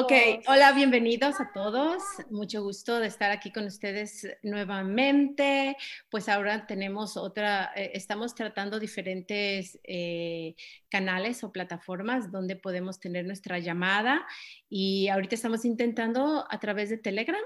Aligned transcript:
Ok, 0.00 0.12
hola, 0.46 0.70
bienvenidos 0.70 1.40
a 1.40 1.50
todos. 1.52 2.04
Mucho 2.30 2.62
gusto 2.62 3.00
de 3.00 3.08
estar 3.08 3.32
aquí 3.32 3.50
con 3.50 3.64
ustedes 3.64 4.28
nuevamente. 4.44 5.76
Pues 6.08 6.28
ahora 6.28 6.68
tenemos 6.68 7.16
otra, 7.16 7.72
eh, 7.74 7.90
estamos 7.94 8.36
tratando 8.36 8.78
diferentes 8.78 9.80
eh, 9.82 10.54
canales 10.88 11.42
o 11.42 11.50
plataformas 11.50 12.30
donde 12.30 12.54
podemos 12.54 13.00
tener 13.00 13.26
nuestra 13.26 13.58
llamada 13.58 14.24
y 14.70 15.08
ahorita 15.08 15.34
estamos 15.34 15.64
intentando 15.64 16.46
a 16.48 16.60
través 16.60 16.90
de 16.90 16.98
Telegram. 16.98 17.42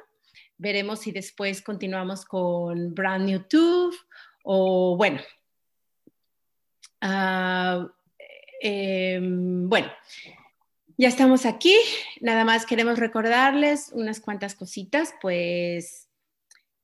Veremos 0.58 1.00
si 1.00 1.10
después 1.10 1.62
continuamos 1.62 2.26
con 2.26 2.94
Brand 2.94 3.24
New 3.24 3.48
Tube 3.48 3.96
o 4.42 4.94
bueno. 4.98 5.22
Uh, 7.00 7.88
eh, 8.60 9.18
bueno. 9.22 9.90
Ya 10.98 11.08
estamos 11.08 11.46
aquí, 11.46 11.76
nada 12.20 12.44
más 12.44 12.66
queremos 12.66 12.98
recordarles 12.98 13.90
unas 13.92 14.20
cuantas 14.20 14.54
cositas, 14.54 15.14
pues 15.20 16.08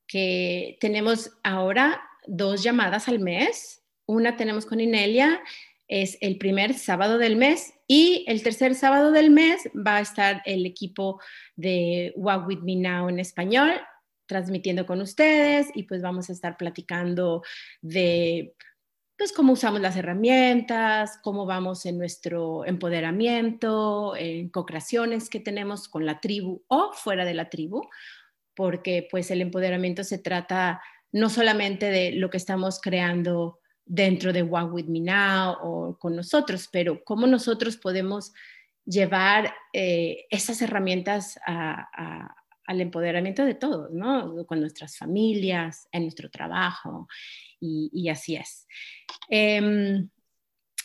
que 0.06 0.78
tenemos 0.80 1.32
ahora 1.42 2.00
dos 2.26 2.62
llamadas 2.62 3.08
al 3.08 3.20
mes. 3.20 3.82
Una 4.06 4.36
tenemos 4.36 4.64
con 4.64 4.80
Inelia, 4.80 5.40
es 5.88 6.18
el 6.20 6.38
primer 6.38 6.74
sábado 6.74 7.18
del 7.18 7.36
mes 7.36 7.74
y 7.86 8.24
el 8.28 8.42
tercer 8.42 8.74
sábado 8.74 9.10
del 9.10 9.30
mes 9.30 9.68
va 9.74 9.96
a 9.96 10.00
estar 10.00 10.42
el 10.44 10.66
equipo 10.66 11.20
de 11.56 12.12
Walk 12.16 12.46
With 12.46 12.60
Me 12.60 12.76
Now 12.76 13.08
en 13.08 13.18
español 13.18 13.72
transmitiendo 14.26 14.84
con 14.84 15.00
ustedes 15.00 15.68
y 15.74 15.84
pues 15.84 16.02
vamos 16.02 16.28
a 16.28 16.32
estar 16.34 16.58
platicando 16.58 17.42
de 17.80 18.54
pues 19.18 19.32
cómo 19.32 19.54
usamos 19.54 19.80
las 19.80 19.96
herramientas, 19.96 21.18
cómo 21.24 21.44
vamos 21.44 21.84
en 21.86 21.98
nuestro 21.98 22.64
empoderamiento, 22.64 24.14
en 24.16 24.48
co-creaciones 24.48 25.28
que 25.28 25.40
tenemos 25.40 25.88
con 25.88 26.06
la 26.06 26.20
tribu 26.20 26.62
o 26.68 26.92
fuera 26.92 27.24
de 27.24 27.34
la 27.34 27.50
tribu, 27.50 27.82
porque 28.54 29.08
pues 29.10 29.32
el 29.32 29.42
empoderamiento 29.42 30.04
se 30.04 30.18
trata 30.18 30.80
no 31.10 31.30
solamente 31.30 31.86
de 31.86 32.12
lo 32.12 32.30
que 32.30 32.36
estamos 32.36 32.80
creando 32.80 33.58
dentro 33.84 34.32
de 34.32 34.42
One 34.42 34.70
With 34.70 34.86
Me 34.86 35.00
Now 35.00 35.56
o 35.62 35.98
con 35.98 36.14
nosotros, 36.14 36.68
pero 36.70 37.02
cómo 37.02 37.26
nosotros 37.26 37.76
podemos 37.76 38.32
llevar 38.84 39.52
eh, 39.72 40.26
esas 40.30 40.62
herramientas 40.62 41.40
al 42.68 42.82
empoderamiento 42.82 43.46
de 43.46 43.54
todos, 43.54 43.90
¿no? 43.90 44.44
Con 44.46 44.60
nuestras 44.60 44.98
familias, 44.98 45.88
en 45.90 46.02
nuestro 46.02 46.30
trabajo 46.30 47.08
y, 47.58 48.08
así 48.10 48.36
es. 48.36 48.66
Em, 49.30 50.10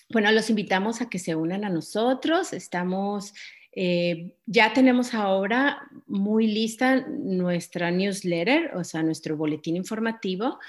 bueno, 0.09 0.31
los 0.31 0.49
invitamos 0.49 1.01
a 1.01 1.09
que 1.09 1.19
se 1.19 1.35
unan 1.35 1.65
a 1.65 1.69
nosotros. 1.69 2.53
Estamos, 2.53 3.33
eh, 3.73 4.37
ya 4.45 4.71
tenemos 4.71 5.13
ahora 5.13 5.89
muy 6.07 6.47
lista 6.47 7.05
nuestra 7.05 7.91
newsletter, 7.91 8.71
o 8.75 8.85
sea, 8.85 9.03
nuestro 9.03 9.35
boletín 9.35 9.75
informativo, 9.75 10.59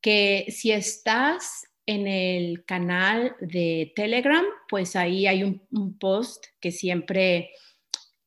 que 0.00 0.46
si 0.48 0.72
estás 0.72 1.68
en 1.86 2.08
el 2.08 2.64
canal 2.64 3.36
de 3.40 3.92
Telegram, 3.94 4.44
pues 4.68 4.96
ahí 4.96 5.28
hay 5.28 5.44
un, 5.44 5.98
post 5.98 6.46
que 6.60 6.72
siempre 6.72 7.50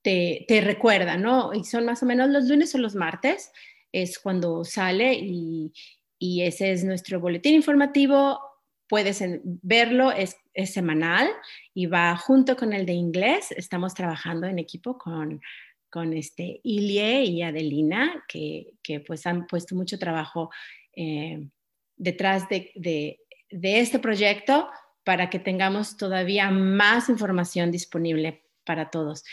te, 0.01 0.45
te, 0.47 0.61
recuerda, 0.61 1.17
¿no? 1.17 1.53
Y 1.53 1.63
son 1.63 1.85
más 1.85 2.01
o 2.03 2.05
menos 2.05 2.29
los 2.29 2.45
lunes 2.45 2.73
o 2.75 2.77
los 2.77 2.95
martes, 2.95 3.51
es 3.91 4.19
cuando 4.19 4.63
sale 4.63 5.13
y, 5.13 5.73
ese 6.19 6.71
es 6.71 6.83
nuestro 6.83 7.19
boletín 7.19 7.55
informativo. 7.55 8.39
Puedes 8.87 9.23
verlo, 9.43 10.11
es, 10.11 10.37
semanal 10.65 11.29
y 11.73 11.85
va 11.85 12.15
junto 12.17 12.55
con 12.55 12.73
el 12.73 12.85
de 12.85 12.93
inglés. 12.93 13.51
Estamos 13.51 13.93
trabajando 13.93 14.47
en 14.47 14.59
equipo 14.59 14.97
con, 14.97 15.41
con 15.89 16.13
este 16.13 16.59
Ilie 16.63 17.23
y 17.23 17.41
Adelina, 17.41 18.23
que, 18.27 18.73
que 18.83 18.99
pues 18.99 19.25
han 19.25 19.47
puesto 19.47 19.75
mucho 19.75 19.97
trabajo 19.97 20.51
eh, 20.95 21.47
detrás 21.95 22.47
de, 22.49 22.71
de, 22.75 23.19
de 23.49 23.79
este 23.79 23.97
proyecto 23.97 24.69
para 25.03 25.29
que 25.29 25.39
tengamos 25.39 25.97
todavía 25.97 26.51
más 26.51 27.09
información 27.09 27.71
disponible 27.71 28.43
para 28.65 28.89
todos. 28.89 29.23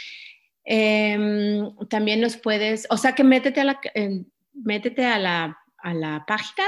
Em, 0.71 1.75
también 1.89 2.21
nos 2.21 2.37
puedes, 2.37 2.87
o 2.91 2.99
sea 2.99 3.15
que 3.15 3.25
métete 3.25 3.61
a 3.61 3.65
la, 3.65 3.81
métete 4.53 5.07
a 5.07 5.19
la 5.19 5.59
a 5.79 5.95
la 5.95 6.25
página 6.27 6.67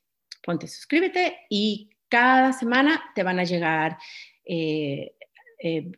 Ponte 0.43 0.69
suscríbete 0.69 1.39
y 1.51 1.91
cada 2.09 2.53
semana 2.53 3.03
te 3.15 3.23
van 3.23 3.39
a 3.41 3.45
llegar 3.45 3.99
eh, 4.45 5.15
eh, 5.59 5.91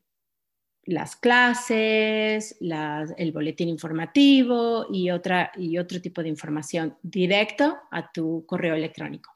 las 0.84 1.16
clases, 1.16 2.56
el 2.60 3.32
boletín 3.32 3.68
informativo 3.68 4.86
y, 4.90 5.10
otra, 5.10 5.52
y 5.54 5.76
otro 5.76 6.00
tipo 6.00 6.22
de 6.22 6.30
información 6.30 6.96
directo 7.02 7.76
a 7.90 8.10
tu 8.10 8.46
correo 8.46 8.74
electrónico. 8.74 9.30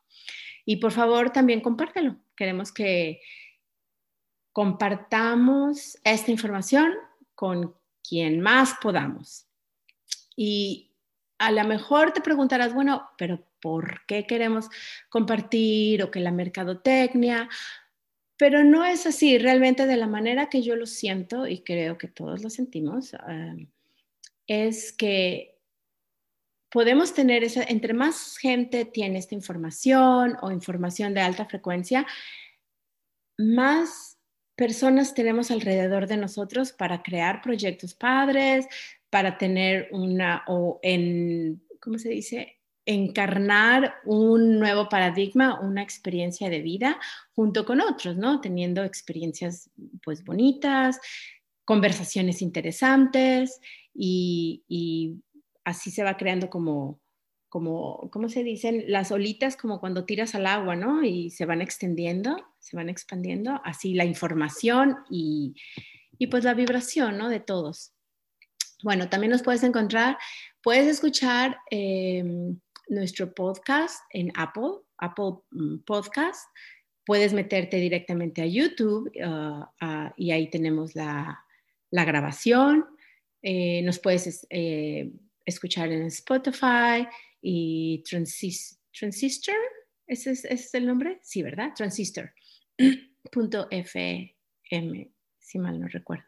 Y 0.65 0.77
por 0.77 0.93
favor 0.93 1.31
también 1.31 1.61
compártelo. 1.61 2.17
Queremos 2.35 2.73
que 2.73 3.21
compartamos 4.53 5.99
esta 6.05 6.31
información 6.31 6.93
con 7.35 7.75
quien 8.07 8.41
más 8.41 8.75
podamos. 8.81 9.47
Y 10.37 10.93
a 11.39 11.51
lo 11.51 11.65
mejor 11.65 12.13
te 12.13 12.21
preguntarás, 12.21 12.75
bueno, 12.75 13.11
pero 13.19 13.45
¿por 13.61 14.05
qué 14.07 14.27
queremos 14.27 14.69
compartir 15.09 16.03
o 16.03 16.11
que 16.11 16.21
la 16.21 16.31
mercadotecnia? 16.31 17.49
Pero 18.37 18.65
no 18.65 18.85
es 18.85 19.07
así, 19.07 19.39
realmente 19.39 19.87
de 19.87 19.97
la 19.97 20.07
manera 20.07 20.49
que 20.49 20.63
yo 20.63 20.77
lo 20.77 20.87
siento 20.87 21.47
y 21.47 21.63
creo 21.63 21.99
que 21.99 22.09
todos 22.09 22.43
lo 22.43 22.51
sentimos, 22.51 23.15
eh, 23.15 23.69
es 24.47 24.93
que 24.93 25.59
podemos 26.71 27.13
tener 27.13 27.45
esa, 27.45 27.63
entre 27.65 27.93
más 27.93 28.37
gente 28.39 28.85
tiene 28.85 29.19
esta 29.19 29.35
información 29.35 30.37
o 30.43 30.51
información 30.51 31.15
de 31.15 31.21
alta 31.21 31.45
frecuencia, 31.45 32.07
más 33.39 34.19
personas 34.57 35.15
tenemos 35.15 35.51
alrededor 35.51 36.07
de 36.07 36.17
nosotros 36.17 36.73
para 36.73 37.03
crear 37.03 37.43
proyectos 37.43 37.95
padres, 37.95 38.67
para 39.11 39.39
tener 39.39 39.89
una, 39.93 40.45
o 40.47 40.79
en, 40.83 41.63
¿cómo 41.81 41.99
se 41.99 42.11
dice? 42.11 42.59
encarnar 42.85 43.95
un 44.05 44.59
nuevo 44.59 44.89
paradigma, 44.89 45.61
una 45.61 45.83
experiencia 45.83 46.51
de 46.51 46.61
vida 46.61 46.99
junto 47.33 47.65
con 47.65 47.81
otros, 47.81 48.17
¿no? 48.17 48.41
Teniendo 48.41 48.83
experiencias 48.83 49.71
pues 50.03 50.25
bonitas, 50.25 50.99
conversaciones 51.65 52.43
interesantes 52.43 53.61
y, 53.95 54.65
y 54.67 55.23
así 55.65 55.91
se 55.91 56.03
va 56.03 56.17
creando 56.17 56.51
como 56.51 57.02
como, 57.53 58.09
¿cómo 58.11 58.31
se 58.31 58.43
dicen? 58.43 58.85
Las 58.87 59.13
olitas 59.13 59.59
como 59.59 59.79
cuando 59.79 60.07
tiras 60.07 60.35
al 60.35 60.47
agua, 60.47 60.75
¿no? 60.75 61.05
Y 61.05 61.29
se 61.29 61.45
van 61.45 61.61
extendiendo, 61.61 62.35
se 62.59 62.79
van 62.79 62.89
expandiendo, 62.89 63.61
así 63.63 63.93
la 63.93 64.07
información 64.07 64.97
y, 65.11 65.55
y 66.17 66.29
pues 66.29 66.45
la 66.45 66.55
vibración, 66.55 67.19
¿no? 67.19 67.29
De 67.29 67.41
todos. 67.41 67.93
Bueno, 68.83 69.11
también 69.11 69.33
nos 69.33 69.43
puedes 69.43 69.63
encontrar, 69.65 70.17
puedes 70.63 70.87
escuchar 70.87 71.59
em, 71.71 72.59
nuestro 72.89 73.35
podcast 73.35 74.03
en 74.15 74.33
Apple, 74.35 74.79
Apple 74.97 75.43
mm, 75.51 75.81
Podcast. 75.85 76.47
Puedes 77.05 77.35
meterte 77.35 77.77
directamente 77.77 78.41
a 78.41 78.47
YouTube 78.47 79.13
ah, 79.23 80.15
y 80.17 80.31
ahí 80.31 80.49
tenemos 80.49 80.95
la, 80.95 81.45
la 81.91 82.07
grabación. 82.07 82.87
Eh, 83.43 83.83
nos 83.83 83.99
puedes 83.99 84.47
eh, 84.49 85.13
escuchar 85.45 85.93
en 85.93 86.07
Spotify, 86.07 87.07
y 87.43 88.03
Transistor, 88.09 89.57
¿ese 90.07 90.31
es, 90.31 90.75
el 90.75 90.87
nombre? 90.87 91.19
Sí, 91.23 91.43
¿verdad? 91.43 91.73
Transistor.fm, 91.77 94.37
si 95.39 95.59
mal 95.59 95.81
no 95.81 95.89
recuerdo. 95.89 96.25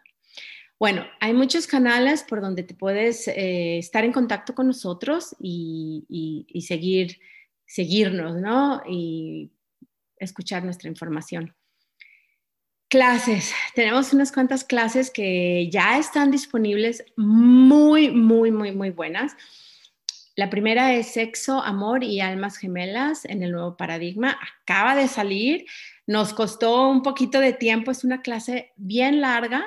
Bueno, 0.79 1.07
hay 1.21 1.33
muchos 1.33 1.67
canales 1.67 2.25
por 2.25 2.41
donde 2.41 2.65
te 2.65 2.75
puedes 2.75 3.29
eh, 3.29 3.79
estar 3.79 4.05
en 4.05 4.13
contacto 4.13 4.55
con 4.55 4.67
nosotros 4.67 5.35
y, 5.41 6.65
seguir, 6.67 7.19
seguirnos, 7.65 8.37
¿no? 8.37 8.83
Y 8.87 9.53
escuchar 10.19 10.65
nuestra 10.65 10.91
información. 10.91 11.55
Clases. 12.89 13.53
Tenemos 13.75 14.13
unas 14.13 14.31
cuantas 14.31 14.65
clases 14.65 15.11
que 15.11 15.69
ya 15.71 15.99
están 15.99 16.31
disponibles, 16.31 17.05
muy, 17.17 18.11
muy, 18.11 18.51
muy, 18.51 18.73
muy 18.73 18.91
buenas. 18.91 19.37
La 20.37 20.51
primera 20.51 20.95
es 20.95 21.13
Sexo, 21.13 21.63
Amor 21.63 22.03
y 22.03 22.21
Almas 22.21 22.57
Gemelas 22.57 23.25
en 23.25 23.45
el 23.45 23.53
nuevo 23.53 23.77
paradigma. 23.77 24.37
Acaba 24.63 24.97
de 24.97 25.07
salir, 25.07 25.65
nos 26.09 26.35
costó 26.35 26.89
un 26.89 27.03
poquito 27.03 27.39
de 27.39 27.53
tiempo, 27.53 27.93
es 27.93 28.03
una 28.03 28.21
clase 28.21 28.73
bien 28.75 29.21
larga, 29.21 29.65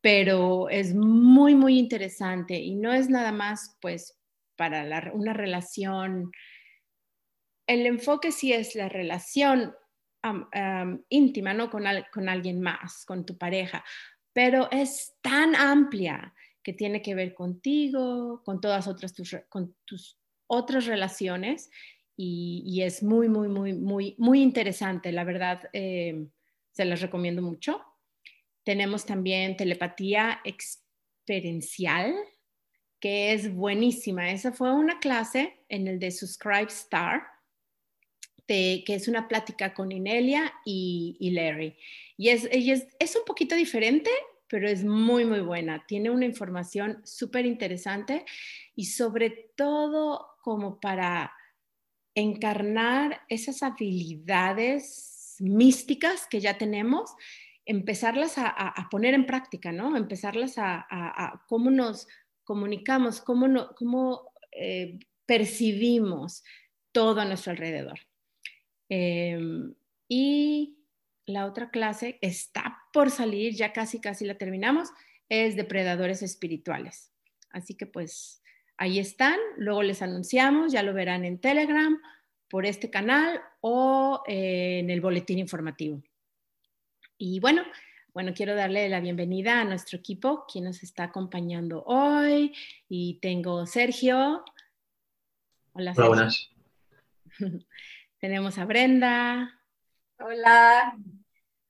pero 0.00 0.70
es 0.70 0.94
muy, 0.94 1.54
muy 1.54 1.78
interesante 1.78 2.58
y 2.58 2.74
no 2.74 2.92
es 2.92 3.10
nada 3.10 3.32
más 3.32 3.76
pues 3.82 4.18
para 4.56 5.12
una 5.12 5.34
relación. 5.34 6.32
El 7.66 7.84
enfoque 7.84 8.32
sí 8.32 8.52
es 8.54 8.74
la 8.74 8.88
relación 8.88 9.74
íntima, 11.10 11.52
¿no? 11.52 11.68
Con, 11.68 11.84
con 12.12 12.28
alguien 12.30 12.62
más, 12.62 13.04
con 13.04 13.26
tu 13.26 13.36
pareja, 13.36 13.84
pero 14.32 14.70
es 14.70 15.16
tan 15.20 15.54
amplia 15.54 16.34
que 16.62 16.72
tiene 16.72 17.02
que 17.02 17.14
ver 17.14 17.34
contigo, 17.34 18.42
con 18.44 18.60
todas 18.60 18.88
otras 18.88 19.14
tus, 19.14 19.36
con 19.48 19.74
tus 19.84 20.18
otras 20.46 20.86
relaciones 20.86 21.70
y, 22.16 22.82
es 22.82 23.02
muy, 23.02 23.28
muy, 23.28 23.48
muy, 23.48 23.72
muy, 23.74 24.16
muy 24.18 24.42
interesante. 24.42 25.12
La 25.12 25.22
verdad, 25.22 25.70
eh, 25.72 26.26
se 26.72 26.84
las 26.84 27.00
recomiendo 27.00 27.42
mucho. 27.42 27.80
Tenemos 28.64 29.06
también 29.06 29.56
telepatía 29.56 30.40
experiencial, 30.44 32.14
que 33.00 33.32
es 33.32 33.54
buenísima. 33.54 34.32
Esa 34.32 34.52
fue 34.52 34.72
una 34.74 34.98
clase 34.98 35.60
en 35.68 35.86
el 35.86 36.00
de 36.00 36.10
Subscribe 36.10 36.66
Star, 36.66 37.22
que 38.48 38.84
es 38.88 39.06
una 39.06 39.28
plática 39.28 39.74
con 39.74 39.92
Inelia 39.92 40.52
y, 40.64 41.30
Larry. 41.32 41.76
Y 42.16 42.30
es, 42.30 42.48
es, 42.50 42.86
es, 42.98 43.16
un 43.16 43.24
poquito 43.26 43.54
diferente, 43.54 44.10
pero 44.48 44.68
es 44.68 44.84
muy, 44.84 45.24
muy 45.24 45.40
buena. 45.40 45.84
Tiene 45.86 46.10
una 46.10 46.24
información 46.24 47.00
súper 47.04 47.46
interesante 47.46 48.24
y 48.74 48.86
sobre 48.86 49.30
todo 49.56 50.26
como 50.42 50.80
para 50.80 51.32
encarnar 52.14 53.22
esas 53.28 53.62
habilidades 53.62 55.36
místicas 55.40 56.26
que 56.26 56.40
ya 56.40 56.58
tenemos, 56.58 57.14
empezarlas 57.64 58.34
a, 58.38 58.88
poner 58.90 59.14
en 59.14 59.26
práctica, 59.26 59.72
¿no? 59.72 59.96
Empezarlas 59.96 60.54
a, 60.56 61.44
cómo 61.48 61.70
nos 61.70 62.08
comunicamos, 62.44 63.20
cómo, 63.20 63.68
cómo 63.76 64.32
eh, 64.52 64.98
percibimos 65.26 66.42
todo 66.92 67.20
a 67.20 67.26
nuestro 67.26 67.52
alrededor. 67.52 68.00
Em, 68.88 69.74
y 70.08 70.77
la 71.28 71.46
otra 71.46 71.70
clase 71.70 72.18
está 72.22 72.78
por 72.92 73.10
salir, 73.10 73.54
ya 73.54 73.72
casi, 73.72 74.00
casi 74.00 74.24
la 74.24 74.38
terminamos, 74.38 74.88
es 75.28 75.56
depredadores 75.56 76.22
espirituales. 76.22 77.12
Así 77.50 77.74
que 77.74 77.86
pues 77.86 78.42
ahí 78.78 78.98
están, 78.98 79.38
luego 79.56 79.82
les 79.82 80.00
anunciamos, 80.00 80.72
ya 80.72 80.82
lo 80.82 80.94
verán 80.94 81.24
en 81.24 81.38
Telegram, 81.38 82.00
por 82.48 82.64
este 82.64 82.88
canal 82.90 83.40
o 83.60 84.22
eh, 84.26 84.78
en 84.78 84.90
el 84.90 85.02
boletín 85.02 85.38
informativo. 85.38 86.02
Y 87.18 87.40
bueno, 87.40 87.62
bueno, 88.14 88.32
quiero 88.34 88.54
darle 88.54 88.88
la 88.88 89.00
bienvenida 89.00 89.60
a 89.60 89.64
nuestro 89.64 89.98
equipo, 89.98 90.46
quien 90.50 90.64
nos 90.64 90.82
está 90.82 91.04
acompañando 91.04 91.84
hoy. 91.84 92.54
Y 92.88 93.18
tengo 93.20 93.66
Sergio. 93.66 94.44
Hola, 95.72 95.94
Sergio. 95.94 96.10
Hola, 96.10 96.24
buenas. 96.24 96.50
Tenemos 98.18 98.56
a 98.56 98.64
Brenda. 98.64 99.57
Hola. 100.20 100.98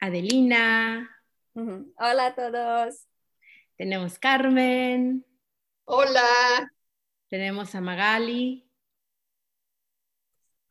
Adelina. 0.00 1.06
Hola 1.54 2.26
a 2.26 2.34
todos. 2.34 3.06
Tenemos 3.76 4.18
Carmen. 4.18 5.26
Hola. 5.84 6.72
Tenemos 7.28 7.74
a 7.74 7.82
Magali. 7.82 8.66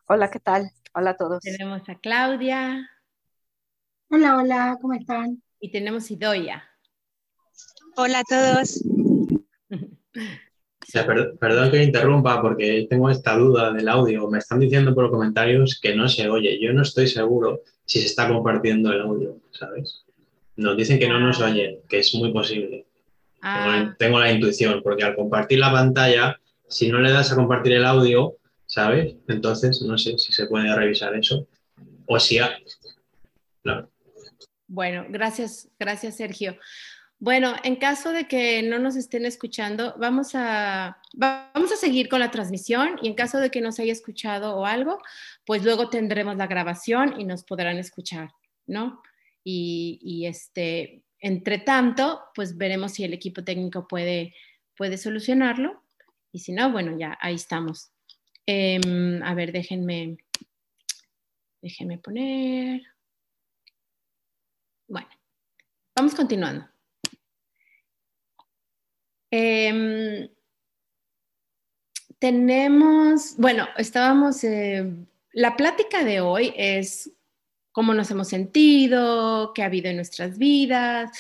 Hola, 0.08 0.32
¿qué 0.32 0.40
tal? 0.40 0.72
Hola 0.96 1.12
a 1.12 1.18
todos. 1.18 1.40
Tenemos 1.42 1.88
a 1.88 2.00
Claudia. 2.00 2.90
Hola, 4.10 4.38
hola, 4.38 4.78
¿cómo 4.82 4.96
están? 4.96 5.44
Y 5.60 5.72
tenemos 5.72 6.10
Idoya. 6.10 6.68
Hola 7.96 8.20
a 8.20 8.24
todos. 8.24 8.84
perdón 11.40 11.72
que 11.72 11.84
interrumpa 11.84 12.42
porque 12.42 12.88
tengo 12.90 13.10
esta 13.10 13.36
duda 13.36 13.72
del 13.74 13.88
audio. 13.88 14.30
Me 14.30 14.40
están 14.40 14.60
diciendo 14.60 14.94
por 14.94 15.06
los 15.06 15.12
comentarios 15.12 15.80
que 15.82 15.96
no 15.96 16.08
se 16.08 16.30
oye. 16.30 16.60
Yo 16.60 16.74
no 16.74 16.82
estoy 16.82 17.08
seguro 17.08 17.62
si 17.86 18.00
se 18.00 18.08
está 18.08 18.28
compartiendo 18.28 18.92
el 18.92 19.02
audio, 19.02 19.38
¿sabes? 19.52 20.04
Nos 20.56 20.76
dicen 20.78 21.00
que 21.00 21.08
no 21.08 21.20
nos 21.20 21.40
oyen, 21.42 21.80
que 21.88 22.00
es 22.00 22.14
muy 22.16 22.32
posible. 22.32 22.86
Ah. 23.40 23.96
tengo 24.00 24.20
la 24.20 24.32
intuición, 24.32 24.82
porque 24.82 25.04
al 25.04 25.16
compartir 25.16 25.60
la 25.60 25.72
pantalla 25.72 26.40
si 26.68 26.90
no 26.90 27.00
le 27.00 27.12
das 27.12 27.32
a 27.32 27.36
compartir 27.36 27.74
el 27.74 27.86
audio, 27.86 28.36
¿sabes? 28.66 29.16
Entonces, 29.28 29.82
no 29.82 29.98
sé 29.98 30.18
si 30.18 30.34
se 30.34 30.48
puede 30.48 30.74
revisar 30.76 31.16
eso. 31.16 31.48
O 32.06 32.20
si... 32.20 32.40
Bueno, 34.68 35.06
gracias, 35.10 35.70
gracias 35.80 36.18
Sergio. 36.18 36.58
Bueno, 37.20 37.56
en 37.64 37.78
caso 37.78 38.12
de 38.12 38.28
que 38.28 38.62
no 38.62 38.78
nos 38.78 38.96
estén 38.96 39.26
escuchando, 39.26 39.96
vamos 39.98 40.36
a, 40.36 41.02
vamos 41.14 41.72
a 41.72 41.76
seguir 41.76 42.10
con 42.10 42.20
la 42.20 42.30
transmisión 42.30 43.00
y 43.02 43.08
en 43.08 43.16
caso 43.16 43.40
de 43.40 43.50
que 43.50 43.60
no 43.60 43.72
se 43.72 43.82
haya 43.82 43.92
escuchado 43.92 44.56
o 44.56 44.66
algo, 44.66 45.00
pues 45.44 45.64
luego 45.64 45.90
tendremos 45.90 46.38
la 46.38 46.46
grabación 46.46 47.20
y 47.20 47.24
nos 47.24 47.44
podrán 47.44 47.78
escuchar, 47.78 48.34
¿no? 48.68 49.02
Y, 49.44 50.26
este, 50.28 51.04
entre 51.20 51.58
tanto, 51.60 52.22
pues 52.36 52.58
veremos 52.58 52.92
si 52.94 53.04
el 53.04 53.14
equipo 53.14 53.44
técnico 53.44 53.88
puede, 53.88 54.36
puede 54.76 54.98
solucionarlo 54.98 55.82
y 56.32 56.40
si 56.40 56.52
no, 56.52 56.72
bueno, 56.72 56.98
ya 57.00 57.18
ahí 57.22 57.36
estamos. 57.36 57.92
Em, 58.46 59.24
a 59.24 59.34
ver, 59.34 59.52
déjenme, 59.52 60.18
déjenme 61.62 61.98
poner. 61.98 62.82
Bueno, 64.88 65.10
vamos 65.96 66.14
continuando. 66.14 66.77
Em, 69.32 70.30
tenemos, 72.20 73.36
bueno, 73.38 73.68
estábamos, 73.78 74.44
eh, 74.44 74.92
la 75.34 75.56
plática 75.56 76.04
de 76.04 76.22
hoy 76.22 76.54
es 76.58 77.12
cómo 77.78 77.94
nos 77.94 78.10
hemos 78.10 78.30
sentido, 78.30 79.52
qué 79.54 79.62
ha 79.62 79.68
habido 79.68 79.90
en 79.90 79.98
nuestras 79.98 80.40
vidas 80.40 81.12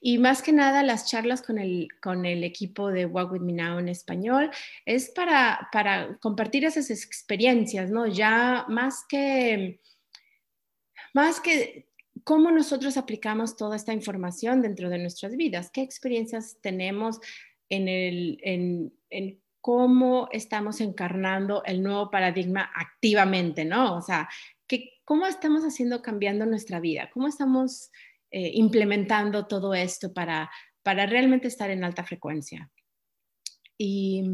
y 0.00 0.16
más 0.16 0.40
que 0.40 0.52
nada 0.52 0.82
las 0.82 1.10
charlas 1.10 1.42
con 1.42 1.58
el, 1.58 1.88
con 2.00 2.24
el 2.24 2.42
equipo 2.42 2.90
de 2.90 3.04
Walk 3.04 3.32
With 3.32 3.42
Me 3.42 3.52
Now 3.52 3.78
en 3.80 3.90
español 3.90 4.50
es 4.86 5.10
para, 5.10 5.68
para 5.72 6.16
compartir 6.18 6.64
esas 6.64 6.88
experiencias, 6.88 7.90
¿no? 7.90 8.06
Ya 8.06 8.64
más 8.68 9.04
que, 9.06 9.80
más 11.12 11.38
que 11.40 11.86
cómo 12.24 12.50
nosotros 12.50 12.96
aplicamos 12.96 13.56
toda 13.56 13.76
esta 13.76 13.92
información 13.92 14.62
dentro 14.62 14.88
de 14.88 14.98
nuestras 14.98 15.36
vidas, 15.36 15.70
qué 15.70 15.82
experiencias 15.82 16.56
tenemos 16.62 17.20
en, 17.68 17.88
el, 17.88 18.38
en, 18.42 18.92
en 19.10 19.40
cómo 19.60 20.28
estamos 20.30 20.80
encarnando 20.80 21.64
el 21.64 21.82
nuevo 21.82 22.10
paradigma 22.10 22.70
activamente, 22.74 23.64
¿no? 23.64 23.96
O 23.96 24.02
sea, 24.02 24.28
¿cómo 25.04 25.26
estamos 25.26 25.62
haciendo 25.62 26.02
cambiando 26.02 26.46
nuestra 26.46 26.80
vida? 26.80 27.10
¿Cómo 27.12 27.28
estamos 27.28 27.90
eh, 28.30 28.50
implementando 28.54 29.46
todo 29.46 29.74
esto 29.74 30.12
para, 30.12 30.50
para 30.82 31.06
realmente 31.06 31.48
estar 31.48 31.70
en 31.70 31.84
alta 31.84 32.04
frecuencia? 32.04 32.70
Y 33.78 34.24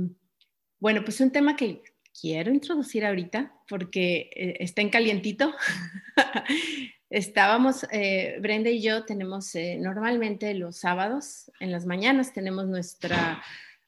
bueno, 0.80 1.04
pues 1.04 1.20
un 1.20 1.30
tema 1.30 1.56
que 1.56 1.82
quiero 2.18 2.52
introducir 2.52 3.04
ahorita 3.04 3.54
porque 3.68 4.30
eh, 4.34 4.56
está 4.60 4.82
en 4.82 4.90
calientito. 4.90 5.54
Estábamos, 7.12 7.84
eh, 7.92 8.38
Brenda 8.40 8.70
y 8.70 8.80
yo 8.80 9.04
tenemos 9.04 9.52
normalmente 9.78 10.54
los 10.54 10.78
sábados, 10.78 11.52
en 11.60 11.70
las 11.70 11.84
mañanas 11.84 12.32
tenemos 12.32 12.66
nuestra, 12.66 13.42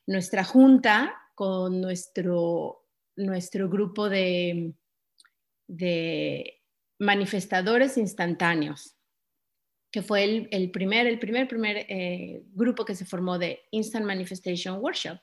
nuestra 0.06 0.44
junta 0.44 1.16
con 1.34 1.80
nuestro, 1.80 2.84
nuestro 3.16 3.70
grupo 3.70 4.10
de, 4.10 4.74
de 5.66 6.60
manifestadores 6.98 7.96
instantáneos, 7.96 8.94
que 9.90 10.02
fue 10.02 10.48
el, 10.50 10.70
primer, 10.70 11.06
el 11.06 11.18
primer, 11.18 11.48
primer 11.48 11.86
eh, 11.88 12.42
grupo 12.52 12.84
que 12.84 12.94
se 12.94 13.06
formó 13.06 13.38
de 13.38 13.62
Instant 13.70 14.04
Manifestation 14.04 14.80
Workshop. 14.80 15.18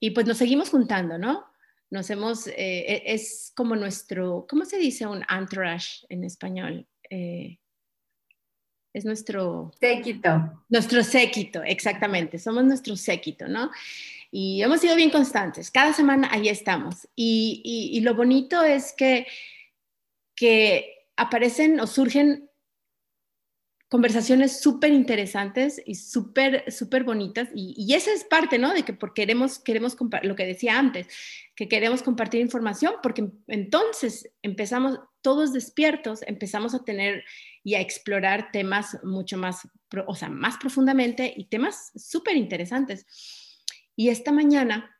Y 0.00 0.12
pues 0.12 0.26
nos 0.26 0.38
seguimos 0.38 0.70
juntando, 0.70 1.18
¿no? 1.18 1.44
Nos 1.90 2.08
hemos, 2.08 2.46
eh, 2.46 2.54
e, 2.56 3.02
es 3.12 3.52
como 3.54 3.76
nuestro, 3.76 4.46
¿cómo 4.48 4.64
se 4.64 4.78
dice 4.78 5.06
un 5.06 5.22
entourage 5.28 6.06
en 6.08 6.24
español? 6.24 6.88
Eh, 7.10 7.58
es 8.92 9.04
nuestro... 9.04 9.72
Séquito. 9.80 10.64
Nuestro 10.68 11.02
séquito, 11.02 11.62
exactamente. 11.62 12.38
Somos 12.38 12.64
nuestro 12.64 12.96
séquito, 12.96 13.46
¿no? 13.48 13.70
Y 14.30 14.62
hemos 14.62 14.80
sido 14.80 14.96
bien 14.96 15.10
constantes. 15.10 15.70
Cada 15.70 15.92
semana 15.92 16.28
ahí 16.32 16.48
estamos. 16.48 17.08
y 17.14 18.00
lo 18.02 18.14
bonito 18.14 18.62
es 18.62 18.92
que 18.92 19.26
que 20.38 21.08
aparecen 21.16 21.80
o 21.80 21.86
surgen 21.88 22.48
conversaciones 23.88 24.60
súper 24.60 24.92
interesantes 24.92 25.82
y 25.84 25.96
súper, 25.96 26.70
súper 26.70 27.02
bonitas. 27.02 27.48
Y, 27.54 27.92
esa 27.92 28.12
es 28.12 28.22
parte, 28.22 28.58
¿no? 28.58 28.72
De 28.72 28.84
que 28.84 28.92
porque 28.92 29.22
queremos, 29.22 29.58
queremos 29.58 29.96
lo 30.22 30.36
que 30.36 30.46
decía 30.46 30.78
antes, 30.78 31.08
que 31.56 31.68
queremos 31.68 32.02
compartir 32.02 32.40
información, 32.40 32.94
porque 33.02 33.28
entonces 33.48 34.30
empezamos, 34.42 35.00
todos 35.22 35.52
despiertos, 35.52 36.22
empezamos 36.26 36.74
a 36.74 36.84
tener 36.84 37.24
y 37.64 37.74
a 37.74 37.80
explorar 37.80 38.50
temas 38.52 38.98
mucho 39.02 39.36
más, 39.36 39.68
o 40.06 40.14
sea, 40.14 40.28
más 40.28 40.56
profundamente 40.56 41.32
y 41.36 41.46
temas 41.46 41.92
súper 41.96 42.36
interesantes. 42.36 43.06
Y 43.96 44.10
esta 44.10 44.32
mañana, 44.32 44.96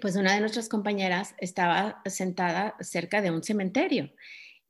pues 0.00 0.16
una 0.16 0.34
de 0.34 0.40
nuestras 0.40 0.68
compañeras 0.68 1.34
estaba 1.38 2.02
sentada 2.06 2.76
cerca 2.80 3.22
de 3.22 3.30
un 3.30 3.42
cementerio 3.42 4.12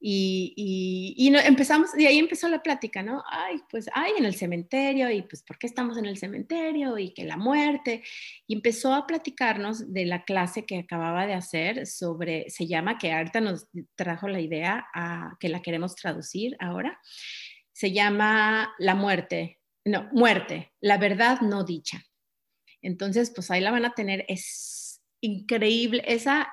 Y, 0.05 1.15
y, 1.17 1.33
empezamos, 1.33 1.93
de 1.93 2.09
ahí 2.09 2.19
empezó 2.19 2.49
la 2.49 2.61
plática, 2.61 3.05
¿no? 3.05 3.23
Ay, 3.31 3.61
pues, 3.71 3.89
ay, 3.95 4.15
en 4.19 4.25
el 4.25 4.35
cementerio, 4.35 5.09
y 5.09 5.23
pues, 5.23 5.45
¿por 5.45 5.59
qué 5.59 5.69
estamos 5.69 5.97
en 5.97 6.07
el 6.07 6.19
cementerio? 6.19 6.99
Y 6.99 7.15
que 7.15 7.23
la 7.23 7.37
muerte. 7.37 8.03
Y 8.49 8.55
empezó 8.55 8.95
a 8.95 9.07
platicarnos 9.07 9.93
de 9.93 10.05
la 10.07 10.25
clase 10.25 10.67
que 10.67 10.79
acababa 10.79 11.25
de 11.29 11.35
hacer 11.35 11.87
sobre, 11.87 12.51
se 12.51 12.67
llama, 12.67 12.99
que 12.99 13.13
ahorita 13.13 13.41
nos 13.41 13.69
trajo 13.95 14.27
la 14.27 14.41
idea 14.41 14.89
a 14.93 15.37
que 15.39 15.49
la 15.49 15.63
queremos 15.63 15.95
traducir 15.95 16.57
ahora, 16.59 16.99
se 17.73 17.93
llama 17.93 18.75
La 18.81 18.97
muerte, 18.97 19.61
no, 19.85 20.09
muerte, 20.11 20.73
la 20.81 20.99
verdad 20.99 21.43
no 21.43 21.63
dicha. 21.63 22.03
Entonces, 22.83 23.31
pues 23.33 23.53
ahí 23.53 23.61
la 23.61 23.71
van 23.71 23.85
a 23.85 23.95
tener, 23.95 24.25
es 24.27 25.01
increíble, 25.21 26.03
esa 26.09 26.53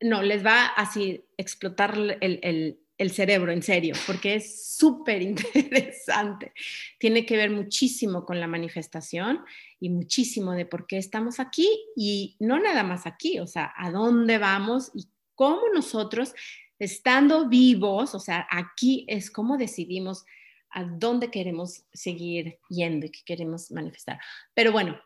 no, 0.00 0.22
les 0.22 0.44
va 0.44 0.66
así 0.66 1.24
explotar 1.36 2.18
el, 2.20 2.76
cerebro, 3.10 3.52
en 3.52 3.62
serio, 3.62 3.94
porque 4.06 4.34
es 4.34 4.76
súper 4.76 5.22
interesante. 5.54 6.52
Tiene 6.98 7.24
que 7.24 7.36
ver 7.36 7.50
muchísimo 7.50 8.24
con 8.24 8.40
la 8.40 8.46
manifestación 8.46 9.44
y 9.78 9.90
muchísimo 9.90 10.52
de 10.52 10.66
por 10.66 10.86
qué 10.86 10.98
estamos 10.98 11.40
aquí 11.40 11.68
y 11.96 12.36
no 12.40 12.58
nada 12.58 12.82
más 12.82 13.06
aquí, 13.06 13.38
o 13.40 13.46
sea, 13.46 13.72
a 13.76 13.90
dónde 13.90 14.38
vamos 14.38 14.90
y 14.94 15.08
cómo 15.34 15.62
nosotros, 15.74 16.34
estando 16.78 17.48
vivos, 17.48 18.14
o 18.14 18.20
sea, 18.20 18.46
aquí 18.50 19.04
es 19.08 19.30
cómo 19.30 19.56
decidimos 19.56 20.24
a 20.70 20.84
dónde 20.84 21.30
queremos 21.30 21.84
seguir 21.92 22.58
yendo 22.68 23.06
y 23.06 23.10
qué 23.10 23.20
queremos 23.24 23.70
manifestar. 23.70 24.20
Pero 24.54 24.72
bueno, 24.72 25.00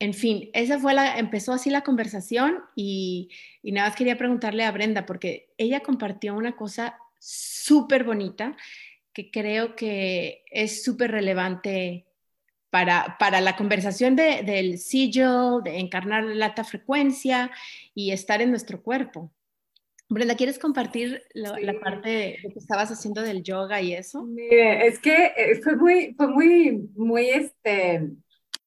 en 0.00 0.14
fin, 0.14 0.48
esa 0.54 0.78
fue 0.78 0.94
la, 0.94 1.18
empezó 1.18 1.52
así 1.52 1.68
la 1.68 1.82
conversación 1.82 2.58
y, 2.74 3.28
nada 3.62 3.88
más 3.88 3.96
quería 3.96 4.16
preguntarle 4.16 4.64
a 4.64 4.72
Brenda, 4.72 5.04
porque 5.04 5.52
ella 5.58 5.80
compartió 5.80 6.34
una 6.34 6.56
cosa 6.56 6.98
súper 7.18 8.04
bonita 8.04 8.56
que 9.12 9.30
creo 9.30 9.76
que 9.76 10.42
es 10.50 10.82
súper 10.82 11.10
relevante 11.10 12.06
para, 12.70 13.16
para, 13.18 13.42
la 13.42 13.56
conversación 13.56 14.16
de, 14.16 14.42
del 14.42 14.78
sigil, 14.78 15.62
de 15.64 15.78
encarnar 15.78 16.24
la 16.24 16.46
alta 16.46 16.64
frecuencia 16.64 17.50
y 17.94 18.12
estar 18.12 18.40
en 18.40 18.50
nuestro 18.50 18.82
cuerpo. 18.82 19.30
Brenda, 20.08 20.34
¿quieres 20.34 20.58
compartir 20.58 21.22
la, 21.34 21.52
parte 21.78 22.08
de, 22.08 22.38
que 22.42 22.58
estabas 22.58 22.90
haciendo 22.90 23.20
del 23.20 23.42
yoga 23.42 23.82
y 23.82 23.92
eso? 23.92 24.24
Mire, 24.24 24.86
es 24.86 24.98
que 24.98 25.32
eh, 25.36 25.60
fue 25.62 25.76
muy, 25.76 26.14
fue 26.14 26.26
muy, 26.28 26.88
muy, 26.96 27.28
este, 27.28 28.08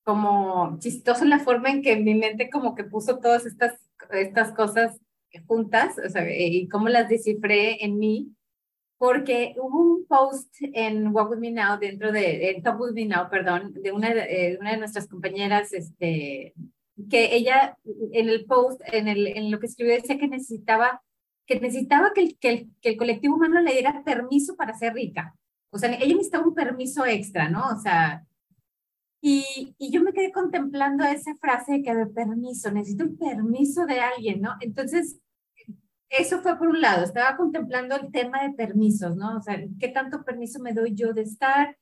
como 0.04 0.78
chistoso 0.80 1.26
la 1.26 1.40
forma 1.40 1.70
en 1.70 1.82
que 1.82 1.96
mi 1.96 2.16
mente 2.16 2.50
como 2.50 2.76
que 2.76 2.84
puso 2.84 3.20
todas 3.20 3.46
estas, 3.46 3.74
estas 4.12 4.52
cosas 4.54 5.00
juntas, 5.48 5.96
o 6.06 6.10
sea, 6.10 6.26
y 6.30 6.68
cómo 6.68 6.90
las 6.90 7.10
descifré 7.10 7.84
en 7.84 7.98
mí, 7.98 8.36
porque 8.98 9.56
hubo 9.58 9.82
un 9.82 10.06
post 10.06 10.56
en 10.62 11.08
Walk 11.08 11.32
With 11.32 11.40
Me 11.40 11.52
Now, 11.52 11.80
dentro 11.80 12.12
de, 12.12 12.52
en 12.52 12.64
Top 12.64 12.80
With 12.80 12.94
Me 12.94 13.06
Now, 13.06 13.30
perdón, 13.30 13.74
de 13.74 13.92
una, 13.92 14.14
de 14.14 14.58
una 14.60 14.72
de 14.72 14.78
nuestras 14.78 15.08
compañeras, 15.08 15.74
este, 15.74 16.54
que 17.10 17.36
ella 17.36 17.78
en 18.12 18.30
el 18.30 18.46
post, 18.46 18.82
en, 18.86 19.08
el, 19.08 19.28
en 19.28 19.52
lo 19.52 19.60
que 19.60 19.66
escribió, 19.66 19.96
decía 19.96 20.18
que 20.18 20.28
necesitaba, 20.28 21.02
que 21.46 21.60
necesitaba 21.60 22.14
que 22.14 22.22
el, 22.22 22.38
que 22.38 22.50
el, 22.50 22.70
que 22.82 22.90
el 22.90 22.98
colectivo 22.98 23.36
humano 23.36 23.60
le 23.62 23.74
diera 23.74 24.04
permiso 24.06 24.56
para 24.56 24.78
ser 24.78 24.94
rica. 24.94 25.36
O 25.72 25.78
sea, 25.78 25.92
ella 25.92 26.06
necesitaba 26.14 26.48
un 26.48 26.54
permiso 26.54 27.06
extra, 27.06 27.50
¿no? 27.50 27.68
O 27.76 27.80
sea, 27.80 28.24
y, 29.26 29.74
y, 29.78 29.90
yo 29.90 30.04
me 30.04 30.12
quedé 30.12 30.34
contemplando 30.34 31.06
esa 31.06 31.34
frase 31.36 31.82
que 31.82 31.96
de 31.96 32.08
permiso, 32.08 32.70
necesito 32.72 33.06
un 33.06 33.18
permiso 33.18 33.86
de 33.86 34.02
alguien, 34.02 34.42
¿no? 34.42 34.56
Entonces, 34.60 35.18
eso 36.10 36.42
fue 36.42 36.58
por 36.58 36.68
un 36.68 36.82
lado, 36.82 37.06
estaba 37.06 37.38
contemplando 37.38 37.96
el 37.96 38.12
tema 38.12 38.44
de 38.44 38.54
permisos, 38.54 39.16
¿no? 39.16 39.38
O 39.38 39.42
sea, 39.42 39.64
¿qué 39.80 39.88
tanto 39.88 40.26
permiso 40.26 40.60
me 40.60 40.74
doy 40.74 40.94
yo 40.94 41.14
de 41.14 41.22
estar? 41.22 41.78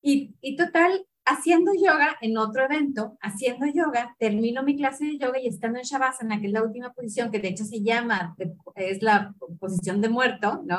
Y, 0.00 0.36
y 0.40 0.54
total, 0.54 1.04
haciendo 1.24 1.72
yoga 1.74 2.16
en 2.20 2.38
otro 2.38 2.64
evento, 2.64 3.18
haciendo 3.20 3.66
yoga, 3.66 4.14
termino 4.20 4.62
mi 4.62 4.76
clase 4.76 5.06
de 5.06 5.18
yoga 5.18 5.40
y 5.40 5.48
estando 5.48 5.80
en 5.80 5.84
Shavasana, 5.86 6.40
que 6.40 6.46
es 6.46 6.52
la 6.52 6.62
última 6.62 6.92
posición, 6.92 7.32
que 7.32 7.40
de 7.40 7.48
hecho 7.48 7.64
se 7.64 7.82
llama, 7.82 8.36
es 8.76 9.02
la 9.02 9.34
posición 9.58 10.00
de 10.00 10.08
muerto, 10.08 10.62
¿no? 10.64 10.78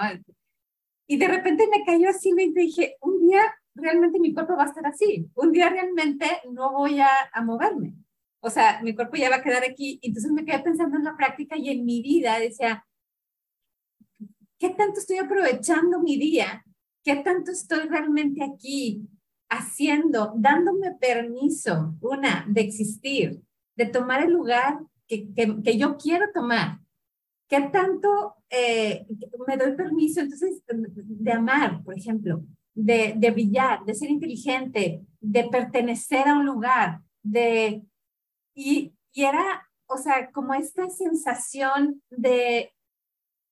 Y 1.06 1.18
de 1.18 1.28
repente 1.28 1.68
me 1.70 1.84
cayó 1.84 2.08
así 2.08 2.32
y 2.38 2.54
dije, 2.54 2.96
un 3.02 3.20
día 3.20 3.42
realmente 3.78 4.20
mi 4.20 4.34
cuerpo 4.34 4.56
va 4.56 4.64
a 4.64 4.68
estar 4.68 4.86
así. 4.86 5.30
Un 5.36 5.52
día 5.52 5.70
realmente 5.70 6.26
no 6.52 6.72
voy 6.74 7.00
a, 7.00 7.10
a 7.32 7.42
moverme. 7.44 7.96
O 8.40 8.50
sea, 8.50 8.82
mi 8.84 8.96
cuerpo 8.96 9.16
ya 9.18 9.30
va 9.30 9.38
a 9.38 9.44
quedar 9.44 9.64
aquí. 9.64 10.00
Entonces 10.02 10.32
me 10.32 10.46
quedé 10.46 10.60
pensando 10.60 10.98
en 10.98 11.04
la 11.04 11.16
práctica 11.16 11.58
y 11.58 11.70
en 11.70 11.86
mi 11.86 12.02
vida. 12.02 12.40
Decía, 12.40 12.86
¿qué 14.60 14.70
tanto 14.72 15.00
estoy 15.00 15.18
aprovechando 15.18 16.00
mi 16.00 16.18
día? 16.18 16.64
¿Qué 17.04 17.16
tanto 17.18 17.52
estoy 17.52 17.88
realmente 17.88 18.44
aquí 18.44 19.08
haciendo, 19.50 20.34
dándome 20.36 20.96
permiso, 20.96 21.96
una, 22.02 22.46
de 22.50 22.62
existir, 22.62 23.42
de 23.76 23.86
tomar 23.86 24.24
el 24.24 24.34
lugar 24.34 24.80
que, 25.08 25.34
que, 25.34 25.62
que 25.64 25.78
yo 25.78 25.98
quiero 25.98 26.26
tomar? 26.34 26.80
¿Qué 27.48 27.62
tanto 27.72 28.36
eh, 28.50 29.06
me 29.48 29.58
doy 29.58 29.76
permiso 29.76 30.20
entonces 30.20 30.62
de 30.68 31.32
amar, 31.32 31.82
por 31.84 31.98
ejemplo? 31.98 32.44
De, 32.78 33.14
de 33.18 33.32
brillar, 33.32 33.84
de 33.86 33.96
ser 33.96 34.12
inteligente, 34.12 35.02
de 35.20 35.44
pertenecer 35.46 36.28
a 36.28 36.36
un 36.36 36.46
lugar, 36.46 37.02
de... 37.24 37.82
Y, 38.54 38.94
y 39.14 39.24
era, 39.24 39.68
o 39.88 39.98
sea, 39.98 40.32
como 40.32 40.54
esta 40.54 40.90
sensación 40.90 42.04
de 42.12 42.72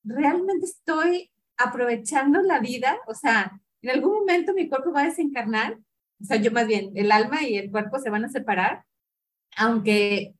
realmente 0.04 0.66
estoy 0.66 1.32
aprovechando 1.58 2.42
la 2.42 2.60
vida, 2.60 3.00
o 3.08 3.16
sea, 3.16 3.60
en 3.82 3.90
algún 3.90 4.14
momento 4.14 4.54
mi 4.54 4.70
cuerpo 4.70 4.92
va 4.92 5.02
a 5.02 5.08
desencarnar, 5.08 5.80
o 6.22 6.26
sea, 6.26 6.38
yo 6.38 6.52
más 6.52 6.68
bien, 6.68 6.92
el 6.96 7.12
alma 7.12 7.42
y 7.44 7.58
el 7.58 7.72
cuerpo 7.72 7.98
se 7.98 8.12
van 8.12 8.26
a 8.26 8.30
separar, 8.30 8.86
aunque 9.58 10.35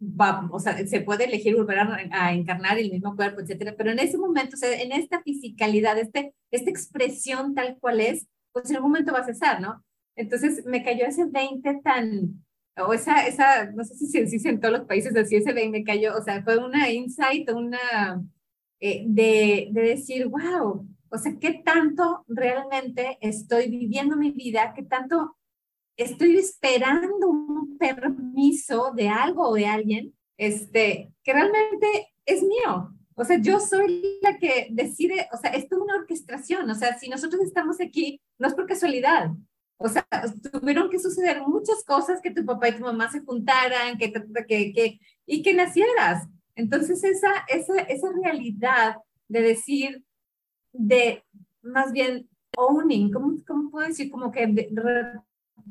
va, 0.00 0.48
o 0.50 0.60
sea, 0.60 0.86
se 0.86 1.00
puede 1.00 1.24
elegir 1.24 1.56
volver 1.56 1.78
a, 1.78 2.32
encarnar 2.32 2.78
el 2.78 2.90
mismo 2.90 3.16
cuerpo, 3.16 3.40
etcétera, 3.40 3.74
pero 3.76 3.90
en 3.90 3.98
ese 3.98 4.16
momento, 4.18 4.54
o 4.54 4.58
sea, 4.58 4.80
en 4.80 4.92
esta 4.92 5.22
fisicalidad, 5.22 5.98
este, 5.98 6.34
esta 6.50 6.70
expresión 6.70 7.54
tal 7.54 7.78
cual 7.80 8.00
es, 8.00 8.26
pues 8.52 8.70
en 8.70 8.76
algún 8.76 8.92
momento 8.92 9.12
va 9.12 9.20
a 9.20 9.26
cesar, 9.26 9.60
¿no? 9.60 9.84
Entonces 10.16 10.64
me 10.66 10.84
cayó 10.84 11.06
ese 11.06 11.26
20 11.26 11.80
tan, 11.82 12.44
o 12.76 12.92
esa, 12.92 13.26
esa 13.26 13.70
no 13.72 13.84
sé 13.84 13.94
si 13.94 14.06
se 14.06 14.24
dice 14.24 14.48
en 14.48 14.60
todos 14.60 14.78
los 14.78 14.86
países 14.86 15.16
así, 15.16 15.36
ese 15.36 15.52
20 15.52 15.78
me 15.78 15.84
cayó, 15.84 16.16
o 16.16 16.22
sea, 16.22 16.42
fue 16.42 16.58
una 16.58 16.90
insight, 16.90 17.50
una, 17.50 18.22
eh, 18.80 19.04
de, 19.06 19.68
de 19.72 19.80
decir, 19.80 20.26
wow, 20.28 20.88
o 21.10 21.18
sea, 21.18 21.32
¿qué 21.40 21.62
tanto 21.64 22.24
realmente 22.28 23.18
estoy 23.20 23.70
viviendo 23.70 24.16
mi 24.16 24.30
vida? 24.30 24.74
¿Qué 24.74 24.82
tanto 24.82 25.37
estoy 25.98 26.36
esperando 26.38 27.28
un 27.28 27.76
permiso 27.76 28.92
de 28.94 29.08
algo 29.08 29.48
o 29.48 29.54
de 29.54 29.66
alguien 29.66 30.14
este, 30.38 31.12
que 31.22 31.32
realmente 31.32 32.14
es 32.24 32.42
mío. 32.42 32.94
O 33.14 33.24
sea, 33.24 33.38
yo 33.40 33.58
soy 33.58 34.18
la 34.22 34.38
que 34.38 34.68
decide, 34.70 35.28
o 35.32 35.36
sea, 35.36 35.50
esto 35.50 35.76
es 35.76 35.82
una 35.82 35.96
orquestación, 35.96 36.70
o 36.70 36.74
sea, 36.74 36.96
si 36.98 37.08
nosotros 37.08 37.42
estamos 37.42 37.80
aquí, 37.80 38.20
no 38.38 38.46
es 38.46 38.54
por 38.54 38.66
casualidad. 38.66 39.32
O 39.76 39.88
sea, 39.88 40.06
tuvieron 40.52 40.88
que 40.88 41.00
suceder 41.00 41.42
muchas 41.42 41.84
cosas 41.84 42.20
que 42.22 42.30
tu 42.30 42.44
papá 42.44 42.68
y 42.68 42.76
tu 42.76 42.84
mamá 42.84 43.10
se 43.10 43.20
juntaran, 43.20 43.98
que, 43.98 44.12
que, 44.12 44.72
que, 44.72 45.00
y 45.26 45.42
que 45.42 45.54
nacieras. 45.54 46.28
Entonces, 46.54 47.02
esa, 47.02 47.30
esa, 47.48 47.80
esa 47.82 48.08
realidad 48.22 48.96
de 49.26 49.42
decir, 49.42 50.04
de 50.72 51.24
más 51.62 51.92
bien 51.92 52.28
owning, 52.56 53.12
¿cómo, 53.12 53.36
cómo 53.46 53.70
puedo 53.70 53.86
decir? 53.86 54.10
Como 54.10 54.30
que 54.30 54.46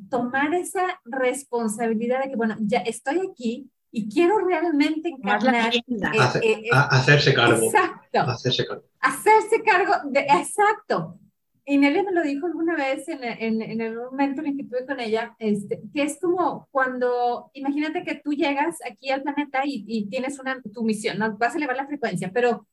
tomar 0.09 0.53
esa 0.53 0.99
responsabilidad 1.05 2.23
de 2.23 2.29
que, 2.29 2.35
bueno, 2.35 2.55
ya 2.59 2.79
estoy 2.79 3.21
aquí 3.29 3.69
y 3.91 4.09
quiero 4.09 4.39
realmente 4.39 5.09
encarnar. 5.09 5.73
Eh, 5.75 5.83
eh, 5.89 6.41
eh, 6.41 6.69
hacerse 6.71 7.33
cargo. 7.33 7.65
Exacto. 7.65 8.19
Hacerse 8.19 8.65
cargo. 8.65 8.83
Hacerse 8.99 9.63
cargo, 9.63 9.93
de, 10.05 10.19
exacto. 10.21 11.19
Y 11.65 11.77
Nelia 11.77 12.03
me 12.03 12.13
lo 12.13 12.21
dijo 12.21 12.45
alguna 12.47 12.75
vez 12.75 13.09
en, 13.09 13.23
en, 13.23 13.61
en 13.61 13.81
el 13.81 13.95
momento 13.95 14.41
en 14.41 14.55
que 14.55 14.63
tuve 14.63 14.85
con 14.85 14.99
ella, 15.01 15.35
este, 15.37 15.81
que 15.93 16.03
es 16.03 16.17
como 16.21 16.67
cuando, 16.71 17.51
imagínate 17.53 18.03
que 18.03 18.15
tú 18.15 18.31
llegas 18.31 18.77
aquí 18.89 19.09
al 19.09 19.21
planeta 19.21 19.63
y, 19.65 19.83
y 19.85 20.07
tienes 20.07 20.39
una, 20.39 20.61
tu 20.61 20.83
misión, 20.83 21.17
¿no? 21.17 21.37
vas 21.37 21.55
a 21.55 21.57
elevar 21.57 21.75
la 21.75 21.85
frecuencia, 21.85 22.31
pero 22.33 22.65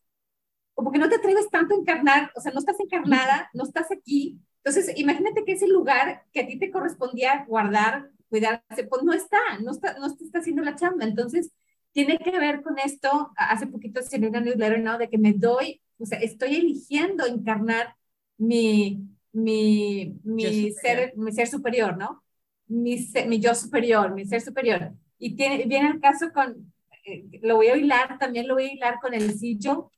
como 0.74 0.92
que 0.92 0.98
no 0.98 1.08
te 1.08 1.16
atreves 1.16 1.48
tanto 1.50 1.74
a 1.74 1.78
encarnar, 1.78 2.30
o 2.36 2.40
sea, 2.40 2.52
no 2.52 2.60
estás 2.60 2.78
encarnada, 2.78 3.50
no 3.52 3.64
estás 3.64 3.90
aquí, 3.90 4.38
entonces, 4.64 4.98
imagínate 4.98 5.44
que 5.44 5.52
ese 5.52 5.68
lugar 5.68 6.24
que 6.32 6.40
a 6.40 6.46
ti 6.46 6.58
te 6.58 6.70
correspondía 6.70 7.44
guardar, 7.46 8.10
cuidarse, 8.28 8.84
pues 8.88 9.02
no 9.02 9.12
está, 9.12 9.38
no 9.62 9.72
está, 9.72 9.98
no 9.98 10.06
está 10.06 10.38
haciendo 10.38 10.62
la 10.62 10.74
chamba. 10.74 11.04
Entonces, 11.04 11.52
tiene 11.92 12.18
que 12.18 12.38
ver 12.38 12.62
con 12.62 12.78
esto, 12.78 13.32
hace 13.36 13.66
poquito 13.66 14.02
se 14.02 14.18
me 14.18 14.30
newsletter, 14.30 14.80
¿no? 14.80 14.98
De 14.98 15.08
que 15.08 15.18
me 15.18 15.32
doy, 15.34 15.82
o 15.98 16.06
sea, 16.06 16.18
estoy 16.18 16.56
eligiendo 16.56 17.26
encarnar 17.26 17.94
mi, 18.38 19.06
mi, 19.32 20.18
mi, 20.24 20.72
ser, 20.72 21.12
mi 21.16 21.30
ser 21.32 21.46
superior, 21.46 21.96
¿no? 21.96 22.24
Mi, 22.66 23.06
mi 23.28 23.40
yo 23.40 23.54
superior, 23.54 24.14
mi 24.14 24.24
ser 24.24 24.40
superior. 24.40 24.92
Y 25.18 25.36
tiene, 25.36 25.64
viene 25.66 25.88
el 25.88 26.00
caso 26.00 26.32
con, 26.32 26.72
eh, 27.04 27.24
lo 27.42 27.56
voy 27.56 27.68
a 27.68 27.76
hilar, 27.76 28.18
también 28.18 28.48
lo 28.48 28.54
voy 28.54 28.64
a 28.64 28.72
hilar 28.72 28.98
con 29.00 29.14
el 29.14 29.38
sí 29.38 29.58
yo. 29.58 29.90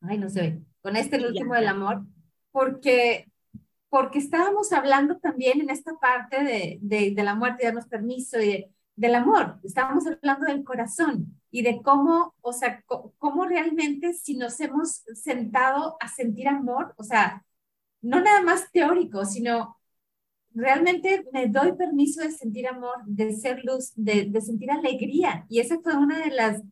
Ay, 0.00 0.18
no 0.18 0.30
se 0.30 0.40
ve 0.40 0.62
con 0.82 0.96
este 0.96 1.16
el 1.16 1.26
último 1.26 1.54
del 1.54 1.68
amor, 1.68 2.02
porque, 2.50 3.30
porque 3.92 4.18
estábamos 4.20 4.72
hablando 4.72 5.18
también 5.18 5.60
en 5.60 5.68
esta 5.68 5.92
parte 6.00 6.42
de, 6.42 6.78
de, 6.80 7.10
de 7.14 7.24
la 7.24 7.34
muerte, 7.34 7.66
darnos 7.66 7.86
permiso 7.88 8.40
y 8.40 8.46
de, 8.46 8.70
del 8.96 9.14
amor, 9.16 9.60
estábamos 9.64 10.06
hablando 10.06 10.46
del 10.46 10.64
corazón 10.64 11.38
y 11.50 11.60
de 11.62 11.82
cómo, 11.82 12.34
o 12.40 12.54
sea, 12.54 12.82
cómo 13.18 13.44
realmente 13.44 14.14
si 14.14 14.36
nos 14.36 14.58
hemos 14.60 15.02
sentado 15.14 15.98
a 16.00 16.08
sentir 16.08 16.48
amor, 16.48 16.94
o 16.96 17.04
sea, 17.04 17.44
no 18.00 18.22
nada 18.22 18.40
más 18.42 18.72
teórico, 18.72 19.26
sino 19.26 19.76
realmente 20.54 21.24
me 21.32 21.48
doy 21.48 21.72
permiso 21.74 22.22
de 22.22 22.32
sentir 22.32 22.68
amor, 22.68 22.96
de 23.06 23.34
ser 23.34 23.62
luz, 23.64 23.92
de, 23.96 24.26
de 24.26 24.40
sentir 24.40 24.70
alegría. 24.70 25.46
Y 25.50 25.60
esa 25.60 25.80
fue 25.82 25.96
una 25.96 26.18
de 26.24 26.30
las, 26.32 26.62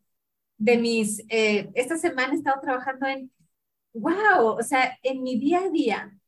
de 0.59 0.79
mis, 0.79 1.21
eh, 1.29 1.71
esta 1.75 1.99
semana 1.99 2.33
he 2.35 2.37
estado 2.37 2.61
trabajando 2.62 3.07
en, 3.09 3.31
wow, 3.95 4.59
o 4.59 4.62
sea, 4.62 4.99
en 5.03 5.23
mi 5.23 5.39
día 5.39 5.61
a 5.61 5.71
día, 5.71 6.20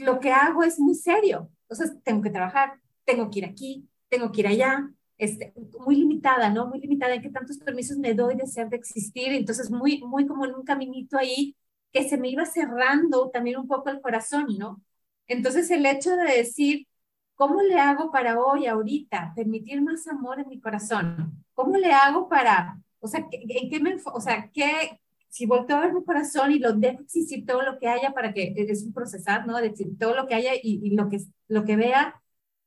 lo 0.00 0.20
que 0.20 0.32
hago 0.32 0.62
es 0.62 0.78
muy 0.78 0.94
serio. 0.94 1.50
Sea, 1.70 1.86
tengo 2.02 2.22
que 2.22 2.30
trabajar, 2.30 2.74
tengo 3.04 3.30
que 3.30 3.40
ir 3.40 3.44
aquí, 3.44 3.88
tengo 4.08 4.32
que 4.32 4.40
ir 4.40 4.46
allá, 4.48 4.90
este, 5.18 5.52
muy 5.78 5.96
limitada, 5.96 6.50
¿no? 6.50 6.66
Muy 6.66 6.80
limitada 6.80 7.14
en 7.14 7.22
qué 7.22 7.30
tantos 7.30 7.58
permisos 7.58 7.98
me 7.98 8.14
doy 8.14 8.34
de 8.36 8.46
ser, 8.46 8.68
de 8.68 8.76
existir. 8.76 9.32
Entonces, 9.32 9.70
muy, 9.70 10.02
muy 10.02 10.26
como 10.26 10.44
en 10.46 10.54
un 10.54 10.64
caminito 10.64 11.18
ahí 11.18 11.54
que 11.92 12.08
se 12.08 12.16
me 12.18 12.28
iba 12.28 12.44
cerrando 12.46 13.30
también 13.30 13.58
un 13.58 13.66
poco 13.68 13.90
el 13.90 14.00
corazón, 14.00 14.46
¿no? 14.58 14.80
Entonces 15.26 15.70
el 15.70 15.86
hecho 15.86 16.16
de 16.16 16.38
decir, 16.38 16.86
¿cómo 17.34 17.62
le 17.62 17.78
hago 17.78 18.10
para 18.10 18.40
hoy, 18.40 18.66
ahorita, 18.66 19.32
permitir 19.34 19.82
más 19.82 20.06
amor 20.08 20.40
en 20.40 20.48
mi 20.48 20.60
corazón? 20.60 21.44
¿Cómo 21.54 21.76
le 21.76 21.92
hago 21.92 22.28
para, 22.28 22.80
o 23.00 23.08
sea, 23.08 23.26
¿en 23.30 23.70
qué 23.70 23.80
me, 23.80 23.96
o 24.12 24.20
sea, 24.20 24.50
qué, 24.52 25.00
si 25.30 25.46
volteo 25.46 25.78
a 25.78 25.80
ver 25.80 25.94
mi 25.94 26.04
corazón 26.04 26.52
y 26.52 26.58
lo 26.58 26.72
dejo 26.74 27.02
existir 27.02 27.46
todo 27.46 27.62
lo 27.62 27.78
que 27.78 27.88
haya 27.88 28.12
para 28.12 28.34
que, 28.34 28.52
es 28.56 28.84
un 28.84 28.92
procesar, 28.92 29.46
¿no? 29.46 29.56
Decir 29.58 29.96
todo 29.98 30.14
lo 30.14 30.26
que 30.26 30.34
haya 30.34 30.54
y, 30.54 30.80
y 30.82 30.90
lo, 30.90 31.08
que, 31.08 31.20
lo 31.48 31.64
que 31.64 31.76
vea, 31.76 32.20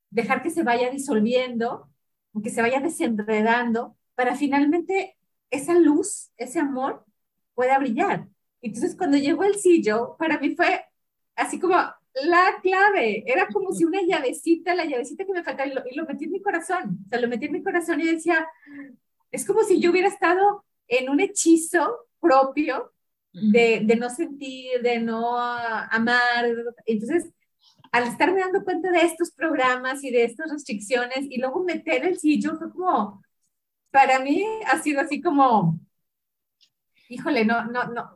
dejar 0.09 0.41
que 0.41 0.49
se 0.49 0.63
vaya 0.63 0.89
disolviendo, 0.89 1.89
que 2.41 2.49
se 2.49 2.61
vaya 2.61 2.79
desenredando, 2.79 3.95
para 4.15 4.35
finalmente 4.35 5.17
esa 5.51 5.77
luz, 5.77 6.31
ese 6.37 6.59
amor, 6.59 7.05
pueda 7.53 7.77
brillar. 7.77 8.27
Entonces, 8.61 8.95
cuando 8.95 9.17
llegó 9.17 9.43
el 9.43 9.55
sillo, 9.55 10.15
para 10.17 10.39
mí 10.39 10.55
fue 10.55 10.85
así 11.35 11.59
como 11.59 11.75
la 11.75 12.59
clave. 12.61 13.23
Era 13.27 13.47
como 13.47 13.71
si 13.71 13.85
una 13.85 14.01
llavecita, 14.01 14.75
la 14.75 14.85
llavecita 14.85 15.25
que 15.25 15.33
me 15.33 15.43
faltaba, 15.43 15.69
y 15.69 15.95
lo, 15.95 16.05
metí 16.05 16.25
en 16.25 16.31
mi 16.31 16.41
corazón. 16.41 16.99
O 17.05 17.09
sea, 17.09 17.19
lo 17.19 17.27
metí 17.27 17.45
en 17.45 17.53
mi 17.53 17.63
corazón 17.63 17.99
y 18.01 18.05
decía, 18.05 18.47
es 19.31 19.45
como 19.45 19.63
si 19.63 19.79
yo 19.79 19.91
hubiera 19.91 20.07
estado 20.07 20.63
en 20.87 21.09
un 21.09 21.19
hechizo 21.19 22.07
propio 22.23 22.93
de, 23.33 23.81
de 23.83 23.95
no 23.97 24.09
sentir, 24.09 24.81
de 24.81 24.99
no 24.99 25.37
amar. 25.37 26.45
Entonces, 26.85 27.31
al 27.91 28.07
estarme 28.07 28.39
dando 28.39 28.63
cuenta 28.63 28.89
de 28.91 29.01
estos 29.01 29.31
programas 29.31 30.03
y 30.03 30.11
de 30.11 30.23
estas 30.23 30.51
restricciones 30.51 31.27
y 31.29 31.37
luego 31.37 31.63
meter 31.63 32.05
el 32.05 32.17
sillo, 32.17 32.57
fue 32.57 32.71
como, 32.71 33.21
para 33.91 34.19
mí 34.19 34.43
ha 34.71 34.79
sido 34.79 35.01
así 35.01 35.21
como, 35.21 35.79
híjole, 37.09 37.45
no, 37.45 37.65
no, 37.65 37.85
no, 37.85 38.15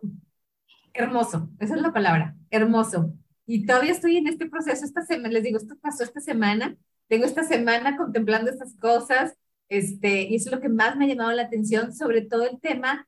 hermoso, 0.93 1.49
esa 1.59 1.75
es 1.75 1.81
la 1.81 1.93
palabra, 1.93 2.35
hermoso. 2.49 3.13
Y 3.45 3.65
todavía 3.65 3.91
estoy 3.91 4.17
en 4.17 4.27
este 4.27 4.47
proceso, 4.47 4.83
esta 4.83 5.05
semana, 5.05 5.29
les 5.29 5.43
digo, 5.43 5.57
esto 5.57 5.75
pasó 5.79 6.03
esta 6.03 6.21
semana, 6.21 6.75
tengo 7.07 7.25
esta 7.25 7.43
semana 7.43 7.97
contemplando 7.97 8.49
estas 8.49 8.75
cosas, 8.77 9.35
este, 9.69 10.23
y 10.23 10.35
eso 10.35 10.49
es 10.49 10.55
lo 10.55 10.61
que 10.61 10.69
más 10.69 10.97
me 10.97 11.05
ha 11.05 11.09
llamado 11.09 11.31
la 11.31 11.43
atención, 11.43 11.93
sobre 11.93 12.21
todo 12.21 12.45
el 12.49 12.59
tema 12.59 13.06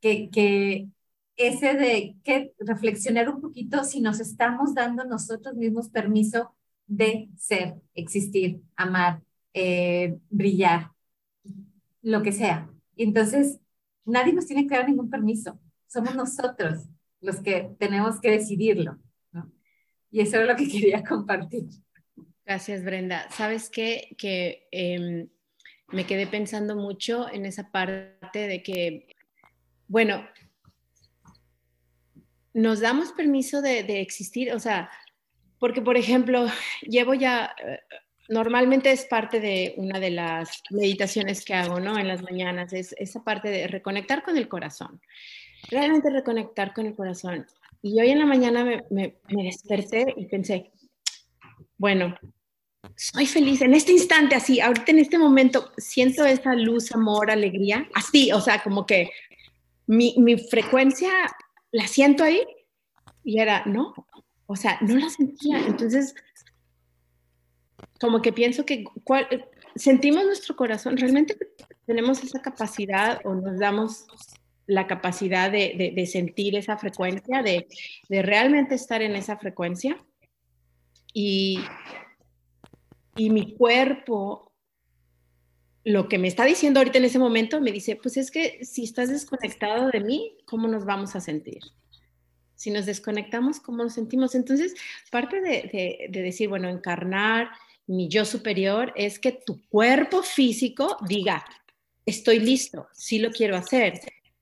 que, 0.00 0.30
que 0.30 0.88
ese 1.36 1.74
de 1.74 2.16
que 2.24 2.52
reflexionar 2.58 3.28
un 3.28 3.40
poquito 3.40 3.84
si 3.84 4.00
nos 4.00 4.20
estamos 4.20 4.74
dando 4.74 5.04
nosotros 5.04 5.54
mismos 5.54 5.88
permiso 5.88 6.54
de 6.86 7.28
ser, 7.36 7.74
existir, 7.94 8.62
amar, 8.76 9.22
eh, 9.52 10.16
brillar, 10.30 10.92
lo 12.02 12.22
que 12.22 12.32
sea. 12.32 12.70
Y 12.94 13.04
entonces, 13.04 13.58
nadie 14.04 14.32
nos 14.32 14.46
tiene 14.46 14.66
que 14.66 14.76
dar 14.76 14.88
ningún 14.88 15.10
permiso, 15.10 15.60
somos 15.86 16.14
nosotros 16.14 16.88
los 17.20 17.40
que 17.40 17.74
tenemos 17.78 18.20
que 18.20 18.30
decidirlo. 18.30 18.98
Y 20.10 20.20
eso 20.20 20.40
es 20.40 20.46
lo 20.46 20.56
que 20.56 20.68
quería 20.70 21.02
compartir. 21.02 21.64
Gracias, 22.44 22.84
Brenda. 22.84 23.28
¿Sabes 23.30 23.68
qué? 23.68 24.14
Que 24.16 24.68
em, 24.70 25.28
me 25.88 26.06
quedé 26.06 26.26
pensando 26.26 26.76
mucho 26.76 27.28
en 27.28 27.44
esa 27.44 27.70
parte 27.70 28.46
de 28.46 28.62
que, 28.62 29.15
bueno, 29.88 30.26
nos 32.56 32.80
damos 32.80 33.12
permiso 33.12 33.60
de, 33.60 34.00
existir, 34.00 34.52
o 34.52 34.58
sea, 34.58 34.90
porque, 35.58 35.82
por 35.82 35.96
ejemplo, 35.96 36.46
llevo 36.82 37.12
ya, 37.12 37.54
eh, 37.62 37.80
normalmente 38.28 38.90
es 38.90 39.04
parte 39.04 39.40
de 39.40 39.74
una 39.76 40.00
de 40.00 40.10
las 40.10 40.62
meditaciones 40.70 41.44
que 41.44 41.54
hago, 41.54 41.80
¿no? 41.80 41.98
En 41.98 42.08
las 42.08 42.22
mañanas, 42.22 42.72
es 42.72 42.94
esa 42.98 43.22
parte 43.22 43.50
de 43.50 43.68
reconectar 43.68 44.22
con 44.22 44.38
el 44.38 44.48
corazón, 44.48 45.00
realmente 45.70 46.08
reconectar 46.10 46.72
con 46.72 46.86
el 46.86 46.94
corazón. 46.94 47.46
Y 47.82 48.00
hoy 48.00 48.08
en 48.08 48.20
la 48.20 48.26
mañana 48.26 48.64
me, 48.90 49.18
desperté 49.28 50.14
y 50.16 50.26
pensé, 50.26 50.72
bueno, 51.76 52.16
soy 52.96 53.26
feliz 53.26 53.60
en 53.60 53.74
este 53.74 53.92
instante, 53.92 54.34
así, 54.34 54.60
ahorita 54.60 54.92
en 54.92 55.00
este 55.00 55.18
momento, 55.18 55.72
siento 55.76 56.24
esa 56.24 56.54
luz, 56.54 56.90
amor, 56.92 57.30
alegría, 57.30 57.86
así, 57.94 58.32
o 58.32 58.40
sea, 58.40 58.62
como 58.62 58.86
que 58.86 59.10
mi, 59.86 60.14
mi 60.18 60.36
frecuencia 60.36 61.10
la 61.72 61.86
siento 61.86 62.24
ahí 62.24 62.42
y 63.24 63.40
era, 63.40 63.64
no, 63.66 63.92
o 64.46 64.56
sea, 64.56 64.78
no 64.80 64.96
la 64.96 65.08
sentía. 65.10 65.58
Entonces, 65.66 66.14
como 68.00 68.22
que 68.22 68.32
pienso 68.32 68.64
que 68.64 68.84
sentimos 69.74 70.24
nuestro 70.24 70.56
corazón, 70.56 70.96
realmente 70.96 71.36
tenemos 71.86 72.22
esa 72.22 72.40
capacidad 72.40 73.20
o 73.24 73.34
nos 73.34 73.58
damos 73.58 74.06
la 74.66 74.86
capacidad 74.86 75.50
de, 75.50 76.08
sentir 76.10 76.56
esa 76.56 76.76
frecuencia, 76.76 77.42
de, 77.42 77.66
realmente 78.08 78.74
estar 78.74 79.02
en 79.02 79.14
esa 79.16 79.36
frecuencia. 79.36 79.96
Y, 81.12 81.60
y 83.16 83.30
mi 83.30 83.54
cuerpo, 83.54 84.45
lo 85.86 86.08
que 86.08 86.18
me 86.18 86.26
está 86.26 86.44
diciendo 86.44 86.80
ahorita 86.80 86.98
en 86.98 87.04
ese 87.04 87.20
momento, 87.20 87.60
me 87.60 87.70
dice, 87.70 87.94
pues 87.94 88.16
es 88.16 88.32
que 88.32 88.64
si 88.64 88.82
estás 88.82 89.08
desconectado 89.08 89.88
de 89.88 90.00
mí, 90.00 90.36
¿cómo 90.44 90.66
nos 90.66 90.84
vamos 90.84 91.14
a 91.14 91.20
sentir? 91.20 91.60
Si 92.56 92.72
nos 92.72 92.86
desconectamos, 92.86 93.60
¿cómo 93.60 93.84
nos 93.84 93.94
sentimos? 93.94 94.34
Entonces, 94.34 94.74
parte 95.12 95.40
de, 95.40 96.08
de 96.10 96.22
decir, 96.22 96.48
bueno, 96.48 96.68
encarnar 96.68 97.50
mi 97.86 98.08
yo 98.08 98.24
superior 98.24 98.92
es 98.96 99.20
que 99.20 99.30
tu 99.30 99.64
cuerpo 99.68 100.24
físico 100.24 100.96
diga, 101.06 101.44
estoy 102.04 102.40
listo, 102.40 102.88
sí 102.92 103.20
lo 103.20 103.30
quiero 103.30 103.56
hacer, 103.56 104.00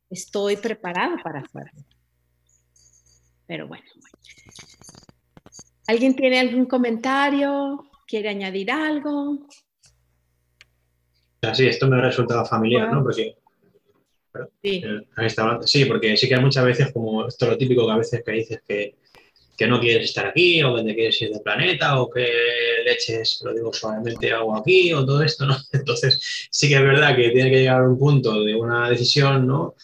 estoy 0.08 0.56
preparado 0.56 1.16
para 1.22 1.40
hacerlo. 1.40 1.84
Pero 3.46 3.68
bueno, 3.68 3.84
¿alguien 5.86 6.16
tiene 6.16 6.40
algún 6.40 6.64
comentario? 6.64 7.90
¿Quiere 8.06 8.30
añadir 8.30 8.70
algo? 8.70 9.46
Sí, 11.52 11.66
esto 11.66 11.88
me 11.88 11.96
ha 11.96 12.00
resultado 12.00 12.44
familiar, 12.44 12.92
¿no? 12.92 13.02
Porque 13.02 13.34
Sí. 14.62 14.82
sí, 15.64 15.84
porque 15.84 16.16
sí 16.16 16.28
que 16.28 16.34
hay 16.34 16.40
muchas 16.40 16.64
veces 16.64 16.92
como 16.92 17.26
esto 17.28 17.44
es 17.44 17.50
lo 17.52 17.58
típico 17.58 17.86
que 17.86 17.92
a 17.92 17.96
veces 17.96 18.22
que 18.24 18.32
dices 18.32 18.62
que, 18.66 18.96
que 19.56 19.66
no 19.66 19.78
quieres 19.80 20.04
estar 20.04 20.26
aquí 20.26 20.62
o 20.62 20.74
que 20.74 20.82
te 20.82 20.94
quieres 20.94 21.22
ir 21.22 21.30
del 21.30 21.40
planeta 21.40 22.00
o 22.00 22.10
que 22.10 22.26
le 22.84 22.92
eches, 22.92 23.40
lo 23.44 23.54
digo 23.54 23.72
suavemente, 23.72 24.32
algo 24.32 24.56
aquí 24.56 24.92
o 24.92 25.04
todo 25.06 25.22
esto, 25.22 25.46
¿no? 25.46 25.56
Entonces 25.72 26.48
sí 26.50 26.68
que 26.68 26.74
es 26.74 26.82
verdad 26.82 27.14
que 27.14 27.30
tiene 27.30 27.50
que 27.50 27.60
llegar 27.60 27.82
a 27.82 27.88
un 27.88 27.98
punto 27.98 28.42
de 28.42 28.54
una 28.54 28.88
decisión, 28.90 29.46
¿no? 29.46 29.74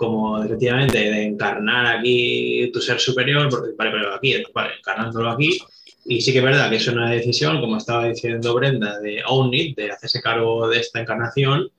como 0.00 0.42
efectivamente 0.42 0.98
de 0.98 1.24
encarnar 1.24 1.98
aquí 1.98 2.70
tu 2.72 2.80
ser 2.80 2.98
superior, 2.98 3.50
porque 3.50 3.72
vale, 3.76 3.90
pero 3.90 4.14
aquí, 4.14 4.34
vale, 4.54 4.76
encarnándolo 4.78 5.28
aquí, 5.30 5.58
y 6.04 6.20
sí 6.20 6.32
que 6.32 6.38
es 6.38 6.44
verdad 6.44 6.70
que 6.70 6.76
es 6.76 6.88
una 6.88 7.10
decisión, 7.10 7.60
como 7.60 7.76
estaba 7.76 8.08
diciendo 8.08 8.54
Brenda, 8.54 8.98
de 9.00 9.22
own 9.26 9.52
it, 9.52 9.76
de 9.76 9.90
hacerse 9.90 10.20
cargo 10.20 10.68
de 10.68 10.80
esta 10.80 11.00
encarnación 11.00 11.70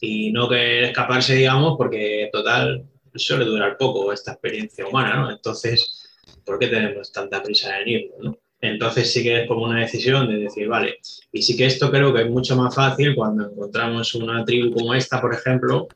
y 0.00 0.32
no 0.32 0.48
querer 0.48 0.84
escaparse, 0.84 1.34
digamos, 1.34 1.76
porque 1.76 2.28
total 2.32 2.84
suele 3.14 3.44
durar 3.44 3.76
poco 3.76 4.12
esta 4.12 4.32
experiencia 4.32 4.86
humana, 4.86 5.16
¿no? 5.16 5.30
Entonces, 5.30 6.08
¿por 6.44 6.58
qué 6.58 6.68
tenemos 6.68 7.12
tanta 7.12 7.42
prisa 7.42 7.78
en 7.80 7.88
ir, 7.88 8.10
¿no? 8.20 8.38
Entonces 8.60 9.12
sí 9.12 9.22
que 9.22 9.42
es 9.42 9.48
como 9.48 9.64
una 9.64 9.80
decisión 9.80 10.26
de 10.28 10.38
decir, 10.38 10.66
vale, 10.66 10.98
y 11.30 11.42
sí 11.42 11.56
que 11.56 11.66
esto 11.66 11.90
creo 11.90 12.12
que 12.12 12.22
es 12.22 12.30
mucho 12.30 12.56
más 12.56 12.74
fácil 12.74 13.14
cuando 13.14 13.48
encontramos 13.48 14.14
una 14.14 14.44
tribu 14.44 14.74
como 14.74 14.94
esta, 14.94 15.20
por 15.20 15.32
ejemplo, 15.32 15.88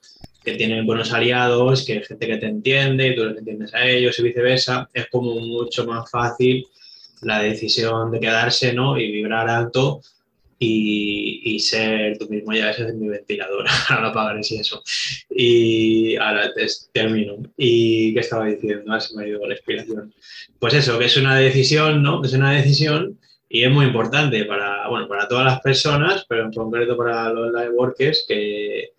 que 0.45 0.55
tienen 0.55 0.87
buenos 0.87 1.13
aliados, 1.13 1.85
que 1.85 1.95
hay 1.95 2.05
gente 2.05 2.27
que 2.27 2.37
te 2.37 2.47
entiende 2.47 3.09
y 3.09 3.17
tú 3.17 3.25
les 3.25 3.39
entiendes 3.39 3.75
a 3.75 3.85
ellos 3.87 4.19
y 4.19 4.23
viceversa, 4.23 4.89
es 4.93 5.09
como 5.11 5.35
mucho 5.35 5.87
más 5.87 6.09
fácil 6.09 6.67
la 7.23 7.41
decisión 7.41 8.11
de 8.11 8.21
quedarse 8.21 8.73
¿no? 8.73 8.99
y 8.99 9.11
vibrar 9.11 9.49
alto 9.49 10.01
y, 10.65 11.59
ser 11.61 12.19
tú 12.19 12.29
mismo, 12.29 12.53
ya 12.53 12.71
ese 12.71 12.85
es 12.85 12.95
mi 12.95 13.09
ventilador, 13.09 13.67
ahora 13.89 14.09
apagaré 14.09 14.43
si 14.43 14.57
eso. 14.57 14.83
Y 15.29 16.17
ahora 16.17 16.53
termino. 16.93 17.37
¿Y 17.57 18.15
qué 18.15 18.21
estaba 18.21 18.47
diciendo? 18.47 18.85
Ahora 18.87 19.01
se 19.01 19.17
me 19.17 19.25
ha 19.25 19.29
ido 19.29 19.47
la 19.47 19.55
inspiración. 19.55 20.15
Pues 20.59 20.75
eso, 20.75 20.99
que 20.99 21.07
es 21.07 21.17
una 21.17 21.37
decisión, 21.37 22.03
¿no? 22.03 22.25
Es 22.25 22.33
una 22.33 22.53
decisión 22.53 23.19
y 23.49 23.65
es 23.65 23.71
muy 23.71 23.87
importante 23.87 24.45
para, 24.45 24.89
bueno, 24.89 25.09
para 25.09 25.29
todas 25.29 25.45
las 25.45 25.61
personas, 25.61 26.25
pero 26.29 26.45
en 26.45 26.53
concreto 26.53 26.97
para 26.97 27.31
los 27.31 27.53
live 27.53 27.71
workers, 27.71 28.25
que, 28.27 28.93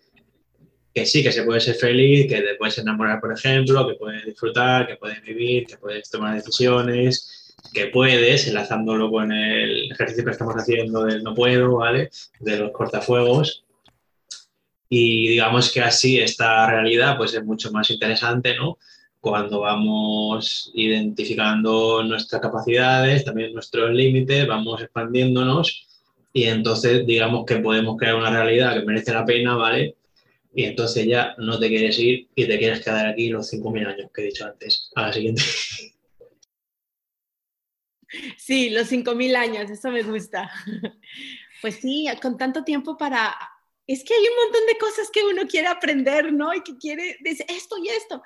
que 0.94 1.06
sí, 1.06 1.22
que 1.22 1.32
se 1.32 1.42
puede 1.42 1.60
ser 1.60 1.74
feliz, 1.74 2.28
que 2.28 2.40
te 2.40 2.54
puedes 2.54 2.78
enamorar, 2.78 3.20
por 3.20 3.32
ejemplo, 3.32 3.86
que 3.88 3.94
puedes 3.94 4.24
disfrutar, 4.24 4.86
que 4.86 4.96
puedes 4.96 5.20
vivir, 5.22 5.66
que 5.66 5.76
puedes 5.76 6.08
tomar 6.08 6.36
decisiones, 6.36 7.43
que 7.72 7.86
puedes, 7.86 8.46
enlazándolo 8.46 9.10
con 9.10 9.32
el 9.32 9.90
ejercicio 9.92 10.24
que 10.24 10.30
estamos 10.30 10.54
haciendo 10.54 11.04
del 11.04 11.22
no 11.22 11.34
puedo, 11.34 11.76
¿vale? 11.76 12.10
De 12.40 12.58
los 12.58 12.70
cortafuegos. 12.72 13.64
Y 14.88 15.28
digamos 15.28 15.72
que 15.72 15.80
así 15.80 16.20
esta 16.20 16.70
realidad 16.70 17.16
pues 17.16 17.34
es 17.34 17.44
mucho 17.44 17.72
más 17.72 17.90
interesante, 17.90 18.56
¿no? 18.56 18.78
Cuando 19.20 19.60
vamos 19.60 20.70
identificando 20.74 22.04
nuestras 22.04 22.40
capacidades, 22.42 23.24
también 23.24 23.52
nuestros 23.52 23.90
límites, 23.92 24.46
vamos 24.46 24.82
expandiéndonos 24.82 25.86
y 26.32 26.44
entonces 26.44 27.06
digamos 27.06 27.44
que 27.46 27.56
podemos 27.56 27.96
crear 27.96 28.16
una 28.16 28.30
realidad 28.30 28.74
que 28.74 28.84
merece 28.84 29.12
la 29.12 29.24
pena, 29.24 29.56
¿vale? 29.56 29.96
y 30.54 30.64
entonces 30.64 31.06
ya 31.06 31.34
no 31.38 31.58
te 31.58 31.68
quieres 31.68 31.98
ir 31.98 32.28
y 32.34 32.46
te 32.46 32.58
quieres 32.58 32.80
quedar 32.80 33.06
aquí 33.06 33.28
los 33.28 33.52
5.000 33.52 33.86
años 33.86 34.10
que 34.14 34.22
he 34.22 34.26
dicho 34.26 34.46
antes. 34.46 34.90
A 34.94 35.02
la 35.08 35.12
siguiente. 35.12 35.42
Sí, 38.36 38.70
los 38.70 38.90
5.000 38.90 39.36
años, 39.36 39.70
eso 39.70 39.90
me 39.90 40.02
gusta. 40.02 40.50
Pues 41.62 41.76
sí, 41.76 42.06
con 42.20 42.36
tanto 42.36 42.62
tiempo 42.62 42.98
para... 42.98 43.34
Es 43.86 44.04
que 44.04 44.12
hay 44.12 44.20
un 44.20 44.44
montón 44.44 44.66
de 44.66 44.76
cosas 44.76 45.10
que 45.10 45.22
uno 45.24 45.46
quiere 45.48 45.68
aprender, 45.68 46.30
¿no? 46.30 46.52
Y 46.52 46.62
que 46.62 46.76
quiere 46.76 47.16
decir 47.20 47.46
esto 47.48 47.76
y 47.82 47.88
esto. 47.88 48.22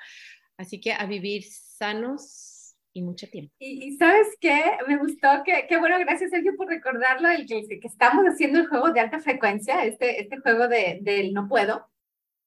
Así 0.56 0.80
que 0.80 0.92
a 0.92 1.06
vivir 1.06 1.44
sanos 1.44 2.74
y 2.92 3.02
mucho 3.02 3.28
tiempo. 3.28 3.54
Y, 3.60 3.96
sabes 3.96 4.26
qué, 4.40 4.60
me 4.88 4.98
gustó, 4.98 5.28
que, 5.44 5.66
qué 5.68 5.78
bueno, 5.78 5.98
gracias 6.00 6.30
Sergio 6.30 6.56
por 6.56 6.66
recordarlo, 6.66 7.28
el 7.28 7.46
que, 7.46 7.66
que, 7.68 7.86
estamos 7.86 8.24
haciendo 8.24 8.58
el 8.58 8.66
juego 8.66 8.90
de 8.90 9.00
alta 9.00 9.20
frecuencia, 9.20 9.84
este, 9.84 10.20
este 10.20 10.38
juego 10.38 10.66
de, 10.66 10.98
del 11.02 11.32
no 11.32 11.48
puedo. 11.48 11.86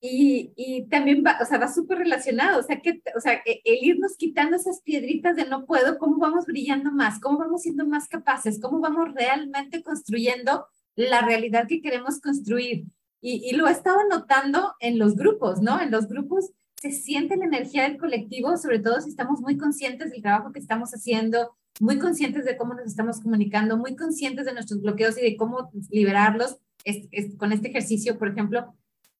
Y, 0.04 0.52
y, 0.56 0.88
también 0.88 1.24
va, 1.24 1.38
o 1.42 1.46
sea, 1.46 1.60
va 1.60 1.72
súper 1.72 2.00
relacionado, 2.00 2.60
o 2.60 2.64
sea, 2.64 2.82
que, 2.82 3.04
o 3.16 3.20
sea, 3.20 3.34
e, 3.46 3.62
el 3.64 3.84
irnos 3.84 4.18
quitando 4.18 4.56
esas 4.56 4.82
piedritas 4.82 5.36
de 5.36 5.46
no 5.46 5.66
puedo, 5.68 6.00
cómo 6.00 6.18
vamos 6.18 6.46
brillando 6.46 6.92
más, 6.92 7.20
cómo 7.20 7.38
vamos 7.38 7.62
siendo 7.62 7.86
más 7.86 8.08
capaces, 8.08 8.60
cómo 8.60 8.80
vamos 8.80 9.14
realmente 9.14 9.84
construyendo 9.84 10.66
la 10.96 11.22
realidad 11.22 11.68
que 11.68 11.82
queremos 11.82 12.20
construir. 12.20 12.86
Y, 13.22 13.48
y 13.48 13.56
lo 13.56 13.68
he 13.68 13.72
estado 13.72 14.00
notando 14.10 14.74
en 14.80 14.98
los 14.98 15.16
grupos, 15.16 15.62
¿no? 15.62 15.80
En 15.80 15.92
los 15.92 16.08
grupos 16.08 16.50
se 16.82 16.92
siente 16.92 17.38
la 17.38 17.46
energía 17.46 17.84
del 17.84 18.00
colectivo, 18.00 18.58
sobre 18.58 18.80
todo 18.80 19.00
si 19.02 19.10
estamos 19.10 19.40
muy 19.40 19.56
conscientes 19.56 20.10
del 20.10 20.24
trabajo 20.24 20.52
que 20.52 20.58
estamos 20.58 20.90
haciendo, 20.92 21.52
muy 21.80 22.00
conscientes 22.00 22.44
de 22.44 22.58
cómo 22.58 22.74
nos 22.74 22.88
estamos 22.88 23.22
comunicando, 23.22 23.78
muy 23.78 23.96
conscientes 23.96 24.46
de 24.46 24.54
nuestros 24.54 24.82
bloqueos 24.82 25.18
y 25.18 25.22
de 25.22 25.38
cómo 25.38 25.72
liberarlos. 25.92 26.58
Es, 26.84 27.36
con 27.38 27.52
este 27.52 27.70
ejercicio, 27.70 28.18
por 28.18 28.30
ejemplo, 28.30 28.74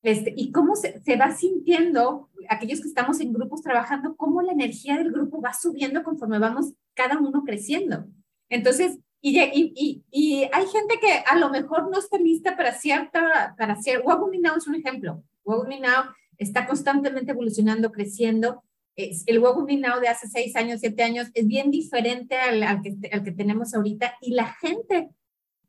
este, 0.04 0.34
y 0.36 0.52
cómo 0.52 0.76
se, 0.76 1.00
se, 1.02 1.16
va 1.16 1.32
sintiendo, 1.32 2.30
aquellos 2.50 2.82
que 2.82 2.88
estamos 2.88 3.20
en 3.20 3.34
grupos 3.34 3.62
trabajando, 3.62 4.16
cómo 4.16 4.42
la 4.42 4.52
energía 4.52 4.98
del 4.98 5.12
grupo 5.12 5.42
va 5.42 5.54
subiendo 5.54 6.04
conforme 6.04 6.40
vamos 6.40 6.74
cada 6.96 7.20
uno 7.20 7.44
creciendo. 7.44 8.06
Entonces, 8.50 8.98
y, 9.22 9.40
y, 9.40 10.04
y, 10.10 10.44
hay 10.52 10.66
gente 10.66 10.96
que 11.00 11.24
a 11.28 11.38
lo 11.38 11.50
mejor 11.50 11.92
no 11.92 12.00
está 12.00 12.18
lista 12.18 12.58
para 12.58 12.74
cierta, 12.74 13.54
para 13.56 13.76
cierta, 13.76 14.04
Now 14.16 14.58
es 14.58 14.68
un 14.68 14.76
ejemplo. 14.76 15.24
Now 15.46 16.06
está 16.38 16.66
constantemente 16.66 17.32
evolucionando, 17.32 17.92
creciendo. 17.92 18.64
Es, 18.96 19.24
el 19.28 19.40
Now 19.40 20.00
de 20.00 20.08
hace 20.08 20.28
seis 20.28 20.56
años, 20.56 20.80
siete 20.80 21.04
años 21.04 21.30
es 21.36 21.46
bien 21.46 21.70
diferente 21.70 22.36
al, 22.36 22.64
al, 22.64 22.82
que, 22.82 22.96
al 23.12 23.24
que 23.24 23.32
tenemos 23.32 23.76
ahorita 23.76 24.16
y 24.22 24.34
la 24.34 24.48
gente 24.48 25.10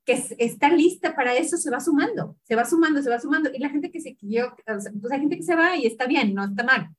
que 0.05 0.21
está 0.38 0.69
lista 0.69 1.15
para 1.15 1.37
eso 1.37 1.57
se 1.57 1.71
va 1.71 1.81
sumando, 1.81 2.37
se 2.43 2.57
va 2.57 2.65
sumando, 2.65 3.03
se 3.03 3.11
va 3.11 3.21
sumando. 3.21 3.51
Y 3.53 3.59
la 3.59 3.71
gente 3.71 3.91
que 3.91 4.01
se 4.01 4.17
yo, 4.21 4.55
pues 4.67 5.12
hay 5.12 5.21
gente 5.21 5.37
que 5.37 5.43
se 5.43 5.55
va 5.55 5.77
y 5.77 5.87
está 5.87 6.07
bien, 6.07 6.35
no 6.35 6.45
está 6.45 6.65
mal. 6.65 6.91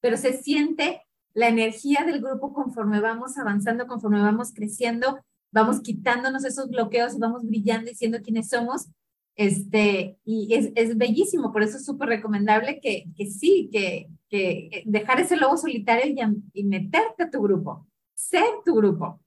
Pero 0.00 0.16
se 0.16 0.32
siente 0.32 1.02
la 1.34 1.48
energía 1.48 2.04
del 2.04 2.20
grupo 2.20 2.52
conforme 2.52 3.00
vamos 3.00 3.38
avanzando, 3.38 3.86
conforme 3.86 4.20
vamos 4.20 4.52
creciendo, 4.52 5.20
vamos 5.52 5.80
quitándonos 5.80 6.44
esos 6.44 6.68
bloqueos 6.68 7.18
vamos 7.18 7.44
brillando 7.44 7.90
y 7.90 7.94
siendo 7.94 8.20
quienes 8.22 8.48
somos. 8.48 8.88
Este, 9.36 10.18
y 10.24 10.52
es, 10.54 10.70
es 10.74 10.98
bellísimo, 10.98 11.52
por 11.52 11.62
eso 11.62 11.76
es 11.76 11.84
súper 11.84 12.08
recomendable 12.08 12.80
que, 12.80 13.04
que 13.16 13.26
sí, 13.26 13.70
que, 13.72 14.08
que 14.28 14.82
dejar 14.84 15.20
ese 15.20 15.36
lobo 15.36 15.56
solitario 15.56 16.12
y, 16.12 16.60
y 16.60 16.64
meterte 16.64 17.22
a 17.22 17.30
tu 17.30 17.40
grupo, 17.40 17.86
ser 18.14 18.44
tu 18.64 18.74
grupo 18.74 19.20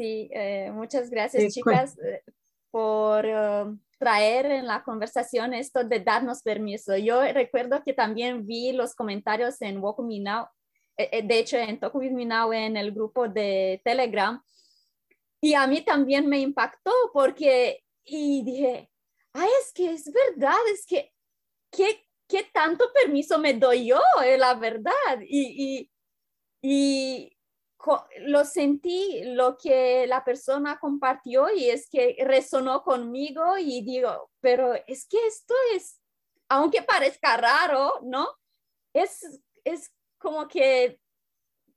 Sí, 0.00 0.30
eh, 0.32 0.70
muchas 0.72 1.10
gracias, 1.10 1.52
chicas, 1.52 1.98
eh, 1.98 2.22
por 2.70 3.26
uh, 3.26 3.78
traer 3.98 4.46
en 4.46 4.66
la 4.66 4.82
conversación 4.82 5.52
esto 5.52 5.84
de 5.84 6.00
darnos 6.00 6.40
permiso. 6.42 6.96
Yo 6.96 7.20
recuerdo 7.20 7.82
que 7.84 7.92
también 7.92 8.46
vi 8.46 8.72
los 8.72 8.94
comentarios 8.94 9.60
en 9.60 9.78
Woku 9.78 10.02
Now, 10.02 10.46
eh, 10.96 11.22
de 11.22 11.38
hecho 11.38 11.58
en 11.58 11.78
Toku 11.78 12.00
Now 12.00 12.50
en 12.54 12.78
el 12.78 12.92
grupo 12.92 13.28
de 13.28 13.82
Telegram, 13.84 14.42
y 15.38 15.52
a 15.52 15.66
mí 15.66 15.82
también 15.82 16.26
me 16.26 16.40
impactó 16.40 16.92
porque, 17.12 17.84
y 18.02 18.42
dije, 18.42 18.90
ah, 19.34 19.46
es 19.60 19.70
que 19.70 19.92
es 19.92 20.10
verdad, 20.10 20.56
es 20.72 20.86
que, 20.86 21.12
¿qué, 21.70 22.06
qué 22.26 22.44
tanto 22.54 22.86
permiso 22.94 23.38
me 23.38 23.52
doy 23.52 23.88
yo, 23.88 24.00
la 24.38 24.54
verdad? 24.54 25.18
Y, 25.28 25.90
y, 26.62 26.62
y 26.62 27.36
lo 28.20 28.44
sentí, 28.44 29.22
lo 29.24 29.56
que 29.56 30.06
la 30.06 30.24
persona 30.24 30.78
compartió 30.78 31.50
y 31.54 31.70
es 31.70 31.88
que 31.88 32.16
resonó 32.26 32.82
conmigo 32.82 33.56
y 33.58 33.82
digo, 33.82 34.30
pero 34.40 34.74
es 34.86 35.06
que 35.06 35.26
esto 35.26 35.54
es, 35.74 36.00
aunque 36.48 36.82
parezca 36.82 37.36
raro, 37.36 38.00
¿no? 38.02 38.26
Es, 38.92 39.40
es 39.64 39.92
como 40.18 40.46
que 40.48 41.00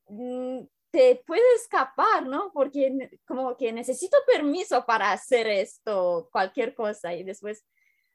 mm, 0.08 0.62
te 0.92 1.24
puede 1.26 1.56
escapar, 1.56 2.26
¿no? 2.28 2.52
Porque 2.54 3.20
como 3.26 3.56
que 3.58 3.72
necesito 3.72 4.18
permiso 4.28 4.86
para 4.86 5.12
hacer 5.12 5.48
esto, 5.48 6.30
cualquier 6.32 6.76
cosa 6.76 7.14
y 7.14 7.24
después, 7.24 7.66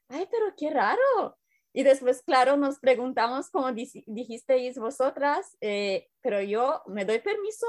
ay, 0.09 0.29
pero 0.31 0.55
qué 0.57 0.71
raro. 0.71 1.39
Y 1.73 1.83
después, 1.83 2.23
claro, 2.23 2.57
nos 2.57 2.79
preguntamos, 2.79 3.51
como 3.51 3.73
dijisteis 3.73 4.79
vosotras, 4.79 5.57
eh, 5.61 6.09
pero 6.21 6.41
yo 6.41 6.83
me 6.87 7.05
doy 7.05 7.19
permiso 7.19 7.67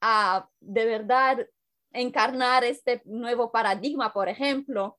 a 0.00 0.48
de 0.60 0.84
verdad 0.84 1.46
encarnar 1.92 2.64
este 2.64 3.02
nuevo 3.04 3.50
paradigma, 3.50 4.12
por 4.12 4.28
ejemplo. 4.28 4.96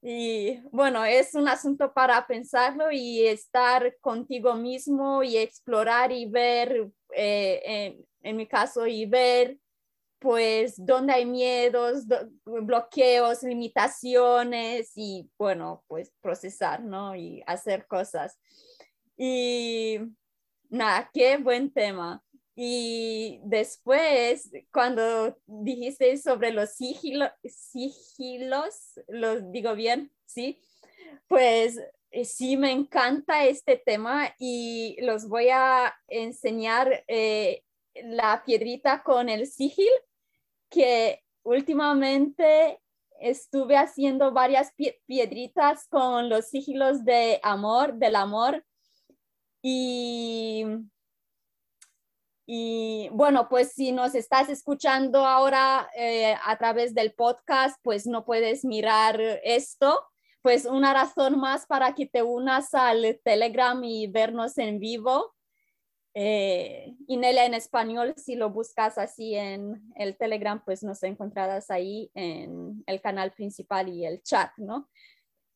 Y 0.00 0.60
bueno, 0.70 1.04
es 1.04 1.34
un 1.34 1.46
asunto 1.46 1.92
para 1.92 2.26
pensarlo 2.26 2.90
y 2.90 3.26
estar 3.26 3.96
contigo 4.00 4.54
mismo 4.54 5.22
y 5.22 5.36
explorar 5.36 6.10
y 6.10 6.26
ver, 6.26 6.90
eh, 7.14 7.62
en, 7.64 8.06
en 8.22 8.36
mi 8.36 8.48
caso, 8.48 8.86
y 8.86 9.06
ver 9.06 9.58
pues 10.22 10.74
donde 10.76 11.12
hay 11.12 11.26
miedos, 11.26 12.04
bloqueos, 12.44 13.42
limitaciones 13.42 14.92
y 14.94 15.28
bueno, 15.36 15.82
pues 15.88 16.12
procesar, 16.20 16.80
¿no? 16.82 17.16
Y 17.16 17.42
hacer 17.44 17.86
cosas. 17.88 18.38
Y 19.16 19.98
nada, 20.70 21.10
qué 21.12 21.38
buen 21.38 21.72
tema. 21.72 22.22
Y 22.54 23.40
después, 23.44 24.50
cuando 24.72 25.36
dijiste 25.46 26.16
sobre 26.18 26.52
los 26.52 26.70
sigilos, 26.70 27.30
sigilos, 27.44 29.00
los 29.08 29.50
digo 29.50 29.74
bien, 29.74 30.12
¿sí? 30.24 30.60
Pues 31.26 31.80
eh, 32.10 32.24
sí, 32.24 32.56
me 32.56 32.70
encanta 32.70 33.44
este 33.46 33.76
tema 33.76 34.34
y 34.38 34.98
los 35.00 35.28
voy 35.28 35.48
a 35.48 35.94
enseñar 36.06 37.04
eh, 37.08 37.64
la 37.94 38.42
piedrita 38.44 39.02
con 39.02 39.28
el 39.28 39.46
sigil 39.46 39.90
que 40.72 41.22
últimamente 41.44 42.80
estuve 43.20 43.76
haciendo 43.76 44.32
varias 44.32 44.72
piedritas 45.06 45.86
con 45.88 46.28
los 46.28 46.48
sigilos 46.48 47.04
de 47.04 47.38
amor, 47.42 47.94
del 47.94 48.16
amor. 48.16 48.64
Y, 49.62 50.64
y 52.46 53.08
bueno, 53.12 53.48
pues 53.48 53.72
si 53.72 53.92
nos 53.92 54.16
estás 54.16 54.48
escuchando 54.48 55.24
ahora 55.24 55.88
eh, 55.96 56.34
a 56.44 56.58
través 56.58 56.94
del 56.94 57.12
podcast, 57.12 57.78
pues 57.82 58.06
no 58.06 58.24
puedes 58.24 58.64
mirar 58.64 59.20
esto. 59.44 60.04
Pues 60.42 60.64
una 60.64 60.92
razón 60.92 61.38
más 61.38 61.66
para 61.66 61.94
que 61.94 62.06
te 62.06 62.24
unas 62.24 62.74
al 62.74 63.20
Telegram 63.22 63.82
y 63.84 64.08
vernos 64.08 64.58
en 64.58 64.80
vivo. 64.80 65.32
Eh, 66.14 66.94
Inelia 67.06 67.46
en 67.46 67.54
español, 67.54 68.14
si 68.16 68.34
lo 68.34 68.50
buscas 68.50 68.98
así 68.98 69.34
en 69.34 69.82
el 69.96 70.16
Telegram, 70.16 70.62
pues 70.64 70.82
nos 70.82 71.02
encontrarás 71.02 71.70
ahí 71.70 72.10
en 72.14 72.82
el 72.86 73.00
canal 73.00 73.32
principal 73.32 73.88
y 73.88 74.04
el 74.04 74.22
chat, 74.22 74.50
¿no? 74.58 74.90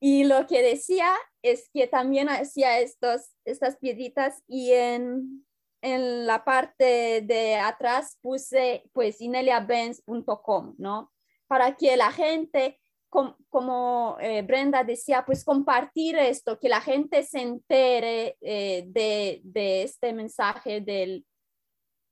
Y 0.01 0.25
lo 0.25 0.47
que 0.47 0.63
decía 0.63 1.15
es 1.43 1.69
que 1.73 1.87
también 1.87 2.29
hacía 2.29 2.81
estos, 2.81 3.31
estas 3.45 3.77
piedritas 3.77 4.43
y 4.47 4.73
en, 4.73 5.47
en 5.83 6.27
la 6.27 6.45
parte 6.45 7.23
de 7.23 7.57
atrás 7.57 8.19
puse 8.21 8.85
pues 8.93 9.21
ineliabenz.com, 9.21 10.75
¿no? 10.79 11.13
Para 11.47 11.77
que 11.77 11.97
la 11.97 12.13
gente 12.13 12.79
como 13.09 14.17
eh, 14.21 14.43
Brenda 14.43 14.85
decía, 14.85 15.25
pues 15.25 15.45
compartir 15.45 16.17
esto, 16.17 16.59
que 16.59 16.69
la 16.69 16.81
gente 16.81 17.23
se 17.23 17.41
entere 17.41 18.37
eh, 18.41 18.85
de, 18.89 19.83
este 19.83 20.13
mensaje 20.13 20.81
del, 20.81 21.25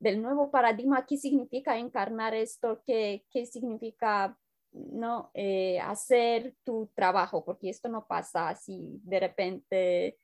nuevo 0.01 0.51
paradigma, 0.51 1.07
qué 1.07 1.17
significa 1.17 1.79
encarnar 1.79 2.35
esto, 2.35 2.83
qué, 2.87 3.25
qué 3.31 3.47
significa 3.47 4.39
no 4.73 5.31
eh, 5.35 5.81
hacer 5.81 6.55
tu 6.65 6.91
trabajo, 6.95 7.45
porque 7.45 7.71
esto 7.71 7.89
no 7.89 8.07
pasa 8.07 8.49
así 8.49 9.01
de 9.03 9.21
repente 9.21 10.19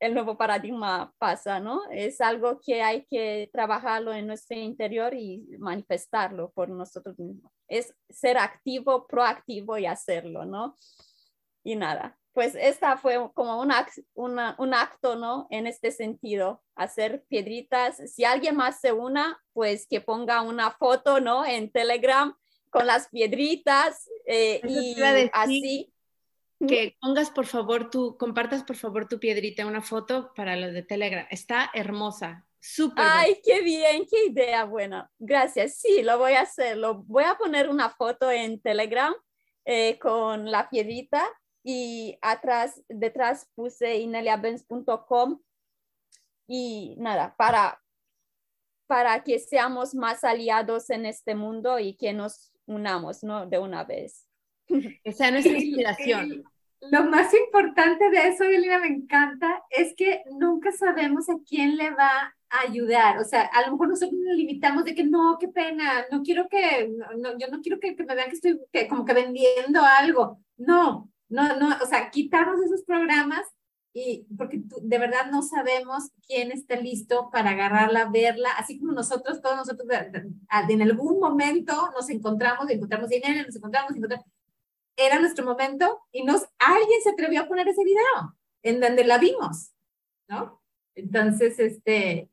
el 0.00 0.14
nuevo 0.14 0.36
paradigma 0.36 1.12
pasa, 1.18 1.60
¿no? 1.60 1.80
Es 1.90 2.20
algo 2.20 2.60
que 2.60 2.82
hay 2.82 3.06
que 3.06 3.48
trabajarlo 3.52 4.12
en 4.12 4.26
nuestro 4.26 4.56
interior 4.56 5.14
y 5.14 5.46
manifestarlo 5.58 6.50
por 6.52 6.68
nosotros 6.68 7.18
mismos. 7.18 7.52
Es 7.68 7.94
ser 8.10 8.38
activo, 8.38 9.06
proactivo 9.06 9.78
y 9.78 9.86
hacerlo, 9.86 10.44
¿no? 10.44 10.76
Y 11.62 11.76
nada, 11.76 12.18
pues 12.34 12.56
esta 12.56 12.96
fue 12.96 13.30
como 13.32 13.60
una, 13.60 13.86
un 14.14 14.74
acto, 14.74 15.14
¿no? 15.14 15.46
En 15.50 15.66
este 15.66 15.92
sentido, 15.92 16.62
hacer 16.74 17.24
piedritas. 17.28 18.02
Si 18.12 18.24
alguien 18.24 18.56
más 18.56 18.80
se 18.80 18.92
una, 18.92 19.40
pues 19.52 19.86
que 19.86 20.00
ponga 20.00 20.42
una 20.42 20.72
foto, 20.72 21.20
¿no? 21.20 21.46
En 21.46 21.70
Telegram 21.70 22.36
con 22.70 22.88
las 22.88 23.08
piedritas 23.08 24.10
eh, 24.26 24.60
y 24.64 24.96
así 25.32 25.93
que 26.58 26.96
pongas 27.00 27.30
por 27.30 27.46
favor 27.46 27.90
tu, 27.90 28.16
compartas 28.16 28.62
por 28.64 28.76
favor 28.76 29.08
tu 29.08 29.18
piedrita, 29.18 29.66
una 29.66 29.82
foto 29.82 30.32
para 30.34 30.56
lo 30.56 30.72
de 30.72 30.82
Telegram. 30.82 31.26
Está 31.30 31.70
hermosa, 31.74 32.46
súper. 32.60 33.04
Ay, 33.06 33.40
qué 33.44 33.62
bien, 33.62 34.06
qué 34.10 34.26
idea 34.26 34.64
buena. 34.64 35.10
Gracias. 35.18 35.76
Sí, 35.78 36.02
lo 36.02 36.18
voy 36.18 36.32
a 36.32 36.42
hacer. 36.42 36.76
Lo, 36.76 37.02
voy 37.02 37.24
a 37.24 37.36
poner 37.36 37.68
una 37.68 37.90
foto 37.90 38.30
en 38.30 38.60
Telegram 38.60 39.14
eh, 39.64 39.98
con 39.98 40.50
la 40.50 40.68
piedrita 40.70 41.24
y 41.62 42.18
atrás, 42.20 42.82
detrás 42.88 43.50
puse 43.54 43.96
ineliabenz.com 43.96 45.40
y 46.46 46.94
nada, 46.98 47.34
para, 47.36 47.82
para 48.86 49.24
que 49.24 49.38
seamos 49.38 49.94
más 49.94 50.24
aliados 50.24 50.90
en 50.90 51.06
este 51.06 51.34
mundo 51.34 51.78
y 51.78 51.96
que 51.96 52.12
nos 52.12 52.52
unamos, 52.66 53.24
¿no? 53.24 53.46
De 53.46 53.58
una 53.58 53.84
vez. 53.84 54.23
Esa 55.04 55.26
es 55.26 55.32
nuestra 55.32 55.58
inspiración. 55.58 56.44
Lo 56.90 57.04
más 57.04 57.32
importante 57.32 58.10
de 58.10 58.28
eso, 58.28 58.44
Elena, 58.44 58.78
me 58.78 58.88
encanta, 58.88 59.62
es 59.70 59.94
que 59.96 60.22
nunca 60.38 60.70
sabemos 60.72 61.30
a 61.30 61.36
quién 61.48 61.76
le 61.76 61.90
va 61.90 62.34
a 62.50 62.60
ayudar. 62.60 63.18
O 63.18 63.24
sea, 63.24 63.42
a 63.42 63.64
lo 63.64 63.72
mejor 63.72 63.88
nosotros 63.88 64.20
nos 64.20 64.36
limitamos 64.36 64.84
de 64.84 64.94
que 64.94 65.04
no, 65.04 65.38
qué 65.40 65.48
pena, 65.48 66.04
no 66.10 66.22
quiero 66.22 66.46
que, 66.48 66.90
no, 67.16 67.38
yo 67.38 67.48
no 67.48 67.62
quiero 67.62 67.80
que, 67.80 67.94
me 67.96 68.14
vean 68.14 68.28
que 68.28 68.36
estoy 68.36 68.60
como 68.88 69.04
que 69.04 69.14
vendiendo 69.14 69.80
algo. 69.82 70.40
No, 70.58 71.10
no, 71.28 71.56
no, 71.56 71.74
o 71.82 71.86
sea, 71.86 72.10
quitarnos 72.10 72.60
esos 72.60 72.84
programas 72.84 73.46
y 73.96 74.26
porque 74.36 74.60
de 74.82 74.98
verdad 74.98 75.30
no 75.30 75.40
sabemos 75.42 76.10
quién 76.26 76.50
está 76.50 76.76
listo 76.76 77.30
para 77.30 77.50
agarrarla, 77.50 78.10
verla, 78.10 78.50
así 78.58 78.78
como 78.78 78.92
nosotros, 78.92 79.40
todos 79.40 79.56
nosotros 79.56 79.88
en 80.68 80.82
algún 80.82 81.20
momento 81.20 81.90
nos 81.94 82.10
encontramos, 82.10 82.68
encontramos 82.68 83.08
dinero, 83.08 83.46
nos 83.46 83.54
encontramos, 83.54 83.94
encontramos, 83.94 84.26
era 84.96 85.18
nuestro 85.18 85.44
momento 85.44 86.00
y 86.12 86.22
nos, 86.22 86.42
alguien 86.58 87.00
se 87.02 87.10
atrevió 87.10 87.42
a 87.42 87.48
poner 87.48 87.68
ese 87.68 87.84
video 87.84 88.36
en 88.62 88.80
donde 88.80 89.04
la 89.04 89.18
vimos, 89.18 89.72
¿no? 90.28 90.62
Entonces, 90.94 91.58
este, 91.58 92.30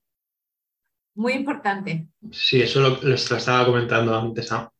muy 1.15 1.33
importante. 1.33 2.07
Sí, 2.31 2.61
eso 2.61 2.79
lo, 2.79 3.01
lo 3.01 3.15
estaba 3.15 3.65
comentando 3.65 4.15
antes 4.15 4.51
a, 4.51 4.71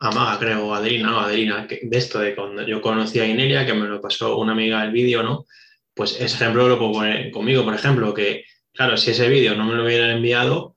Maga, 0.00 0.38
creo, 0.38 0.66
o 0.66 0.74
Adelina, 0.74 1.10
no, 1.10 1.20
Adelina, 1.20 1.66
que, 1.66 1.80
de 1.82 1.96
esto 1.96 2.18
de 2.18 2.34
cuando 2.34 2.62
yo 2.66 2.82
conocí 2.82 3.20
a 3.20 3.26
Inelia, 3.26 3.64
que 3.64 3.72
me 3.72 3.86
lo 3.86 4.00
pasó 4.00 4.36
una 4.36 4.52
amiga 4.52 4.84
el 4.84 4.92
vídeo, 4.92 5.22
¿no? 5.22 5.46
Pues 5.94 6.20
ese 6.20 6.36
ejemplo 6.36 6.68
lo 6.68 6.78
puedo 6.78 6.92
poner 6.92 7.30
conmigo, 7.30 7.64
por 7.64 7.74
ejemplo, 7.74 8.12
que, 8.12 8.44
claro, 8.72 8.96
si 8.96 9.12
ese 9.12 9.28
vídeo 9.28 9.54
no 9.54 9.64
me 9.64 9.74
lo 9.74 9.84
hubieran 9.84 10.10
enviado, 10.10 10.73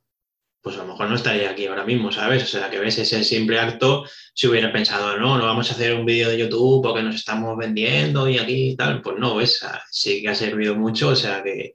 pues 0.68 0.78
a 0.78 0.84
lo 0.84 0.92
mejor 0.92 1.08
no 1.08 1.16
estaría 1.16 1.50
aquí 1.50 1.66
ahora 1.66 1.86
mismo, 1.86 2.12
¿sabes? 2.12 2.44
O 2.44 2.46
sea, 2.46 2.70
que 2.70 2.78
ves 2.78 2.98
ese 2.98 3.24
simple 3.24 3.58
acto, 3.58 4.04
si 4.34 4.48
hubiera 4.48 4.70
pensado, 4.70 5.18
no, 5.18 5.38
no 5.38 5.46
vamos 5.46 5.72
a 5.72 5.74
hacer 5.74 5.94
un 5.94 6.06
vídeo 6.06 6.28
de 6.28 6.40
YouTube 6.40 6.84
porque 6.84 7.02
nos 7.02 7.16
estamos 7.16 7.58
vendiendo 7.58 8.28
y 8.28 8.38
aquí 8.38 8.72
y 8.72 8.76
tal, 8.76 9.02
pues 9.02 9.16
no, 9.18 9.38
ves, 9.38 9.66
sí 9.90 10.22
que 10.22 10.28
ha 10.28 10.36
servido 10.36 10.76
mucho, 10.76 11.08
o 11.08 11.16
sea 11.16 11.42
que 11.42 11.74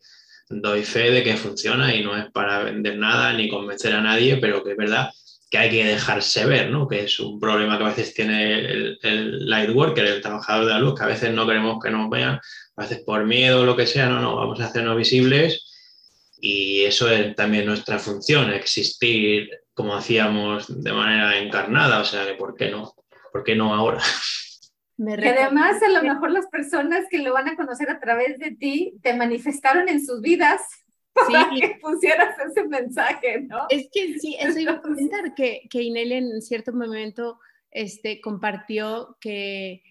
doy 0.51 0.83
fe 0.83 1.11
de 1.11 1.23
que 1.23 1.39
funciona 1.39 1.97
y 1.97 2.05
no 2.05 2.15
es 2.19 2.31
para 2.33 2.65
vender 2.65 2.99
nada 2.99 3.33
ni 3.33 3.49
convencer 3.49 3.95
a 3.95 4.03
nadie, 4.03 4.37
pero 4.37 4.63
que 4.63 4.73
es 4.73 4.77
verdad 4.77 5.11
que 5.51 5.57
hay 5.57 5.71
que 5.71 5.87
dejarse 5.87 6.45
ver, 6.45 6.69
¿no? 6.69 6.87
Que 6.87 7.05
es 7.05 7.19
un 7.19 7.41
problema 7.41 7.79
que 7.79 7.85
a 7.85 7.89
veces 7.89 8.13
tiene 8.13 8.59
el, 8.59 8.99
el 9.03 9.49
light 9.49 9.71
el 9.71 10.21
trabajador 10.21 10.67
de 10.67 10.71
la 10.73 10.81
luz, 10.81 10.99
que 10.99 11.05
a 11.05 11.09
veces 11.09 11.33
no 11.33 11.47
queremos 11.47 11.83
que 11.83 11.91
nos 11.91 12.11
vean, 12.11 12.39
a 12.77 12.83
veces 12.83 13.01
por 13.07 13.25
miedo 13.25 13.63
o 13.63 13.65
lo 13.65 13.75
que 13.75 13.87
sea, 13.87 14.11
no, 14.11 14.21
no, 14.21 14.37
vamos 14.37 14.61
a 14.61 14.67
hacernos 14.67 14.99
visibles 14.99 15.72
y 16.45 16.83
eso 16.83 17.09
es 17.09 17.37
también 17.37 17.67
nuestra 17.67 18.01
función, 18.01 18.53
existir 18.53 19.49
como 19.75 19.95
hacíamos 19.95 20.83
de 20.83 20.93
manera 20.93 21.39
encarnada, 21.39 22.01
o 22.01 22.05
sea, 22.05 22.37
¿por 22.37 22.57
qué 22.57 22.69
no? 22.69 22.93
¿Por 23.33 23.45
qué 23.45 23.55
no 23.55 23.73
ahora? 23.73 24.03
y 24.99 25.27
además 25.27 25.81
a 25.83 25.89
lo 25.89 26.03
mejor 26.03 26.33
las 26.33 26.49
personas 26.49 27.07
que 27.11 27.19
lo 27.19 27.33
van 27.33 27.49
a 27.49 27.57
conocer 27.57 27.91
a 27.91 28.01
través 28.01 28.39
de 28.41 28.51
ti 28.51 28.95
te 29.03 29.15
manifestaron 29.15 29.89
en 29.89 30.05
sus 30.05 30.21
vidas 30.21 30.61
para 31.15 31.49
que 31.51 31.79
pusieras 31.81 32.37
ese 32.45 32.67
mensaje, 32.67 33.43
¿no? 33.43 33.67
Es 33.69 33.89
que 33.93 34.19
sí, 34.19 34.37
eso 34.41 34.59
iba 34.59 34.73
a 34.73 34.81
comentar, 34.83 35.35
que, 35.35 35.63
que 35.71 35.83
Inelia 35.83 36.19
en 36.19 36.43
cierto 36.43 36.73
momento 36.73 37.39
este, 37.71 38.21
compartió 38.21 39.17
que 39.21 39.83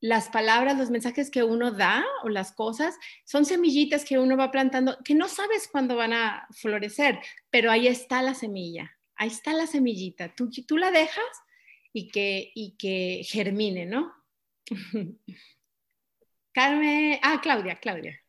las 0.00 0.28
palabras, 0.28 0.78
los 0.78 0.90
mensajes 0.90 1.30
que 1.30 1.42
uno 1.42 1.72
da 1.72 2.04
o 2.22 2.28
las 2.28 2.52
cosas 2.52 2.96
son 3.24 3.44
semillitas 3.44 4.04
que 4.04 4.18
uno 4.18 4.36
va 4.36 4.50
plantando 4.50 4.96
que 5.04 5.14
no 5.14 5.28
sabes 5.28 5.68
cuándo 5.70 5.96
van 5.96 6.12
a 6.12 6.46
florecer, 6.52 7.18
pero 7.50 7.70
ahí 7.70 7.86
está 7.88 8.22
la 8.22 8.34
semilla, 8.34 8.96
ahí 9.16 9.28
está 9.28 9.52
la 9.52 9.66
semillita. 9.66 10.34
Tú, 10.34 10.50
tú 10.50 10.76
la 10.76 10.90
dejas 10.90 11.24
y 11.92 12.08
que, 12.08 12.52
y 12.54 12.76
que 12.76 13.22
germine, 13.24 13.86
¿no? 13.86 14.12
Carmen, 16.52 17.18
ah, 17.22 17.40
Claudia, 17.42 17.76
Claudia. 17.76 18.20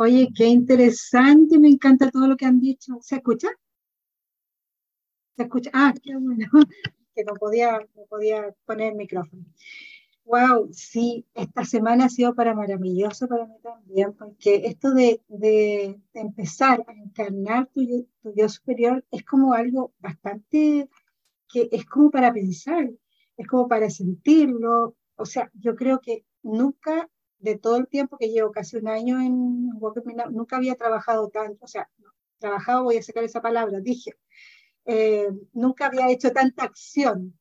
Oye, 0.00 0.28
qué 0.34 0.46
interesante, 0.46 1.58
me 1.58 1.68
encanta 1.68 2.10
todo 2.10 2.28
lo 2.28 2.36
que 2.36 2.46
han 2.46 2.60
dicho. 2.60 2.98
¿Se 3.00 3.16
escucha? 3.16 3.48
¿Se 5.36 5.42
escucha? 5.42 5.70
Ah, 5.72 5.92
qué 6.02 6.14
bueno, 6.14 6.48
que 7.14 7.24
no 7.24 7.34
podía, 7.34 7.78
no 7.96 8.04
podía 8.08 8.54
poner 8.64 8.92
el 8.92 8.96
micrófono. 8.96 9.44
Wow, 10.28 10.68
sí, 10.74 11.26
esta 11.34 11.64
semana 11.64 12.04
ha 12.04 12.08
sido 12.10 12.34
para 12.34 12.54
maravilloso 12.54 13.26
para 13.28 13.46
mí 13.46 13.54
también, 13.62 14.12
porque 14.12 14.56
esto 14.66 14.92
de, 14.92 15.22
de, 15.28 15.98
empezar 16.12 16.84
a 16.86 16.92
encarnar 16.92 17.68
tu, 17.72 17.80
tu, 18.20 18.34
yo 18.36 18.46
superior 18.50 19.02
es 19.10 19.24
como 19.24 19.54
algo 19.54 19.94
bastante, 20.00 20.90
que 21.48 21.70
es 21.72 21.86
como 21.86 22.10
para 22.10 22.30
pensar, 22.32 22.90
es 23.38 23.46
como 23.46 23.68
para 23.68 23.88
sentirlo. 23.88 24.96
O 25.16 25.24
sea, 25.24 25.50
yo 25.54 25.74
creo 25.74 26.00
que 26.02 26.26
nunca, 26.42 27.08
de 27.38 27.56
todo 27.58 27.76
el 27.78 27.88
tiempo 27.88 28.18
que 28.18 28.28
llevo, 28.28 28.52
casi 28.52 28.76
un 28.76 28.88
año 28.88 29.20
en 29.22 29.70
nunca 30.30 30.56
había 30.56 30.74
trabajado 30.76 31.30
tanto, 31.30 31.64
o 31.64 31.68
sea, 31.68 31.88
trabajado, 32.38 32.84
voy 32.84 32.98
a 32.98 33.02
sacar 33.02 33.24
esa 33.24 33.40
palabra, 33.40 33.80
dije, 33.80 34.12
eh, 34.84 35.28
nunca 35.54 35.86
había 35.86 36.10
hecho 36.10 36.32
tanta 36.32 36.64
acción 36.64 37.38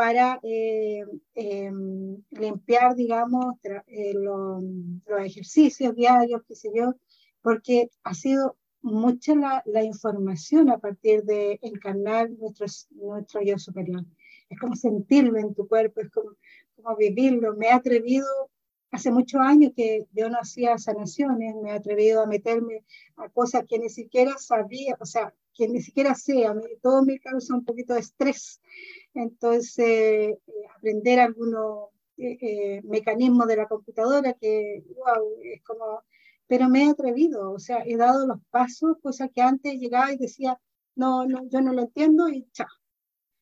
para 0.00 0.40
eh, 0.42 1.04
em, 1.34 2.16
limpiar, 2.30 2.94
digamos, 2.94 3.56
eh, 3.62 4.14
los 4.14 4.62
ejercicios 5.26 5.94
diarios, 5.94 6.40
qué 6.48 6.54
sé 6.54 6.70
yo, 6.74 6.94
porque 7.42 7.90
ha 8.02 8.14
sido 8.14 8.56
mucha 8.80 9.34
la, 9.34 9.62
la, 9.66 9.84
información 9.84 10.70
a 10.70 10.78
partir 10.78 11.22
de 11.24 11.58
encarnar 11.60 12.30
nuestro, 12.30 12.64
nuestro 12.92 13.42
yo 13.42 13.58
superior. 13.58 14.06
Es 14.48 14.58
como 14.58 14.74
sentirlo 14.74 15.38
en 15.38 15.54
tu 15.54 15.68
cuerpo, 15.68 16.00
es 16.00 16.10
como, 16.10 16.30
como 16.76 16.96
vivirlo. 16.96 17.54
Me 17.54 17.66
he 17.66 17.72
atrevido, 17.72 18.26
hace 18.92 19.10
muchos 19.10 19.42
años 19.42 19.72
que 19.76 20.06
yo 20.12 20.30
no 20.30 20.38
hacía 20.38 20.78
sanaciones, 20.78 21.56
me 21.62 21.72
he 21.72 21.74
atrevido 21.74 22.22
a 22.22 22.26
meterme 22.26 22.86
a 23.16 23.28
cosas 23.28 23.66
que 23.68 23.78
ni 23.78 23.90
siquiera 23.90 24.38
sabía, 24.38 24.96
o 24.98 25.04
sea, 25.04 25.34
que 25.52 25.68
ni 25.68 25.82
siquiera 25.82 26.14
sé, 26.14 26.46
a 26.46 26.54
mí 26.54 26.62
todo 26.80 27.04
me 27.04 27.18
causa 27.18 27.54
un 27.54 27.66
poquito 27.66 27.92
de 27.92 28.00
estrés 28.00 28.62
entonces, 29.14 29.78
eh, 29.78 30.38
aprender 30.76 31.20
algunos 31.20 31.90
eh, 32.16 32.38
eh, 32.40 32.80
mecanismos 32.84 33.46
de 33.48 33.56
la 33.56 33.68
computadora 33.68 34.34
que, 34.34 34.84
wow, 34.96 35.36
es 35.42 35.62
como, 35.62 36.04
pero 36.46 36.68
me 36.68 36.84
he 36.84 36.90
atrevido, 36.90 37.52
o 37.52 37.58
sea, 37.58 37.82
he 37.86 37.96
dado 37.96 38.26
los 38.26 38.38
pasos, 38.50 38.96
cosa 39.02 39.28
que 39.28 39.40
antes 39.42 39.74
llegaba 39.78 40.12
y 40.12 40.18
decía, 40.18 40.60
no, 40.96 41.26
no, 41.26 41.48
yo 41.48 41.60
no 41.60 41.72
lo 41.72 41.82
entiendo 41.82 42.28
y 42.28 42.48
chao. 42.52 42.68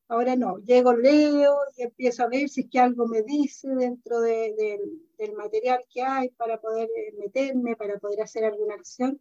Ahora 0.09 0.37
no, 0.37 0.59
llego, 0.61 0.95
leo 0.95 1.57
y 1.77 1.83
empiezo 1.83 2.23
a 2.25 2.29
ver 2.29 2.49
si 2.49 2.63
es 2.63 2.69
que 2.71 2.81
algo 2.81 3.07
me 3.07 3.23
dice 3.23 3.69
dentro 3.75 4.21
de, 4.21 4.79
del 5.19 5.35
material 5.35 5.81
que 5.91 6.03
hay 6.03 6.31
para 6.31 6.61
poder 6.61 6.89
meterme, 7.19 7.77
para 7.77 7.99
poder 7.99 8.23
hacer 8.23 8.45
alguna 8.45 8.75
acción. 8.75 9.21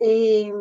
Eh, 0.00 0.52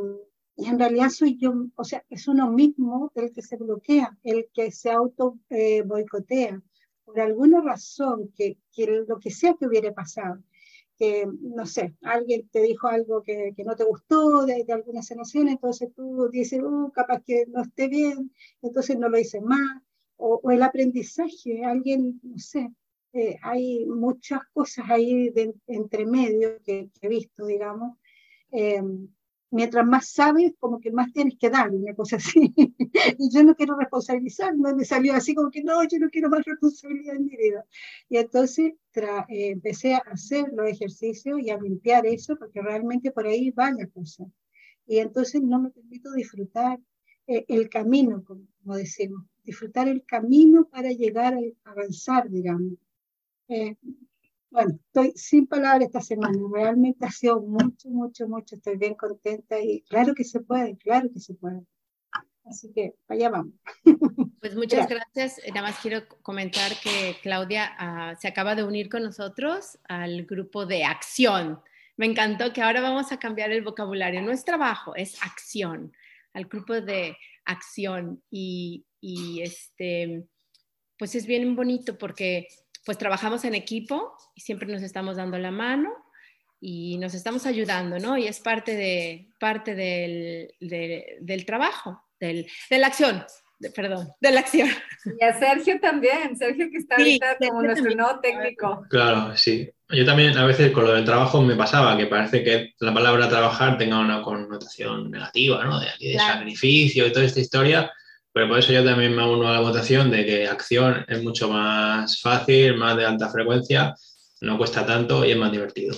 y 0.62 0.68
en 0.68 0.78
realidad 0.78 1.10
soy 1.10 1.38
yo, 1.38 1.54
o 1.76 1.84
sea, 1.84 2.06
es 2.08 2.28
uno 2.28 2.52
mismo 2.52 3.12
el 3.16 3.32
que 3.32 3.42
se 3.42 3.58
bloquea, 3.58 4.16
el 4.24 4.48
que 4.54 4.72
se 4.72 4.92
auto 4.92 5.40
eh, 5.50 5.82
boicotea, 5.82 6.62
por 7.04 7.20
alguna 7.20 7.62
razón, 7.62 8.32
que, 8.36 8.60
lo 9.08 9.18
que 9.20 9.32
sea 9.32 9.56
que 9.60 9.66
hubiera 9.66 9.92
pasado, 9.92 10.44
que, 11.00 11.28
no 11.42 11.66
sé, 11.66 11.96
alguien 12.04 12.48
te 12.50 12.62
dijo 12.62 12.88
algo 12.88 13.24
que, 13.24 13.56
no 13.66 13.76
te 13.76 13.86
gustó 13.86 14.46
de, 14.46 14.64
de, 14.64 14.74
algunas 14.74 15.10
emociones, 15.10 15.56
entonces 15.56 15.90
tú 15.96 16.30
dices, 16.32 16.62
uh, 16.62 16.92
capaz 16.92 17.24
que 17.24 17.46
no 17.48 17.64
esté 17.64 17.88
bien, 17.88 18.32
entonces 18.62 19.00
no 19.00 19.10
lo 19.10 19.18
hice 19.18 19.42
más, 19.42 19.82
o, 20.18 20.52
el 20.52 20.62
aprendizaje, 20.62 21.66
alguien, 21.66 22.20
no 22.22 22.38
sé, 22.38 22.72
eh, 23.14 23.40
hay 23.42 23.84
muchas 23.88 24.42
cosas 24.54 24.86
ahí 24.92 25.34
entre 25.66 26.06
medio 26.06 26.62
que, 26.64 26.92
he 27.02 27.08
visto, 27.08 27.48
digamos. 27.48 27.98
Eh, 28.52 28.84
mientras 29.52 29.86
más 29.86 30.10
sabes, 30.10 30.54
como 30.60 30.80
que 30.80 30.92
más 30.92 31.12
tienes 31.14 31.38
que 31.38 31.50
dar, 31.50 31.70
una 31.72 31.94
cosa 31.94 32.16
así. 32.16 32.54
y 33.20 33.30
yo 33.34 33.44
no 33.44 33.56
quiero 33.56 33.78
responsabilizarme, 33.78 34.74
me 34.74 34.86
salió 34.86 35.14
así 35.14 35.36
como 35.36 35.52
que 35.52 35.64
no, 35.64 35.84
yo 35.88 36.00
no 36.00 36.10
quiero 36.10 36.30
más 36.30 36.44
responsabilidad 36.46 37.16
en 37.18 37.26
mi 37.26 37.36
vida. 37.36 37.66
Y 38.10 38.18
entonces 38.18 38.74
eh, 38.96 39.52
empecé 39.52 39.94
a 39.94 40.00
hacer 40.00 40.46
los 40.54 40.68
ejercicios 40.68 41.40
y 41.42 41.50
a 41.50 41.58
limpiar 41.60 42.06
eso, 42.06 42.38
porque 42.38 42.62
realmente 42.62 43.12
por 43.12 43.28
ahí 43.28 43.52
va 43.52 43.72
la 43.72 43.88
cosa. 43.88 44.26
Y 44.88 44.98
entonces 45.00 45.42
no 45.42 45.62
me 45.62 45.70
permito 45.70 46.12
disfrutar 46.14 46.80
eh, 47.28 47.46
el 47.48 47.70
camino, 47.70 48.24
como, 48.24 48.48
como, 48.64 48.76
decimos, 48.76 49.24
disfrutar 49.44 49.88
el 49.88 50.04
camino 50.06 50.68
para 50.70 50.92
llegar 50.92 51.36
a 51.36 51.72
avanzar, 51.72 52.30
digamos. 52.30 52.74
Eh, 53.50 53.76
bueno, 54.52 54.78
estoy 54.88 55.14
sin 55.16 55.48
palabras 55.48 55.88
esta 55.88 56.02
semana, 56.02 56.38
realmente 56.54 57.06
ha 57.06 57.12
sido 57.12 57.40
mucho, 57.42 57.90
mucho, 57.90 58.28
mucho, 58.28 58.56
estoy 58.56 58.78
bien 58.78 58.96
contenta 58.96 59.60
y 59.60 59.82
claro 59.84 60.14
que 60.14 60.26
se 60.26 60.42
puede, 60.42 60.78
claro 60.78 61.10
que 61.12 61.20
se 61.20 61.34
puede. 61.34 61.62
Así 62.44 62.72
que 62.74 62.96
allá 63.08 63.30
vamos. 63.30 63.54
Pues 64.42 64.56
muchas 64.56 64.90
gracias. 64.90 65.36
gracias. 65.36 65.54
Nada 65.54 65.68
más 65.68 65.80
quiero 65.80 66.02
comentar 66.24 66.72
que 66.82 67.16
Claudia 67.22 67.78
uh, 67.80 68.20
se 68.20 68.28
acaba 68.28 68.56
de 68.56 68.64
unir 68.64 68.90
con 68.90 69.04
nosotros 69.04 69.78
al 69.88 70.26
grupo 70.26 70.66
de 70.66 70.84
acción. 70.84 71.62
Me 71.96 72.08
encantó 72.08 72.52
que 72.52 72.64
ahora 72.64 72.82
vamos 72.82 73.12
a 73.12 73.20
cambiar 73.20 73.52
el 73.52 73.62
vocabulario. 73.62 74.20
No 74.24 74.32
es 74.32 74.44
trabajo, 74.44 74.96
es 74.96 75.22
acción, 75.22 75.94
al 76.34 76.46
grupo 76.46 76.82
de 76.82 77.16
acción. 77.46 78.24
Y, 78.32 78.84
y 79.00 79.44
este, 79.44 80.24
pues 80.98 81.14
es 81.14 81.28
bien 81.28 81.56
bonito 81.56 81.96
porque 82.00 82.48
pues 82.86 82.98
trabajamos 82.98 83.44
en 83.46 83.56
equipo 83.56 84.14
y 84.36 84.42
siempre 84.42 84.72
nos 84.72 84.82
estamos 84.82 85.18
dando 85.18 85.38
la 85.38 85.52
mano 85.52 85.92
y 86.60 86.98
nos 87.00 87.14
estamos 87.16 87.46
ayudando, 87.46 87.98
¿no? 88.00 88.18
Y 88.18 88.28
es 88.28 88.40
parte, 88.40 88.76
de, 88.76 89.30
parte 89.40 89.76
del, 89.76 90.54
de, 90.60 91.18
del 91.20 91.46
trabajo, 91.46 92.04
del, 92.20 92.48
de 92.70 92.78
la 92.78 92.88
acción, 92.88 93.26
de, 93.60 93.72
perdón, 93.72 94.10
de 94.20 94.32
la 94.32 94.42
acción. 94.42 94.70
Y 95.20 95.24
a 95.24 95.38
Sergio 95.38 95.80
también, 95.80 96.38
Sergio 96.38 96.70
que 96.72 96.78
está 96.78 96.98
sí, 96.98 97.20
ahorita 97.20 97.38
como 97.40 97.64
nuestro 97.64 97.96
nuevo 97.96 98.20
técnico. 98.20 98.86
Claro, 98.90 99.36
sí. 99.36 99.70
Yo 99.90 100.06
también 100.06 100.38
a 100.38 100.46
veces 100.46 100.72
con 100.72 100.86
lo 100.86 100.94
del 100.94 101.04
trabajo 101.04 101.42
me 101.42 101.56
pasaba 101.56 101.98
que 101.98 102.06
parece 102.06 102.44
que 102.44 102.74
la 102.80 102.94
palabra 102.94 103.28
trabajar 103.28 103.78
tenga 103.78 104.00
una 104.00 104.22
connotación 104.22 105.10
negativa, 105.10 105.66
¿no? 105.66 105.80
De, 105.80 105.88
de 106.00 106.14
claro. 106.14 106.34
sacrificio 106.36 107.08
y 107.08 107.12
toda 107.12 107.26
esta 107.26 107.40
historia 107.40 107.92
pero 108.34 108.48
por 108.48 108.60
eso 108.60 108.72
yo 108.72 108.84
también 108.84 109.16
me 109.16 109.28
uno 109.28 109.48
a 109.48 109.54
la 109.54 109.60
votación 109.60 110.10
de 110.10 110.26
que 110.26 110.48
acción 110.48 111.06
es 111.08 111.22
mucho 111.24 111.50
más 111.50 112.22
fácil, 112.22 112.78
más 112.78 112.96
de 112.96 113.06
alta 113.06 113.30
frecuencia, 113.30 113.96
no 114.42 114.58
cuesta 114.58 114.86
tanto 114.86 115.26
y 115.26 115.32
es 115.32 115.38
más 115.38 115.52
divertido. 115.52 115.96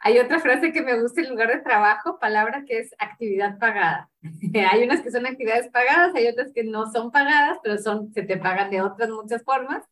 Hay 0.00 0.18
otra 0.18 0.38
frase 0.38 0.72
que 0.72 0.82
me 0.82 1.00
gusta 1.00 1.20
en 1.20 1.30
lugar 1.30 1.48
de 1.48 1.58
trabajo, 1.58 2.18
palabra 2.20 2.64
que 2.66 2.78
es 2.78 2.94
actividad 2.98 3.58
pagada. 3.58 4.08
hay 4.70 4.84
unas 4.84 5.02
que 5.02 5.10
son 5.10 5.26
actividades 5.26 5.68
pagadas, 5.70 6.14
hay 6.14 6.28
otras 6.28 6.52
que 6.54 6.64
no 6.64 6.90
son 6.90 7.10
pagadas, 7.10 7.58
pero 7.62 7.78
son, 7.78 8.12
se 8.12 8.22
te 8.22 8.36
pagan 8.36 8.70
de 8.70 8.80
otras 8.80 9.10
muchas 9.10 9.42
formas. 9.42 9.84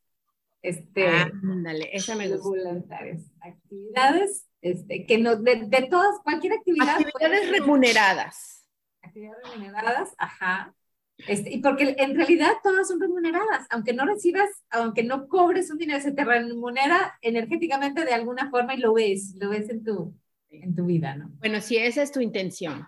Este, 0.63 1.07
ah, 1.07 1.31
dale, 1.33 1.91
esa 1.93 2.17
me 2.17 2.29
gusta. 2.29 2.99
Actividades, 3.41 4.47
este, 4.63 5.07
que 5.07 5.19
no, 5.19 5.37
de, 5.37 5.67
de 5.67 5.83
todas, 5.91 6.19
cualquier 6.25 6.55
actividad. 6.55 6.97
Actividades 6.97 7.51
remuneradas. 7.51 8.67
Actividades 9.03 9.43
remuneradas, 9.45 10.15
ajá. 10.19 10.75
Este, 11.19 11.51
y 11.51 11.59
porque 11.59 11.97
en 11.99 12.15
realidad 12.15 12.53
todas 12.63 12.89
son 12.89 13.01
remuneradas, 13.01 13.67
aunque 13.71 13.95
no 13.95 14.05
recibas, 14.05 14.51
aunque 14.71 15.03
no 15.03 15.29
cobres 15.29 15.71
un 15.71 15.79
dinero, 15.79 16.01
se 16.01 16.13
te 16.13 16.25
remunera 16.25 17.19
energéticamente 17.23 18.05
de 18.05 18.13
alguna 18.13 18.51
forma 18.51 18.75
y 18.75 18.79
lo 18.79 18.93
ves, 18.93 19.35
lo 19.41 19.51
ves 19.51 19.71
en 19.71 19.83
tu, 19.83 20.15
en 20.51 20.75
tu 20.75 20.85
vida, 20.85 21.17
¿no? 21.17 21.31
Bueno, 21.39 21.61
si 21.61 21.79
esa 21.79 22.03
es 22.03 22.13
tu 22.13 22.21
intención. 22.21 22.87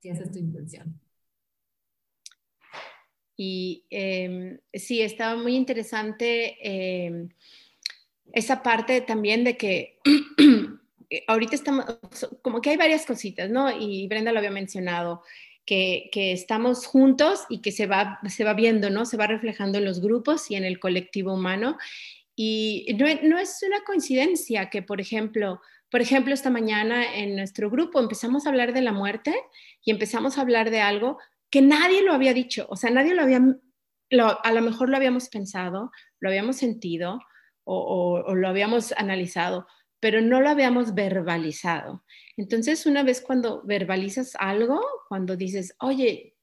Si 0.00 0.08
esa 0.08 0.24
es 0.24 0.32
tu 0.32 0.38
intención. 0.38 1.00
Y 3.36 3.86
eh, 3.88 4.60
sí, 4.74 5.00
estaba 5.00 5.40
muy 5.40 5.54
interesante 5.54 6.58
eh, 6.62 7.28
esa 8.32 8.62
parte 8.62 9.00
también 9.00 9.44
de 9.44 9.56
que 9.56 9.98
ahorita 11.26 11.54
estamos, 11.54 11.84
como 12.42 12.60
que 12.60 12.70
hay 12.70 12.76
varias 12.76 13.06
cositas, 13.06 13.48
¿no? 13.48 13.70
Y 13.70 14.06
Brenda 14.08 14.32
lo 14.32 14.38
había 14.38 14.50
mencionado 14.50 15.22
que, 15.70 16.32
estamos 16.32 16.86
juntos 16.86 17.44
y 17.48 17.60
que 17.62 17.70
se 17.70 17.86
va, 17.86 18.18
se 18.28 18.42
va 18.42 18.54
viendo, 18.54 18.90
¿no? 18.90 19.06
Se 19.06 19.16
va 19.16 19.28
reflejando 19.28 19.78
en 19.78 19.84
los 19.84 20.00
grupos 20.00 20.50
y 20.50 20.56
en 20.56 20.64
el 20.64 20.80
colectivo 20.80 21.34
humano. 21.34 21.78
Y 22.34 22.96
no, 22.98 23.06
no 23.22 23.38
es 23.38 23.62
una 23.64 23.80
coincidencia 23.84 24.68
que, 24.68 24.82
por 24.82 25.00
ejemplo, 25.00 25.60
por 25.88 26.00
ejemplo, 26.00 26.34
esta 26.34 26.50
mañana 26.50 27.14
en 27.14 27.36
nuestro 27.36 27.70
grupo 27.70 28.00
empezamos 28.00 28.46
a 28.46 28.48
hablar 28.48 28.72
de 28.72 28.82
la 28.82 28.92
muerte 28.92 29.34
y 29.84 29.92
empezamos 29.92 30.38
a 30.38 30.40
hablar 30.40 30.70
de 30.70 30.80
algo 30.80 31.18
que 31.50 31.62
nadie 31.62 32.02
lo 32.02 32.12
había 32.12 32.32
dicho, 32.32 32.66
o 32.68 32.76
sea, 32.76 32.90
nadie 32.90 33.14
lo 33.14 33.22
había, 33.22 33.40
a 33.40 34.52
lo 34.52 34.62
mejor 34.62 34.88
lo 34.88 34.96
habíamos 34.96 35.28
pensado, 35.28 35.90
lo 36.20 36.28
habíamos 36.28 36.56
sentido 36.56 37.20
o 37.64 38.34
lo 38.34 38.48
habíamos 38.48 38.92
analizado, 38.92 39.66
pero 40.00 40.22
no 40.22 40.40
lo 40.40 40.48
habíamos 40.48 40.94
verbalizado. 40.94 42.04
Entonces, 42.36 42.86
una 42.86 43.02
vez 43.02 43.20
cuando 43.20 43.62
verbalizas 43.62 44.32
algo, 44.38 44.80
cuando 45.08 45.36
dices, 45.36 45.76
oye, 45.78 46.36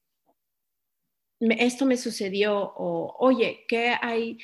esto 1.40 1.86
me 1.86 1.96
sucedió 1.96 2.56
o 2.56 3.16
oye, 3.18 3.64
¿qué 3.68 3.94
hay? 4.00 4.38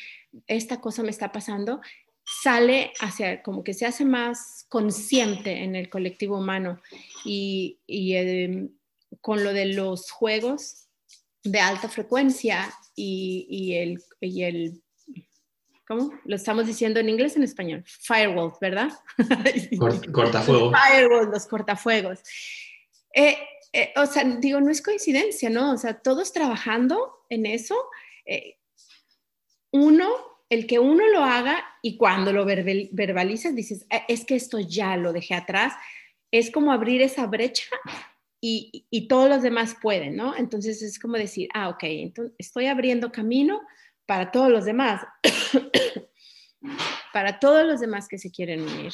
Esta 0.47 0.81
cosa 0.81 1.03
me 1.03 1.11
está 1.11 1.33
pasando, 1.33 1.81
sale 2.25 2.93
hacia, 3.01 3.43
como 3.43 3.65
que 3.65 3.75
se 3.75 3.87
hace 3.87 4.05
más 4.05 4.67
consciente 4.69 5.63
en 5.63 5.77
el 5.77 5.89
colectivo 5.89 6.39
humano 6.39 6.81
y, 7.25 7.81
y 7.87 8.15
eh, 8.15 8.69
con 9.21 9.45
lo 9.45 9.53
de 9.53 9.67
los 9.67 10.11
juegos 10.11 10.89
de 11.43 11.61
alta 11.61 11.89
frecuencia 11.89 12.73
y, 12.97 13.47
y 14.21 14.43
el 14.45 14.83
¿cómo? 15.87 16.13
Lo 16.25 16.37
estamos 16.37 16.67
diciendo 16.67 17.01
en 17.01 17.09
inglés 17.09 17.37
en 17.37 17.43
español. 17.43 17.85
Firewalls, 17.87 18.59
¿verdad? 18.61 18.91
cortafuegos. 20.13 20.75
Firewalls, 20.75 21.31
los 21.31 21.47
cortafuegos. 21.47 22.21
Eh, 23.15 23.37
eh, 23.75 23.93
o 23.97 24.07
sea, 24.07 24.23
digo, 24.23 24.61
no 24.61 24.71
es 24.71 24.81
coincidencia, 24.81 25.51
¿no? 25.51 25.73
O 25.73 25.77
sea, 25.77 25.95
todos 25.95 26.33
trabajando 26.33 27.25
en 27.29 27.45
eso. 27.45 27.75
Eh, 28.25 28.57
uno, 29.73 30.09
el 30.49 30.69
que 30.69 30.79
uno 30.79 31.05
lo 31.09 31.25
haga 31.25 31.65
y 31.83 31.97
cuando 31.97 32.33
lo 32.33 32.45
verbal, 32.45 32.89
verbalizas 32.93 33.53
dices, 33.53 33.85
eh, 33.91 34.03
es 34.07 34.25
que 34.25 34.37
esto 34.37 34.61
ya 34.61 34.97
lo 34.97 35.13
dejé 35.13 35.35
atrás, 35.35 35.75
es 36.31 36.53
como 36.53 36.71
abrir 36.71 37.03
esa 37.03 37.27
brecha 37.27 37.67
y, 38.41 38.87
y, 38.91 39.09
todos 39.09 39.29
los 39.29 39.43
demás 39.43 39.77
pueden, 39.83 40.15
¿no? 40.15 40.37
Entonces 40.37 40.81
es 40.81 41.01
como 41.01 41.17
decir, 41.17 41.49
ah, 41.53 41.69
ok, 41.71 41.83
entonces 41.83 42.35
estoy 42.39 42.67
abriendo 42.67 43.11
camino 43.11 43.61
para 44.07 44.31
todos 44.31 44.51
los 44.51 44.65
demás, 44.65 45.03
para 47.13 47.39
todos 47.39 47.65
los 47.67 47.81
demás 47.81 48.09
que 48.09 48.19
se 48.19 48.31
quieren 48.31 48.63
unir. 48.63 48.93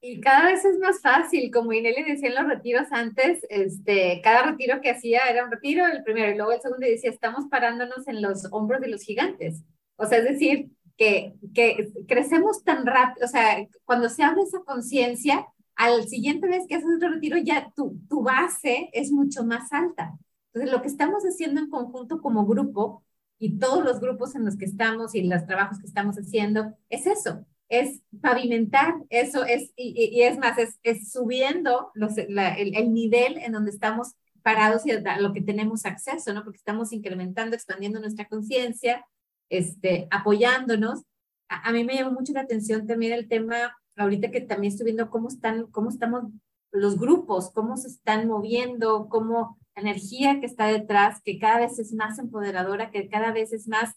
Y 0.00 0.20
cada 0.20 0.44
vez 0.44 0.64
es 0.64 0.78
más 0.78 1.00
fácil, 1.00 1.50
como 1.50 1.72
Ineli 1.72 2.04
decía 2.04 2.28
en 2.28 2.36
los 2.36 2.46
retiros 2.46 2.86
antes, 2.92 3.44
este, 3.50 4.20
cada 4.22 4.44
retiro 4.44 4.80
que 4.80 4.90
hacía 4.90 5.22
era 5.28 5.44
un 5.44 5.50
retiro, 5.50 5.84
el 5.84 6.04
primero 6.04 6.30
y 6.30 6.36
luego 6.36 6.52
el 6.52 6.60
segundo, 6.60 6.86
y 6.86 6.92
decía, 6.92 7.10
estamos 7.10 7.46
parándonos 7.50 8.06
en 8.06 8.22
los 8.22 8.46
hombros 8.52 8.80
de 8.80 8.88
los 8.88 9.02
gigantes. 9.02 9.64
O 9.96 10.06
sea, 10.06 10.18
es 10.18 10.24
decir, 10.24 10.70
que, 10.96 11.34
que 11.54 11.88
crecemos 12.06 12.62
tan 12.62 12.86
rápido, 12.86 13.26
o 13.26 13.28
sea, 13.28 13.66
cuando 13.84 14.08
se 14.08 14.22
abre 14.22 14.42
esa 14.42 14.60
conciencia, 14.60 15.46
al 15.74 16.06
siguiente 16.08 16.46
vez 16.46 16.66
que 16.68 16.76
haces 16.76 16.88
otro 16.96 17.10
retiro, 17.10 17.36
ya 17.36 17.72
tu, 17.74 17.98
tu 18.08 18.22
base 18.22 18.88
es 18.92 19.10
mucho 19.10 19.44
más 19.44 19.72
alta. 19.72 20.12
Entonces, 20.56 20.74
lo 20.74 20.80
que 20.80 20.88
estamos 20.88 21.22
haciendo 21.24 21.60
en 21.60 21.68
conjunto 21.68 22.22
como 22.22 22.46
grupo 22.46 23.04
y 23.38 23.58
todos 23.58 23.84
los 23.84 24.00
grupos 24.00 24.34
en 24.34 24.46
los 24.46 24.56
que 24.56 24.64
estamos 24.64 25.14
y 25.14 25.22
los 25.22 25.44
trabajos 25.44 25.78
que 25.78 25.86
estamos 25.86 26.16
haciendo 26.16 26.72
es 26.88 27.06
eso, 27.06 27.44
es 27.68 28.00
pavimentar 28.22 28.94
eso, 29.10 29.44
es, 29.44 29.74
y, 29.76 30.22
es 30.22 30.38
más, 30.38 30.56
es, 30.56 30.78
es 30.82 31.12
subiendo 31.12 31.90
los, 31.92 32.16
el, 32.16 32.38
el, 32.38 32.94
nivel 32.94 33.36
en 33.36 33.52
donde 33.52 33.70
estamos 33.70 34.14
parados 34.40 34.86
y 34.86 34.92
a 34.92 35.20
lo 35.20 35.34
que 35.34 35.42
tenemos 35.42 35.84
acceso, 35.84 36.32
¿no? 36.32 36.42
Porque 36.42 36.56
estamos 36.56 36.90
incrementando, 36.90 37.54
expandiendo 37.54 38.00
nuestra 38.00 38.26
conciencia, 38.26 39.04
este, 39.50 40.08
apoyándonos. 40.10 41.02
A, 41.50 41.68
a, 41.68 41.72
mí 41.72 41.84
me 41.84 41.96
llamó 41.96 42.12
mucho 42.12 42.32
la 42.32 42.40
atención 42.40 42.86
también 42.86 43.12
el 43.12 43.28
tema, 43.28 43.76
ahorita 43.94 44.30
que 44.30 44.40
también 44.40 44.72
estoy 44.72 44.86
viendo 44.86 45.10
cómo 45.10 45.28
están, 45.28 45.66
cómo 45.66 45.90
estamos 45.90 46.24
los 46.72 46.98
grupos, 46.98 47.50
cómo 47.50 47.76
se 47.76 47.88
están 47.88 48.26
moviendo, 48.26 49.10
cómo 49.10 49.58
la 49.58 49.65
energía 49.76 50.40
que 50.40 50.46
está 50.46 50.66
detrás, 50.66 51.20
que 51.22 51.38
cada 51.38 51.60
vez 51.60 51.78
es 51.78 51.92
más 51.92 52.18
empoderadora, 52.18 52.90
que 52.90 53.08
cada 53.08 53.32
vez 53.32 53.52
es 53.52 53.68
más 53.68 53.94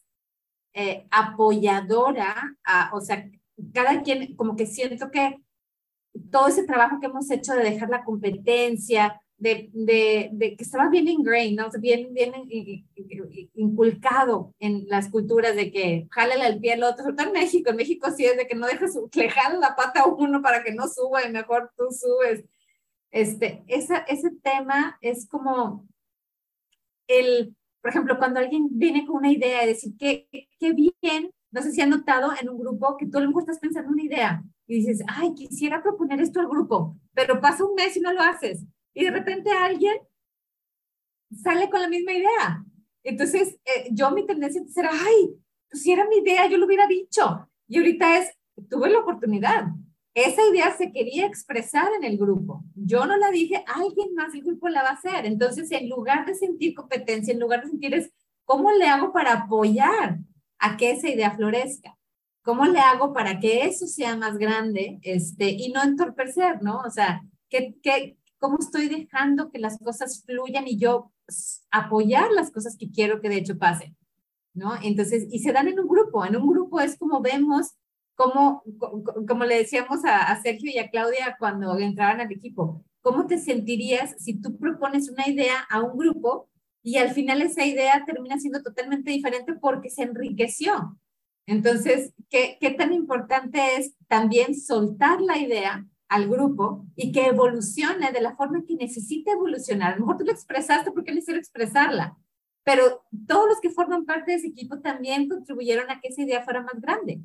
eh, 0.74 1.08
apoyadora, 1.10 2.58
a, 2.64 2.92
o 2.94 3.02
sea, 3.02 3.30
cada 3.74 4.02
quien, 4.04 4.36
como 4.36 4.56
que 4.56 4.66
siento 4.66 5.10
que 5.10 5.38
todo 6.32 6.48
ese 6.48 6.66
trabajo 6.66 7.00
que 7.00 7.08
hemos 7.08 7.30
hecho 7.32 7.54
de 7.54 7.64
dejar 7.64 7.90
la 7.90 8.04
competencia, 8.04 9.20
de, 9.40 9.70
de, 9.72 10.30
de 10.34 10.56
que 10.58 10.64
estaba 10.64 10.90
bien 10.90 11.08
ingrained, 11.08 11.58
¿no? 11.58 11.70
bien, 11.80 12.14
bien 12.14 12.34
inculcado 13.56 14.54
en 14.60 14.86
las 14.90 15.10
culturas 15.10 15.56
de 15.56 15.72
que 15.72 16.08
jálale 16.12 16.44
al 16.44 16.60
pie 16.60 16.74
al 16.74 16.84
otro, 16.84 17.06
sobre 17.06 17.16
todo 17.16 17.28
en 17.28 17.34
México, 17.34 17.70
en 17.70 17.78
México 17.78 18.12
sí 18.16 18.26
es 18.26 18.36
de 18.36 18.48
que 18.48 18.56
no 18.56 18.68
dejas, 18.68 18.96
le 19.14 19.30
jala 19.30 19.58
la 19.58 19.76
pata 19.76 20.02
a 20.02 20.08
uno 20.08 20.42
para 20.42 20.62
que 20.62 20.74
no 20.74 20.88
suba 20.88 21.26
y 21.26 21.32
mejor 21.32 21.72
tú 21.78 21.86
subes. 21.90 22.44
Este, 23.12 23.64
esa, 23.68 23.97
ese 23.99 24.32
tema 24.43 24.97
es 25.01 25.28
como 25.28 25.88
el, 27.07 27.55
por 27.82 27.89
ejemplo, 27.89 28.18
cuando 28.18 28.39
alguien 28.39 28.68
viene 28.72 29.05
con 29.05 29.18
una 29.18 29.32
idea 29.32 29.64
y 29.64 29.68
decir, 29.68 29.93
qué, 29.97 30.28
qué 30.60 30.74
bien, 30.74 31.32
no 31.51 31.62
sé 31.62 31.72
si 31.72 31.82
han 31.82 31.89
notado 31.89 32.32
en 32.39 32.49
un 32.49 32.60
grupo 32.60 32.97
que 32.97 33.07
tú 33.07 33.18
a 33.18 33.22
lo 33.22 33.28
mejor 33.28 33.43
estás 33.43 33.60
pensando 33.60 33.91
una 33.91 34.03
idea 34.03 34.43
y 34.68 34.76
dices, 34.76 35.03
ay, 35.07 35.34
quisiera 35.34 35.82
proponer 35.82 36.22
esto 36.22 36.39
al 36.39 36.47
grupo, 36.47 36.95
pero 37.14 37.41
pasa 37.41 37.66
un 37.66 37.74
mes 37.74 37.97
y 37.97 38.01
no 38.01 38.14
lo 38.14 38.22
haces. 38.22 38.64
Y 38.93 39.03
de 39.03 39.12
repente 39.12 39.49
alguien 39.51 39.95
sale 41.36 41.70
con 41.70 41.82
la 41.82 41.89
misma 41.89 42.14
idea. 42.14 42.64
Entonces, 43.03 43.57
eh, 43.66 43.89
yo 43.91 44.12
mi 44.12 44.26
tendencia 44.26 44.62
es 44.62 44.78
ay, 44.78 45.36
pues 45.70 45.84
si 45.84 45.91
era 45.91 46.07
mi 46.07 46.18
idea, 46.18 46.47
yo 46.47 46.57
lo 46.57 46.66
hubiera 46.66 46.86
dicho. 46.86 47.49
Y 47.68 47.78
ahorita 47.78 48.20
es, 48.20 48.32
tuve 48.70 48.89
la 48.89 48.99
oportunidad. 48.99 49.68
Esa 50.26 50.41
idea 50.51 50.76
se 50.76 50.91
quería 50.91 51.26
expresar 51.26 51.88
en 51.97 52.03
el 52.03 52.17
grupo. 52.17 52.63
Yo 52.76 53.05
no 53.05 53.15
la 53.15 53.30
dije, 53.32 53.63
alguien 53.67 54.13
más 54.15 54.34
del 54.34 54.43
grupo 54.43 54.67
la 54.67 54.84
va 54.84 54.89
a 54.89 54.93
hacer. 54.93 55.26
Entonces, 55.26 55.72
en 55.72 55.88
lugar 55.88 56.26
de 56.26 56.36
sentir 56.36 56.74
competencia, 56.74 57.34
en 57.34 57.39
lugar 57.39 57.63
de 57.63 57.70
sentir 57.70 57.93
es, 57.93 58.11
¿cómo 58.43 58.72
le 58.72 58.88
hago 58.88 59.13
para 59.13 59.34
apoyar 59.34 60.20
a 60.57 60.76
que 60.76 60.91
esa 60.91 61.07
idea 61.07 61.32
florezca? 61.32 61.97
¿Cómo 62.41 62.65
le 62.65 62.80
hago 62.80 63.13
para 63.13 63.39
que 63.39 63.65
eso 63.65 63.88
sea 63.88 64.17
más 64.17 64.38
grande 64.38 64.99
este, 65.03 65.51
y 65.51 65.72
no 65.72 65.82
entorpecer, 65.82 66.61
¿no? 66.61 66.82
O 66.82 66.89
sea, 66.89 67.22
¿qué, 67.47 67.76
qué, 67.82 68.17
¿cómo 68.39 68.57
estoy 68.59 68.89
dejando 68.89 69.51
que 69.51 69.59
las 69.59 69.78
cosas 69.78 70.24
fluyan 70.26 70.67
y 70.67 70.78
yo 70.78 71.13
apoyar 71.72 72.32
las 72.32 72.51
cosas 72.51 72.76
que 72.78 72.91
quiero 72.91 73.22
que 73.22 73.30
de 73.30 73.38
hecho 73.38 73.57
pasen? 73.57 73.95
¿No? 74.53 74.74
Entonces, 74.82 75.28
y 75.30 75.39
se 75.39 75.53
dan 75.53 75.70
en 75.70 75.80
un 75.80 75.88
grupo. 75.88 76.26
En 76.26 76.36
un 76.36 76.49
grupo 76.49 76.82
es 76.82 76.97
como 76.97 77.22
vemos 77.22 77.76
cómo, 78.20 78.63
como 79.30 79.45
le 79.45 79.59
decíamos 79.59 80.03
a, 80.03 80.30
a, 80.30 80.41
Sergio 80.41 80.70
y 80.70 80.78
a 80.78 80.89
Claudia 80.89 81.38
cuando 81.39 81.80
entraban 81.80 82.20
al 82.20 82.30
equipo, 82.30 82.84
¿cómo 82.99 83.28
te 83.28 83.38
sentirías 83.38 84.13
si 84.20 84.41
tú 84.41 84.57
propones 84.57 85.09
una 85.09 85.26
idea 85.30 85.65
a 85.70 85.82
un 85.82 85.97
grupo 85.97 86.49
y 86.84 86.97
al 86.97 87.11
final 87.11 87.41
esa 87.41 87.65
idea 87.65 88.03
termina 88.05 88.38
siendo 88.38 88.61
totalmente 88.61 89.11
diferente 89.11 89.53
porque 89.53 89.89
se 89.89 90.03
enriqueció? 90.03 90.99
Entonces, 91.45 92.13
¿qué, 92.30 92.57
qué 92.59 92.72
tan 92.72 92.91
importante 92.91 93.78
es 93.78 93.95
también 94.09 94.53
soltar 94.53 95.22
la 95.22 95.38
idea 95.38 95.88
al 96.09 96.28
grupo 96.28 96.86
y 96.97 97.13
que 97.13 97.28
evolucione 97.28 98.11
de 98.11 98.20
la 98.20 98.36
forma 98.36 98.65
que 98.67 98.76
necesita 98.76 99.32
evolucionar? 99.32 99.93
A 99.93 99.95
lo 99.95 100.01
mejor 100.01 100.17
tú 100.17 100.26
lo 100.26 100.34
expresaste 100.34 100.91
porque 100.91 101.11
él 101.11 101.20
hicieron 101.20 101.39
expresarla, 101.39 102.17
pero 102.65 103.01
todos 103.26 103.47
los 103.47 103.61
que 103.61 103.70
forman 103.70 104.05
parte 104.05 104.32
de 104.32 104.39
ese 104.39 104.47
equipo 104.47 104.82
también 104.82 105.30
contribuyeron 105.30 105.89
a 105.89 106.01
que 106.01 106.09
esa 106.09 106.22
idea 106.22 106.43
fuera 106.43 106.61
más 106.61 106.82
grande. 106.82 107.22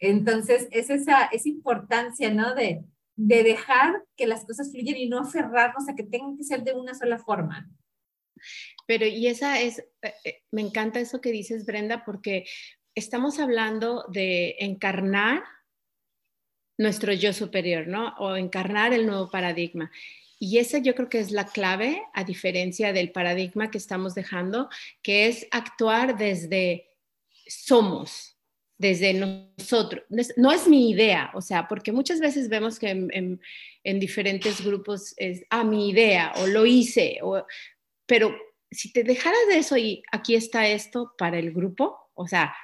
Entonces, 0.00 0.66
es 0.70 0.90
esa, 0.90 1.26
esa 1.26 1.48
importancia, 1.48 2.32
¿no? 2.32 2.54
De, 2.54 2.82
de 3.16 3.42
dejar 3.42 4.02
que 4.16 4.26
las 4.26 4.46
cosas 4.46 4.70
fluyan 4.72 4.96
y 4.96 5.08
no 5.08 5.20
aferrarnos 5.20 5.88
a 5.88 5.94
que 5.94 6.04
tengan 6.04 6.36
que 6.36 6.44
ser 6.44 6.64
de 6.64 6.72
una 6.72 6.94
sola 6.94 7.18
forma. 7.18 7.70
Pero 8.86 9.06
y 9.06 9.26
esa 9.26 9.60
es, 9.60 9.78
eh, 10.02 10.14
eh, 10.24 10.42
me 10.50 10.62
encanta 10.62 11.00
eso 11.00 11.20
que 11.20 11.30
dices, 11.30 11.66
Brenda, 11.66 12.04
porque 12.04 12.46
estamos 12.94 13.38
hablando 13.38 14.06
de 14.08 14.56
encarnar 14.60 15.42
nuestro 16.78 17.12
yo 17.12 17.34
superior, 17.34 17.86
¿no? 17.86 18.14
O 18.18 18.36
encarnar 18.36 18.94
el 18.94 19.06
nuevo 19.06 19.30
paradigma. 19.30 19.90
Y 20.38 20.56
esa 20.56 20.78
yo 20.78 20.94
creo 20.94 21.10
que 21.10 21.20
es 21.20 21.30
la 21.30 21.44
clave, 21.44 22.02
a 22.14 22.24
diferencia 22.24 22.94
del 22.94 23.12
paradigma 23.12 23.70
que 23.70 23.76
estamos 23.76 24.14
dejando, 24.14 24.70
que 25.02 25.26
es 25.26 25.46
actuar 25.50 26.16
desde 26.16 26.88
somos, 27.46 28.39
desde 28.80 29.12
nosotros. 29.12 30.04
No 30.38 30.50
es 30.50 30.66
mi 30.66 30.88
idea, 30.90 31.30
o 31.34 31.42
sea, 31.42 31.68
porque 31.68 31.92
muchas 31.92 32.18
veces 32.18 32.48
vemos 32.48 32.78
que 32.78 32.88
en, 32.88 34.00
diferentes 34.00 34.64
grupos 34.64 35.12
es, 35.18 35.44
ah, 35.50 35.64
mi 35.64 35.90
idea, 35.90 36.32
o 36.36 36.46
lo 36.46 36.64
hice, 36.64 37.18
o, 37.22 37.44
pero 38.06 38.34
si 38.70 38.90
te 38.90 39.04
dejaras 39.04 39.38
de 39.50 39.58
eso 39.58 39.76
y 39.76 40.02
aquí 40.10 40.34
está 40.34 40.66
esto 40.66 41.12
para 41.18 41.38
el 41.38 41.52
grupo, 41.52 42.10
o 42.14 42.26
sea, 42.26 42.54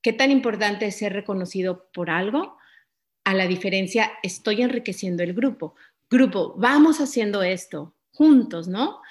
¿qué 0.00 0.14
tan 0.14 0.30
importante 0.30 0.86
es 0.86 0.96
ser 0.96 1.12
reconocido 1.12 1.90
por 1.92 2.08
algo? 2.08 2.56
A 3.24 3.34
la 3.34 3.46
diferencia, 3.46 4.12
estoy 4.22 4.62
enriqueciendo 4.62 5.22
el 5.22 5.34
grupo. 5.34 5.74
Grupo, 6.08 6.54
vamos 6.56 7.02
haciendo 7.02 7.42
esto 7.42 7.94
juntos, 8.12 8.66
¿no? 8.66 9.02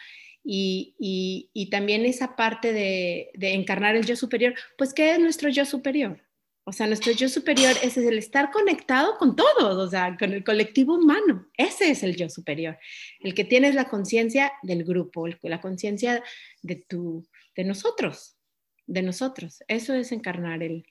Y, 0.44 1.70
también 1.72 2.06
esa 2.06 2.36
parte 2.36 2.74
de, 2.74 3.32
encarnar 3.54 3.96
el 3.96 4.06
yo 4.06 4.16
superior, 4.16 4.54
pues 4.78 4.94
¿qué 4.94 5.12
es 5.12 5.20
nuestro 5.20 5.50
yo 5.50 5.66
superior? 5.66 6.22
O 6.66 6.72
sea, 6.72 6.88
nuestro 6.88 7.12
yo 7.12 7.28
superior 7.28 7.76
es 7.84 7.98
el 7.98 8.18
estar 8.18 8.50
conectado 8.52 9.18
con 9.18 9.36
todos, 9.36 9.76
o 9.76 9.90
sea, 9.90 10.16
con 10.18 10.32
el 10.32 10.46
colectivo 10.46 10.96
humano. 10.96 11.48
Ese 11.58 11.92
es 11.92 12.04
el 12.04 12.16
yo 12.16 12.30
superior, 12.30 12.78
el 13.20 13.34
que 13.34 13.44
tienes 13.44 13.76
la 13.76 13.90
conciencia 13.90 14.54
del 14.62 14.86
grupo, 14.86 15.28
la 15.42 15.60
conciencia 15.60 16.24
de 16.62 16.76
tu, 16.76 17.28
de 17.56 17.66
nosotros, 17.66 18.38
de 18.86 19.02
nosotros. 19.02 19.62
Eso 19.68 19.94
es 19.94 20.14
encarnar 20.14 20.64
el 20.64 20.86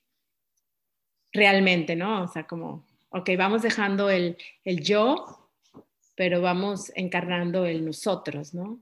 realmente, 1.32 1.96
¿no? 1.96 2.22
O 2.22 2.28
sea, 2.28 2.46
como, 2.46 2.86
ok, 3.08 3.30
vamos 3.38 3.62
dejando 3.62 4.10
el, 4.10 4.36
el 4.64 4.82
yo, 4.82 5.50
pero 6.14 6.42
vamos 6.42 6.92
encarnando 6.94 7.64
el 7.64 7.84
nosotros, 7.86 8.52
¿no? 8.52 8.78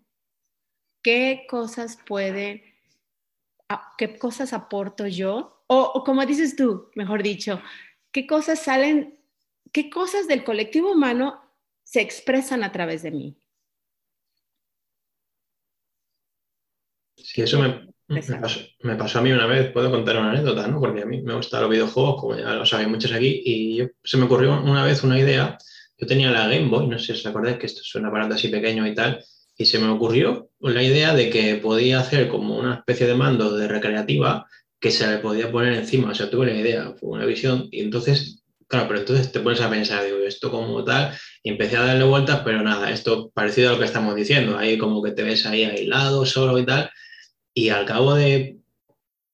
¿Qué 1.03 1.47
cosas 1.49 1.99
puede, 2.07 2.75
qué 3.97 4.19
cosas 4.19 4.53
aporto 4.53 5.07
yo? 5.07 5.65
O, 5.67 6.03
como 6.05 6.27
dices 6.27 6.57
tú, 6.57 6.91
mejor 6.95 7.23
dicho, 7.23 7.63
¿qué 8.13 8.27
cosas 8.27 8.63
salen, 8.63 9.19
qué 9.73 9.89
cosas 9.89 10.27
del 10.27 10.45
colectivo 10.45 10.93
humano 10.93 11.41
se 11.85 12.01
expresan 12.01 12.65
a 12.65 12.73
través 12.73 13.03
de 13.03 13.11
mí? 13.13 13.37
Sí, 17.17 17.43
eso 17.43 17.61
me, 17.61 17.89
me, 18.09 18.97
pasó, 18.97 19.19
a 19.19 19.23
mí 19.23 19.31
una 19.31 19.47
vez, 19.47 19.71
puedo 19.73 19.91
contar 19.91 20.17
una 20.19 20.33
anécdota, 20.33 20.67
¿no? 20.67 20.81
Porque 20.81 21.03
a 21.03 21.07
mí 21.07 21.23
me 21.23 21.35
gustan 21.35 21.63
los 21.63 21.71
videojuegos, 21.71 22.21
como 22.21 22.37
ya 22.37 22.55
lo 22.55 22.67
saben 22.67 22.91
muchos 22.91 23.13
aquí, 23.13 23.43
y 23.45 23.89
se 24.03 24.17
me 24.17 24.25
ocurrió 24.25 24.61
una 24.63 24.85
vez 24.85 25.05
una 25.05 25.19
idea. 25.19 25.57
Yo 25.97 26.07
tenía 26.07 26.31
la 26.31 26.49
Game 26.49 26.69
Boy, 26.69 26.89
no 26.89 26.99
sé 26.99 27.07
si 27.07 27.13
os 27.13 27.27
acordáis 27.27 27.59
que 27.59 27.67
esto 27.67 27.83
es 27.83 27.95
un 27.95 28.07
aparato 28.07 28.35
así 28.35 28.49
pequeño 28.49 28.87
y 28.87 28.95
tal, 28.95 29.23
y 29.61 29.67
se 29.67 29.79
me 29.79 29.91
ocurrió 29.91 30.49
la 30.61 30.83
idea 30.83 31.15
de 31.15 31.29
que 31.29 31.57
podía 31.57 32.01
hacer 32.01 32.29
como 32.29 32.59
una 32.59 32.77
especie 32.77 33.07
de 33.07 33.15
mando 33.15 33.55
de 33.55 33.69
recreativa 33.69 34.47
que 34.81 34.91
se 34.91 35.07
le 35.07 35.19
podía 35.19 35.53
poner 35.53 35.75
encima. 35.75 36.13
O 36.13 36.15
sea, 36.15 36.31
tuve 36.31 36.47
la 36.47 36.59
idea, 36.59 36.95
fue 36.99 37.11
una 37.11 37.27
visión, 37.27 37.69
y 37.71 37.81
entonces, 37.81 38.43
claro, 38.67 38.89
pero 38.89 39.01
entonces 39.01 39.31
te 39.31 39.41
pones 39.41 39.61
a 39.61 39.69
pensar, 39.69 40.03
digo, 40.03 40.17
esto 40.27 40.51
como 40.51 40.83
tal, 40.83 41.15
y 41.43 41.51
empecé 41.51 41.77
a 41.77 41.85
darle 41.85 42.05
vueltas, 42.05 42.41
pero 42.43 42.63
nada, 42.63 42.91
esto 42.91 43.31
parecido 43.35 43.69
a 43.69 43.73
lo 43.75 43.79
que 43.79 43.85
estamos 43.85 44.15
diciendo, 44.15 44.57
ahí 44.57 44.79
como 44.79 45.03
que 45.03 45.11
te 45.11 45.25
ves 45.25 45.45
ahí 45.45 45.65
aislado, 45.65 46.25
solo 46.25 46.59
y 46.59 46.65
tal, 46.65 46.89
y 47.53 47.69
al 47.69 47.85
cabo 47.85 48.15
de 48.15 48.57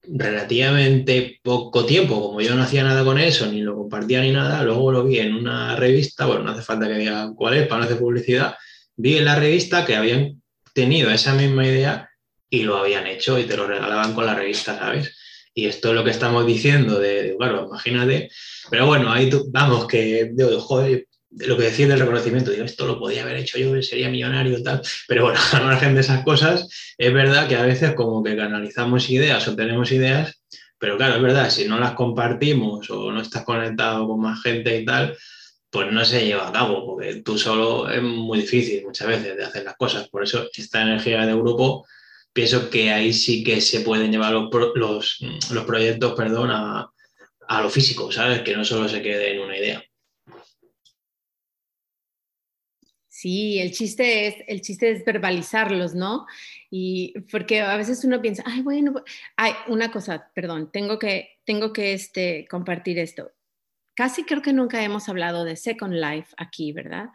relativamente 0.09 1.39
poco 1.45 1.87
tiempo, 1.87 2.21
como 2.21 2.41
yo 2.41 2.57
no 2.57 2.65
hacía 2.65 2.83
nada 2.83 3.05
con 3.05 3.21
eso, 3.21 3.47
ni 3.47 3.61
lo 3.61 3.77
compartía 3.77 4.23
ni 4.23 4.33
nada, 4.33 4.65
luego 4.65 4.91
lo 4.91 5.05
vi 5.05 5.21
en 5.21 5.37
una 5.37 5.77
revista, 5.77 6.27
bueno, 6.27 6.43
no 6.43 6.51
hace 6.51 6.63
falta 6.63 6.89
que 6.89 6.99
diga 6.99 7.33
cuál 7.37 7.55
es 7.55 7.69
para 7.69 7.79
no 7.79 7.85
hacer 7.85 7.99
publicidad, 7.99 8.57
vi 8.97 9.19
en 9.19 9.25
la 9.25 9.37
revista 9.37 9.85
que 9.85 9.97
habían 9.97 10.43
tenido 10.73 11.11
esa 11.11 11.35
misma 11.35 11.67
idea 11.67 12.11
y 12.51 12.63
lo 12.63 12.77
habían 12.77 13.07
hecho 13.07 13.39
y 13.39 13.45
te 13.45 13.57
lo 13.57 13.67
regalaban 13.67 14.15
con 14.15 14.27
la 14.27 14.35
revista, 14.35 14.79
¿sabes? 14.79 15.17
Y 15.55 15.67
esto 15.67 15.89
es 15.89 15.95
lo 15.95 16.05
que 16.05 16.11
estamos 16.11 16.47
diciendo 16.47 16.99
de, 16.99 17.35
bueno, 17.39 17.67
imagínate, 17.67 18.29
pero 18.71 18.87
bueno, 18.87 19.11
ahí 19.11 19.31
vamos, 19.49 19.87
que, 19.87 20.31
digo, 20.33 20.61
joder, 20.61 21.07
lo 21.31 21.57
que 21.57 21.65
decía 21.65 21.89
del 21.89 22.01
reconocimiento, 22.01 22.51
digo, 22.51 22.65
esto 22.65 22.87
lo 22.87 22.99
podía 22.99 23.23
haber 23.23 23.37
hecho 23.37 23.59
yo, 23.59 23.81
sería 23.83 24.09
millonario 24.09 24.63
tal, 24.63 24.83
pero 25.09 25.25
bueno, 25.25 25.41
al 25.53 25.65
margen 25.65 25.95
de 25.95 26.03
esas 26.03 26.23
cosas, 26.25 26.69
es 26.99 27.13
verdad 27.13 27.49
que 27.49 27.57
a 27.57 27.63
veces 27.63 27.95
como 27.95 28.23
que 28.23 28.37
canalizamos 28.37 29.09
ideas 29.11 29.47
o 29.49 29.57
tenemos 29.57 29.91
ideas, 29.93 30.43
Pero 30.79 30.99
claro, 30.99 31.17
es 31.17 31.23
verdad, 31.23 31.51
si 31.51 31.67
no 31.67 31.79
las 31.81 31.93
compartimos 31.93 32.91
o 32.91 33.11
no 33.11 33.23
estás 33.23 33.45
conectado 33.45 34.07
con 34.07 34.21
más 34.21 34.43
gente 34.43 34.79
y 34.79 34.85
tal, 34.85 35.17
pues 35.71 35.93
no 35.93 36.05
se 36.05 36.25
lleva 36.25 36.49
a 36.49 36.53
cabo, 36.53 36.87
porque 36.87 37.17
tú 37.23 37.39
solo 37.39 37.91
es 37.91 38.03
muy 38.03 38.41
difícil 38.41 38.85
muchas 38.85 39.09
veces 39.09 39.37
de 39.37 39.45
hacer 39.45 39.65
las 39.65 39.77
cosas. 39.77 40.09
Por 40.09 40.23
eso 40.23 40.49
esta 40.55 40.83
energía 40.83 41.27
de 41.27 41.35
grupo, 41.35 41.87
pienso 42.33 42.71
que 42.71 42.91
ahí 42.91 43.13
sí 43.13 43.43
que 43.45 43.61
se 43.61 43.81
pueden 43.81 44.11
llevar 44.11 44.33
los, 44.33 44.51
los, 44.75 45.19
los 45.51 45.65
proyectos 45.65 46.15
perdón, 46.15 46.51
a, 46.51 46.91
a 47.49 47.63
lo 47.63 47.71
físico, 47.71 48.11
¿sabes? 48.13 48.43
Que 48.43 48.57
no 48.57 48.65
solo 48.65 48.89
se 48.89 49.03
quede 49.03 49.35
en 49.35 49.41
una 49.41 49.59
idea. 49.59 49.83
Sí, 53.09 53.59
el 53.59 53.73
chiste 53.73 54.27
es, 54.27 54.35
el 54.47 54.61
chiste 54.61 54.91
es 54.91 55.03
verbalizarlos, 55.03 55.95
¿no? 55.95 56.27
Y 56.71 57.19
porque 57.33 57.63
a 57.63 57.77
veces 57.79 58.05
uno 58.05 58.21
piensa, 58.21 58.43
ay, 58.47 58.61
bueno, 58.61 59.03
hay 59.37 59.55
una 59.69 59.91
cosa, 59.91 60.31
perdón, 60.35 60.71
tengo 60.71 60.99
que, 60.99 61.39
tengo 61.47 61.73
que 61.73 61.95
este, 61.95 62.47
compartir 62.51 62.99
esto. 62.99 63.33
Casi 63.97 64.25
creo 64.25 64.43
que 64.43 64.53
nunca 64.53 64.83
hemos 64.85 65.09
hablado 65.09 65.45
de 65.45 65.57
Second 65.57 65.95
Life 65.95 66.35
aquí, 66.37 66.73
¿verdad? 66.73 67.07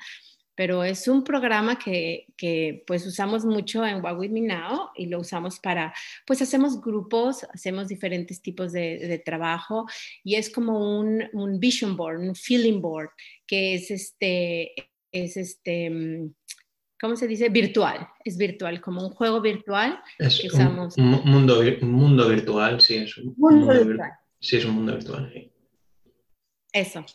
Pero 0.53 0.84
es 0.84 1.07
un 1.07 1.23
programa 1.23 1.79
que, 1.79 2.25
que 2.36 2.84
pues 2.86 3.05
usamos 3.07 3.45
mucho 3.45 3.86
en 3.86 4.03
What 4.03 4.17
With 4.17 4.32
Me 4.32 4.41
Now 4.41 4.89
y 4.95 5.05
lo 5.05 5.19
usamos 5.19 5.59
para, 5.59 5.93
pues 6.27 6.41
hacemos 6.41 6.82
grupos, 6.82 7.45
hacemos 7.53 7.88
diferentes 7.88 8.41
tipos 8.41 8.71
de, 8.73 8.97
de 8.99 9.17
trabajo 9.19 9.86
y 10.23 10.36
es 10.36 10.49
como 10.49 10.99
un, 10.99 11.23
un 11.34 11.59
vision 11.59 11.95
board, 11.95 12.19
un 12.19 12.36
feeling 12.36 12.82
board, 12.82 13.09
que 13.47 13.75
es 13.75 13.89
este, 13.91 14.73
es 15.11 15.38
este, 15.38 15.89
mm, 15.89 16.34
¿cómo 16.99 17.15
se 17.15 17.27
dice? 17.27 17.47
Virtual, 17.49 18.07
es 18.25 18.38
virtual, 18.38 18.82
como 18.82 19.07
un 19.07 19.11
juego 19.13 19.39
virtual 19.41 19.99
Es 20.19 20.39
que 20.41 20.47
un, 20.47 20.53
usamos. 20.53 20.97
un 20.97 21.11
mundo, 21.25 21.63
vir- 21.63 21.82
un 21.82 21.91
mundo 21.93 22.27
virtual, 22.27 22.82
sí, 22.82 22.97
es 22.97 23.17
un 23.17 23.34
Mundo 23.38 23.65
mundo 23.67 23.73
vir- 23.73 23.88
virtual. 23.88 24.11
Sí, 24.39 24.57
es 24.57 24.65
un 24.65 24.75
mundo 24.75 24.93
virtual. 24.95 25.32
sí. 25.34 25.47
Eso. 26.74 27.05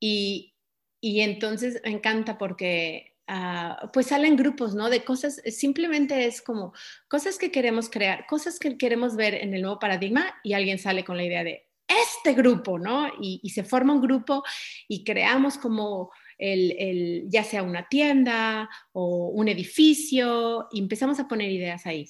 Y, 0.00 0.54
y 1.00 1.20
entonces 1.20 1.80
me 1.84 1.90
encanta 1.92 2.38
porque 2.38 3.16
ah, 3.28 3.90
pues 3.92 4.06
salen 4.08 4.36
grupos, 4.36 4.74
¿no? 4.74 4.90
De 4.90 5.04
cosas, 5.04 5.42
simplemente 5.46 6.26
es 6.26 6.42
como 6.42 6.72
cosas 7.08 7.38
que 7.38 7.50
queremos 7.50 7.90
crear, 7.90 8.26
cosas 8.26 8.58
que 8.58 8.78
queremos 8.78 9.16
ver 9.16 9.34
en 9.34 9.54
el 9.54 9.62
nuevo 9.62 9.78
paradigma 9.78 10.34
y 10.44 10.54
alguien 10.54 10.78
sale 10.78 11.04
con 11.04 11.16
la 11.16 11.24
idea 11.24 11.44
de 11.44 11.68
este 11.88 12.34
grupo, 12.34 12.78
¿no? 12.78 13.08
Y, 13.20 13.40
y 13.42 13.50
se 13.50 13.64
forma 13.64 13.92
un 13.94 14.02
grupo 14.02 14.42
y 14.88 15.04
creamos 15.04 15.58
como 15.58 16.10
el, 16.38 16.72
el- 16.78 17.24
ya 17.28 17.44
sea 17.44 17.62
una 17.62 17.88
tienda 17.88 18.68
o 18.92 19.28
un 19.28 19.48
edificio 19.48 20.68
y 20.72 20.80
empezamos 20.80 21.20
a 21.20 21.28
poner 21.28 21.50
ideas 21.50 21.86
ahí. 21.86 22.08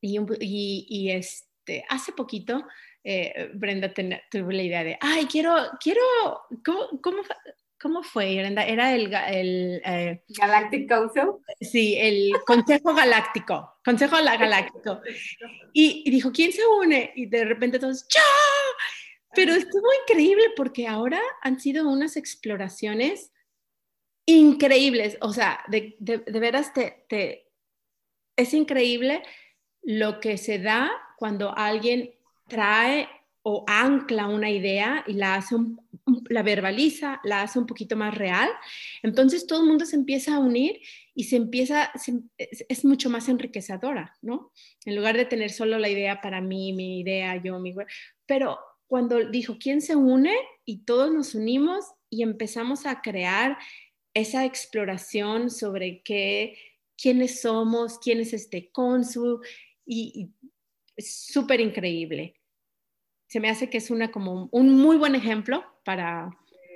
Y, 0.00 0.18
y, 0.40 1.10
este, 1.10 1.84
hace 1.88 2.12
poquito, 2.12 2.64
eh, 3.04 3.50
Brenda 3.54 3.92
tuvo 4.30 4.50
la 4.52 4.62
idea 4.62 4.84
de, 4.84 4.96
ay, 5.00 5.26
quiero, 5.26 5.56
quiero, 5.82 6.00
¿cómo, 6.64 6.88
cómo, 7.02 7.22
fue- 7.24 7.36
cómo 7.80 8.02
fue, 8.02 8.36
Brenda? 8.38 8.64
Era 8.64 8.94
el, 8.94 9.12
el 9.12 9.82
eh, 9.84 10.22
Galactic 10.28 10.88
Council. 10.88 11.24
sí, 11.60 11.96
el 11.98 12.32
Consejo 12.46 12.94
Galáctico, 12.94 13.74
Consejo 13.84 14.16
Galáctico. 14.16 15.00
Y, 15.72 16.02
y 16.06 16.10
dijo, 16.10 16.30
¿quién 16.32 16.52
se 16.52 16.62
une? 16.66 17.12
Y 17.16 17.26
de 17.26 17.44
repente 17.44 17.78
todos, 17.78 18.06
¡Yo! 18.08 18.20
Pero 19.34 19.54
estuvo 19.54 19.86
increíble 20.06 20.44
porque 20.54 20.86
ahora 20.86 21.18
han 21.40 21.58
sido 21.58 21.88
unas 21.88 22.16
exploraciones 22.18 23.32
increíbles. 24.26 25.16
O 25.20 25.32
sea, 25.32 25.64
de, 25.68 25.96
de- 25.98 26.18
de 26.18 26.40
veras 26.40 26.72
te, 26.72 27.04
te- 27.08 27.48
es 28.36 28.54
increíble 28.54 29.22
lo 29.82 30.20
que 30.20 30.38
se 30.38 30.58
da 30.58 30.90
cuando 31.16 31.56
alguien 31.56 32.14
trae 32.52 33.08
o 33.44 33.64
ancla 33.66 34.28
una 34.28 34.50
idea 34.50 35.02
y 35.06 35.14
la 35.14 35.34
hace 35.36 35.56
la 36.28 36.42
verbaliza, 36.42 37.20
la 37.24 37.42
hace 37.42 37.58
un 37.58 37.66
poquito 37.66 37.96
más 37.96 38.14
real. 38.16 38.48
Entonces 39.02 39.46
todo 39.46 39.62
el 39.62 39.68
mundo 39.68 39.84
se 39.86 39.96
empieza 39.96 40.34
a 40.36 40.38
unir 40.38 40.80
y 41.14 41.24
se 41.24 41.36
empieza, 41.36 41.90
se- 41.96 42.20
es 42.68 42.84
mucho 42.84 43.08
más 43.10 43.28
enriquecedora, 43.28 44.14
¿no? 44.22 44.52
En 44.84 44.94
lugar 44.96 45.16
de 45.16 45.24
tener 45.24 45.50
solo 45.50 45.78
la 45.78 45.88
idea 45.88 46.20
para 46.20 46.40
mí, 46.40 46.72
mi 46.72 47.00
idea, 47.00 47.40
yo, 47.42 47.58
mi... 47.58 47.74
Pero 48.26 48.58
cuando 48.86 49.16
dijo, 49.30 49.56
¿quién 49.58 49.80
se 49.80 49.96
une? 49.96 50.34
Y 50.64 50.84
todos 50.84 51.10
nos 51.12 51.34
unimos 51.34 51.84
y 52.10 52.22
empezamos 52.22 52.84
a 52.86 53.00
crear 53.00 53.56
esa 54.14 54.44
exploración 54.44 55.50
sobre 55.50 56.02
qué, 56.02 56.56
quiénes 57.00 57.40
somos, 57.40 57.98
quién 57.98 58.20
es 58.20 58.32
este 58.34 58.70
cónsul, 58.70 59.40
y, 59.86 60.12
y 60.14 60.48
es 60.96 61.26
súper 61.32 61.60
increíble. 61.60 62.34
Se 63.32 63.40
me 63.40 63.48
hace 63.48 63.70
que 63.70 63.78
es 63.78 63.90
una 63.90 64.10
como 64.10 64.50
un 64.52 64.78
muy 64.78 64.98
buen 64.98 65.14
ejemplo 65.14 65.64
para 65.86 66.28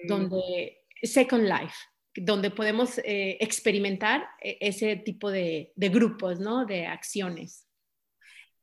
donde 0.08 0.86
Second 1.02 1.44
Life, 1.44 1.74
donde 2.14 2.50
podemos 2.50 2.96
eh, 3.04 3.36
experimentar 3.40 4.26
eh, 4.40 4.56
ese 4.62 4.96
tipo 4.96 5.30
de, 5.30 5.74
de 5.76 5.88
grupos, 5.90 6.40
¿no? 6.40 6.64
De 6.64 6.86
acciones. 6.86 7.68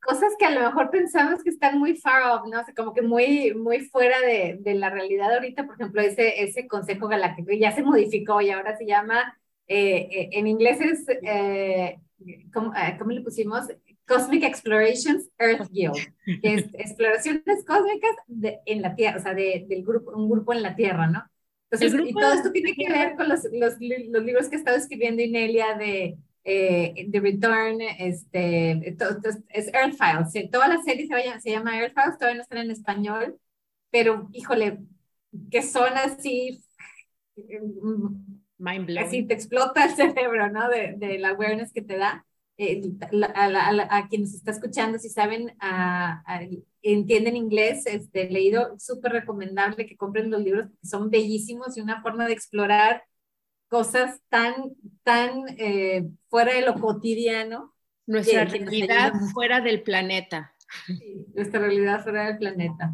Cosas 0.01 0.33
que 0.39 0.45
a 0.45 0.49
lo 0.49 0.61
mejor 0.61 0.89
pensamos 0.89 1.43
que 1.43 1.51
están 1.51 1.77
muy 1.77 1.95
far 1.95 2.23
off, 2.31 2.47
¿no? 2.51 2.61
O 2.61 2.65
sea, 2.65 2.73
como 2.73 2.95
que 2.95 3.03
muy, 3.03 3.53
muy 3.53 3.81
fuera 3.81 4.19
de, 4.21 4.57
de 4.59 4.73
la 4.73 4.89
realidad 4.89 5.31
ahorita, 5.31 5.67
por 5.67 5.75
ejemplo, 5.75 6.01
ese, 6.01 6.41
ese 6.41 6.67
Consejo 6.67 7.07
Galáctico 7.07 7.51
ya 7.51 7.73
se 7.73 7.83
modificó 7.83 8.41
y 8.41 8.49
ahora 8.49 8.75
se 8.75 8.87
llama, 8.87 9.37
eh, 9.67 10.29
en 10.31 10.47
inglés 10.47 10.81
es, 10.81 11.05
eh, 11.21 11.99
¿cómo, 12.51 12.73
¿cómo 12.97 13.11
le 13.11 13.21
pusimos? 13.21 13.67
Cosmic 14.15 14.43
Explorations 14.43 15.29
Earth 15.39 15.69
Guild, 15.71 15.95
que 16.41 16.53
es 16.55 16.65
exploraciones 16.73 17.65
cósmicas 17.65 18.11
de, 18.27 18.59
en 18.65 18.81
la 18.81 18.95
Tierra, 18.95 19.17
o 19.17 19.21
sea, 19.21 19.33
de, 19.33 19.65
del 19.67 19.83
grupo, 19.83 20.11
un 20.11 20.29
grupo 20.29 20.53
en 20.53 20.61
la 20.63 20.75
Tierra, 20.75 21.07
¿no? 21.07 21.23
Entonces, 21.71 21.99
y 22.07 22.13
todo 22.13 22.33
esto 22.33 22.51
tiene 22.51 22.73
que 22.75 22.87
ver 22.89 23.15
con 23.15 23.27
los, 23.29 23.41
los, 23.51 23.73
los 23.79 24.23
libros 24.23 24.47
que 24.49 24.55
ha 24.55 24.59
estado 24.59 24.77
escribiendo 24.77 25.23
Inelia 25.23 25.73
de 25.75 26.17
eh, 26.43 27.07
The 27.11 27.19
Return, 27.19 27.81
este, 27.81 28.95
to- 28.99 29.19
to- 29.21 29.29
es 29.49 29.73
Earth 29.73 29.95
Files. 29.97 30.31
sí, 30.31 30.49
Toda 30.51 30.67
la 30.67 30.81
serie 30.83 31.07
se, 31.07 31.13
vaya- 31.13 31.39
se 31.39 31.49
llama 31.51 31.79
Earth 31.79 31.93
Files, 31.95 32.17
todavía 32.19 32.35
no 32.37 32.43
están 32.43 32.59
en 32.59 32.71
español, 32.71 33.39
pero 33.89 34.29
híjole, 34.33 34.79
que 35.49 35.63
son 35.63 35.93
así, 35.97 36.61
mm, 37.35 38.07
Mind 38.59 38.85
blowing. 38.85 39.07
así 39.07 39.23
te 39.23 39.33
explota 39.33 39.85
el 39.85 39.91
cerebro, 39.95 40.49
¿no? 40.51 40.69
De, 40.69 40.93
de 40.97 41.17
la 41.19 41.29
awareness 41.29 41.73
que 41.73 41.81
te 41.81 41.97
da. 41.97 42.25
Eh, 42.57 42.81
a, 43.01 43.45
a 43.45 43.49
la- 43.49 43.87
a 43.89 44.07
quien 44.07 44.21
nos 44.21 44.33
está 44.35 44.51
escuchando, 44.51 44.99
si 44.99 45.09
saben, 45.09 45.55
a- 45.59 46.23
entienden 46.83 47.35
inglés, 47.35 47.85
este, 47.87 48.29
leído, 48.29 48.77
súper 48.77 49.11
recomendable 49.13 49.85
que 49.87 49.97
compren 49.97 50.29
los 50.29 50.41
libros, 50.41 50.67
son 50.83 51.09
bellísimos 51.09 51.75
y 51.77 51.81
una 51.81 52.01
forma 52.01 52.27
de 52.27 52.33
explorar 52.33 53.03
cosas 53.69 54.19
tan, 54.29 54.53
tan 55.03 55.45
eh, 55.57 56.07
fuera 56.29 56.53
de 56.53 56.61
lo 56.61 56.75
cotidiano, 56.75 57.73
Nuestra 58.05 58.45
que- 58.45 58.59
realidad 58.59 59.13
fuera 59.33 59.59
del 59.61 59.81
planeta. 59.81 60.53
nuestra 61.33 61.59
realidad 61.59 62.03
fuera 62.03 62.27
del 62.27 62.37
planeta. 62.37 62.93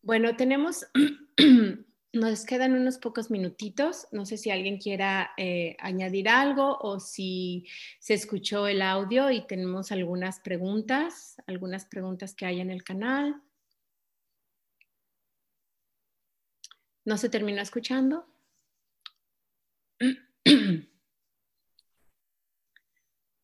Bueno, 0.00 0.34
tenemos, 0.36 0.86
nos 2.12 2.44
quedan 2.44 2.72
unos 2.74 2.98
pocos 2.98 3.30
minutitos. 3.30 4.08
No 4.12 4.24
sé 4.26 4.36
si 4.36 4.50
alguien 4.50 4.78
quiera 4.78 5.32
eh, 5.36 5.76
añadir 5.78 6.28
algo 6.28 6.78
o 6.80 7.00
si 7.00 7.66
se 8.00 8.14
escuchó 8.14 8.66
el 8.66 8.82
audio 8.82 9.30
y 9.30 9.46
tenemos 9.46 9.92
algunas 9.92 10.40
preguntas, 10.40 11.36
algunas 11.46 11.84
preguntas 11.84 12.34
que 12.34 12.46
hay 12.46 12.60
en 12.60 12.70
el 12.70 12.82
canal. 12.82 13.42
¿No 17.04 17.16
se 17.16 17.28
terminó 17.28 17.62
escuchando? 17.62 18.26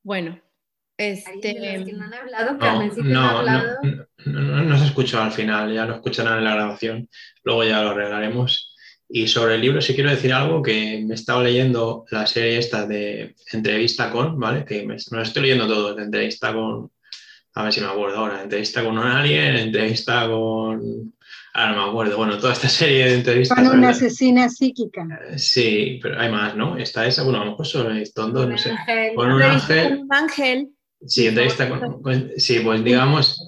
Bueno, 0.06 0.38
¿Alguien 0.96 1.40
de 1.40 1.54
los 1.54 1.64
este, 1.80 1.84
que 1.90 1.92
no 1.96 2.04
han 2.04 2.14
hablado? 2.14 2.52
No, 2.54 2.58
¿no 2.58 2.80
ha 2.80 2.86
no, 2.86 3.32
no, 3.32 3.38
hablado? 3.38 3.76
no, 3.82 4.40
no- 4.40 4.62
no 4.62 4.78
se 4.78 4.84
escuchó 4.86 5.20
al 5.20 5.32
final, 5.32 5.72
ya 5.74 5.86
lo 5.86 5.94
escucharán 5.96 6.38
en 6.38 6.44
la 6.44 6.54
grabación, 6.54 7.08
luego 7.42 7.64
ya 7.64 7.82
lo 7.82 7.90
arreglaremos. 7.90 8.70
Y 9.08 9.26
sobre 9.28 9.56
el 9.56 9.60
libro, 9.60 9.80
sí 9.80 9.94
quiero 9.94 10.10
decir 10.10 10.32
algo 10.32 10.62
que 10.62 11.02
me 11.04 11.12
he 11.12 11.14
estado 11.14 11.42
leyendo 11.42 12.04
la 12.10 12.26
serie 12.26 12.58
esta 12.58 12.86
de 12.86 13.34
entrevista 13.52 14.10
con, 14.10 14.38
¿vale? 14.38 14.64
Que 14.64 14.78
me, 14.86 14.94
me 15.10 15.16
lo 15.18 15.22
estoy 15.22 15.42
leyendo 15.42 15.66
todo, 15.66 15.94
de 15.94 16.04
entrevista 16.04 16.54
con, 16.54 16.90
a 17.54 17.64
ver 17.64 17.72
si 17.72 17.80
me 17.80 17.86
acuerdo 17.88 18.16
ahora, 18.18 18.42
entrevista 18.42 18.82
con 18.82 18.96
un 18.96 19.04
alien, 19.06 19.56
entrevista 19.56 20.26
con, 20.26 21.12
ahora 21.52 21.72
no 21.72 21.82
me 21.84 21.88
acuerdo, 21.90 22.16
bueno, 22.16 22.38
toda 22.38 22.54
esta 22.54 22.68
serie 22.68 23.04
de 23.06 23.14
entrevistas. 23.16 23.58
Con 23.68 23.78
una 23.78 23.90
asesina 23.90 24.48
psíquica. 24.48 25.06
Sí, 25.36 25.98
pero 26.02 26.18
hay 26.18 26.30
más, 26.30 26.56
¿no? 26.56 26.76
Está 26.78 27.06
esa, 27.06 27.22
bueno, 27.24 27.42
a 27.42 27.44
lo 27.44 27.50
mejor 27.52 27.66
solo 27.66 27.90
no 27.90 28.58
sé. 28.58 28.74
Con 29.14 29.32
un 29.32 29.42
ángel. 29.42 29.84
con 29.90 29.98
un 30.00 30.12
ángel. 30.14 30.70
Sí, 31.06 31.26
entrevista 31.26 31.68
con, 31.68 32.02
con- 32.02 32.30
sí, 32.36 32.60
pues 32.60 32.82
digamos, 32.82 33.40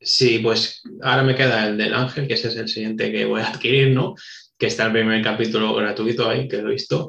Sí, 0.00 0.38
pues 0.40 0.82
ahora 1.02 1.22
me 1.22 1.34
queda 1.34 1.66
el 1.66 1.78
del 1.78 1.94
ángel, 1.94 2.28
que 2.28 2.34
ese 2.34 2.48
es 2.48 2.56
el 2.56 2.68
siguiente 2.68 3.10
que 3.10 3.24
voy 3.24 3.40
a 3.40 3.48
adquirir, 3.48 3.88
¿no? 3.94 4.14
Que 4.58 4.66
está 4.66 4.84
el 4.86 4.92
primer 4.92 5.22
capítulo 5.22 5.74
gratuito 5.74 6.28
ahí, 6.28 6.46
que 6.46 6.58
lo 6.60 6.68
he 6.68 6.72
visto. 6.72 7.08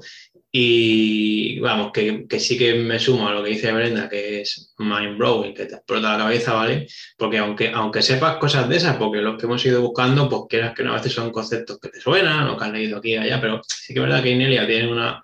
Y 0.58 1.60
vamos, 1.60 1.92
que, 1.92 2.26
que, 2.30 2.40
sí 2.40 2.58
que 2.58 2.76
me 2.76 2.98
sumo 2.98 3.28
a 3.28 3.34
lo 3.34 3.44
que 3.44 3.50
dice 3.50 3.74
Brenda, 3.74 4.08
que 4.08 4.40
es 4.42 4.74
mind 4.78 5.18
blowing, 5.18 5.54
que 5.54 5.66
te 5.66 5.76
explota 5.76 6.14
la 6.14 6.24
cabeza, 6.24 6.54
¿vale? 6.54 6.88
Porque 7.18 7.38
aunque, 7.40 7.70
aunque 7.72 8.02
sepas 8.02 8.38
cosas 8.38 8.70
de 8.70 8.78
esas, 8.78 8.96
porque 8.96 9.20
los 9.22 9.38
que 9.38 9.46
hemos 9.46 9.66
ido 9.66 9.82
buscando, 9.82 10.30
pues 10.30 10.44
quieras 10.48 10.74
que 10.74 10.84
no, 10.84 10.94
a 10.94 10.96
veces 10.98 11.12
son 11.12 11.32
conceptos 11.32 11.78
que 11.82 11.90
te 11.90 12.00
suenan 12.00 12.48
o 12.48 12.58
que 12.58 12.64
has 12.64 12.72
leído 12.72 13.00
aquí 13.00 13.10
y 13.12 13.18
allá, 13.18 13.42
pero 13.42 13.62
sí 13.68 13.94
que 13.94 14.00
es 14.00 14.06
verdad 14.06 14.24
que 14.24 14.32
Inelia 14.32 14.66
tiene 14.66 14.90
una 14.90 15.22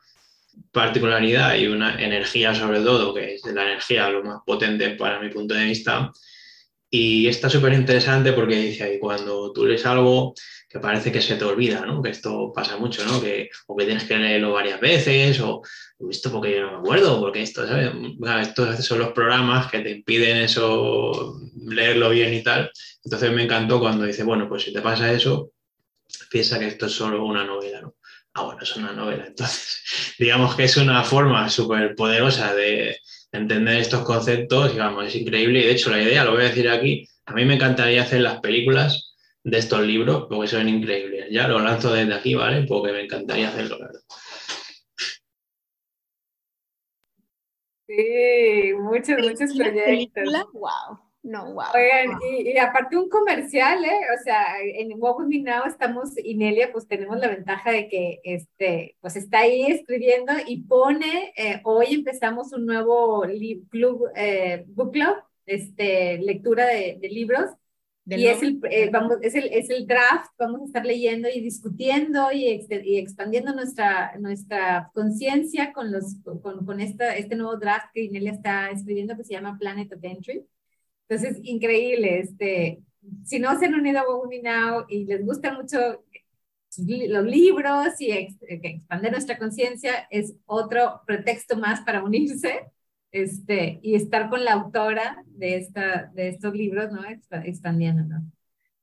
particularidad 0.72 1.55
y 1.55 1.68
una 1.68 2.01
energía 2.01 2.53
sobre 2.53 2.80
todo, 2.80 3.14
que 3.14 3.36
es 3.36 3.45
la 3.45 3.64
energía 3.64 4.09
lo 4.09 4.24
más 4.24 4.39
potente 4.45 4.91
para 4.91 5.20
mi 5.20 5.30
punto 5.30 5.53
de 5.53 5.66
vista. 5.66 6.12
Y 6.93 7.28
está 7.28 7.49
súper 7.49 7.74
interesante 7.74 8.34
porque 8.34 8.57
dice 8.57 8.84
ahí, 8.84 8.99
cuando 8.99 9.53
tú 9.53 9.66
lees 9.66 9.86
algo, 9.86 10.34
que 10.68 10.80
parece 10.80 11.12
que 11.12 11.22
se 11.22 11.36
te 11.36 11.45
olvida, 11.45 11.86
¿no? 11.86 12.01
Que 12.01 12.09
esto 12.09 12.51
pasa 12.53 12.78
mucho, 12.78 13.05
¿no? 13.05 13.22
Que, 13.22 13.49
o 13.68 13.76
que 13.76 13.86
tienes 13.86 14.03
que 14.05 14.18
leerlo 14.18 14.53
varias 14.53 14.80
veces, 14.80 15.39
o 15.41 15.62
esto 16.09 16.32
porque 16.32 16.55
yo 16.55 16.62
no 16.62 16.72
me 16.72 16.78
acuerdo, 16.78 17.20
porque 17.20 17.41
esto, 17.41 17.68
¿sabes? 17.68 17.91
Estos 18.41 18.86
son 18.86 18.99
los 18.99 19.12
programas 19.12 19.72
que 19.72 19.80
te 19.80 19.91
impiden 19.91 20.38
eso, 20.38 21.39
leerlo 21.66 22.09
bien 22.09 22.34
y 22.34 22.43
tal. 22.43 22.72
Entonces 23.03 23.32
me 23.32 23.43
encantó 23.43 23.80
cuando 23.80 24.05
dice, 24.05 24.24
bueno, 24.24 24.47
pues 24.47 24.64
si 24.64 24.74
te 24.74 24.82
pasa 24.82 25.12
eso, 25.12 25.51
piensa 26.30 26.59
que 26.59 26.68
esto 26.68 26.86
es 26.86 26.93
solo 26.93 27.26
una 27.26 27.45
novela, 27.45 27.82
¿no? 27.82 27.95
Ah, 28.34 28.43
bueno, 28.43 28.61
es 28.61 28.75
una 28.75 28.93
novela. 28.93 29.25
Entonces, 29.27 30.15
digamos 30.19 30.55
que 30.55 30.63
es 30.63 30.77
una 30.77 31.03
forma 31.03 31.49
súper 31.49 31.95
poderosa 31.95 32.53
de 32.53 32.97
entender 33.32 33.77
estos 33.77 34.03
conceptos, 34.03 34.71
digamos, 34.71 35.07
es 35.07 35.15
increíble. 35.15 35.59
Y 35.59 35.63
de 35.63 35.71
hecho, 35.71 35.91
la 35.91 36.01
idea, 36.01 36.23
lo 36.23 36.32
voy 36.34 36.41
a 36.43 36.49
decir 36.49 36.69
aquí, 36.69 37.07
a 37.25 37.34
mí 37.34 37.45
me 37.45 37.55
encantaría 37.55 38.03
hacer 38.03 38.21
las 38.21 38.39
películas 38.39 39.15
de 39.43 39.57
estos 39.57 39.82
libros 39.82 40.27
porque 40.29 40.47
son 40.47 40.69
increíbles. 40.69 41.27
Ya 41.32 41.47
lo 41.47 41.59
lanzo 41.59 41.93
desde 41.93 42.13
aquí, 42.13 42.36
¿vale? 42.36 42.63
Porque 42.67 42.91
me 42.91 43.03
encantaría 43.03 43.49
hacerlo, 43.49 43.77
la 43.79 43.86
verdad. 43.88 44.01
Sí, 47.88 48.73
muchos, 48.79 49.17
muchos 49.19 49.53
proyectos. 49.53 50.23
Wow. 50.53 51.11
No, 51.24 51.53
wow. 51.53 51.65
Oigan, 51.76 52.17
y, 52.24 52.57
aparte 52.57 52.97
un 52.97 53.07
comercial, 53.07 53.86
¿eh? 53.86 53.99
O 54.19 54.24
sea, 54.24 54.59
en 54.59 54.91
Walk 54.97 55.19
With 55.19 55.28
Me 55.28 55.39
Now 55.39 55.65
estamos, 55.67 56.17
Inelia, 56.17 56.72
pues 56.72 56.88
tenemos 56.88 57.19
la 57.19 57.28
ventaja 57.28 57.72
de 57.72 57.88
que, 57.88 58.19
este, 58.24 58.95
pues 59.01 59.15
está 59.15 59.39
ahí 59.39 59.67
escribiendo 59.67 60.34
y 60.47 60.63
pone, 60.63 61.32
eh, 61.38 61.61
hoy 61.63 61.93
empezamos 61.93 62.53
un 62.53 62.65
nuevo 62.65 63.24
club, 63.69 64.09
eh, 64.15 64.65
book 64.67 64.93
club, 64.93 65.15
este, 65.45 66.17
lectura 66.17 66.65
de, 66.65 66.97
de 66.99 67.09
libros, 67.09 67.51
y 68.05 68.28
es 68.28 68.41
el, 68.41 68.59
eh, 68.69 68.89
vamos, 68.91 69.17
es, 69.22 69.36
el, 69.36 69.45
es 69.53 69.69
el 69.69 69.86
draft, 69.86 70.32
vamos 70.38 70.61
a 70.61 70.65
estar 70.65 70.86
leyendo 70.86 71.30
y 71.30 71.39
discutiendo 71.39 72.32
y, 72.32 72.45
y 72.84 72.97
expandiendo 72.97 73.53
nuestra, 73.53 74.17
nuestra 74.17 74.89
conciencia 74.93 75.72
con, 75.72 75.91
los, 75.91 76.15
con, 76.41 76.65
con 76.65 76.80
esta, 76.80 77.15
este 77.15 77.36
nuevo 77.36 77.57
draft 77.57 77.88
que 77.93 78.03
Inelia 78.05 78.32
está 78.32 78.72
escribiendo 78.72 79.15
que 79.15 79.24
se 79.24 79.34
llama 79.34 79.57
Planet 79.59 79.93
of 79.93 80.03
Entry. 80.03 80.43
Entonces, 81.12 81.39
increíble. 81.43 82.20
Este, 82.20 82.80
si 83.26 83.38
no 83.39 83.59
se 83.59 83.66
han 83.66 83.76
unido 83.76 83.99
a 83.99 84.07
Wogumi 84.07 84.41
Now 84.41 84.86
y 84.88 85.03
les 85.03 85.26
gusta 85.26 85.53
mucho 85.53 86.05
los 86.78 87.26
libros 87.26 87.99
y 87.99 88.12
expandir 88.14 89.12
nuestra 89.12 89.38
conciencia, 89.38 90.07
es 90.09 90.34
otro 90.45 91.01
pretexto 91.05 91.57
más 91.57 91.82
para 91.82 92.01
unirse 92.01 92.62
este, 93.12 93.82
y 93.82 93.95
estar 93.95 94.30
con 94.30 94.45
la 94.45 94.53
autora 94.53 95.22
de, 95.28 95.57
esta, 95.57 96.09
de 96.14 96.30
estos 96.30 96.55
libros, 96.55 96.93
¿no? 96.93 97.01
Expandiendo, 97.43 98.03
¿no? 98.05 98.32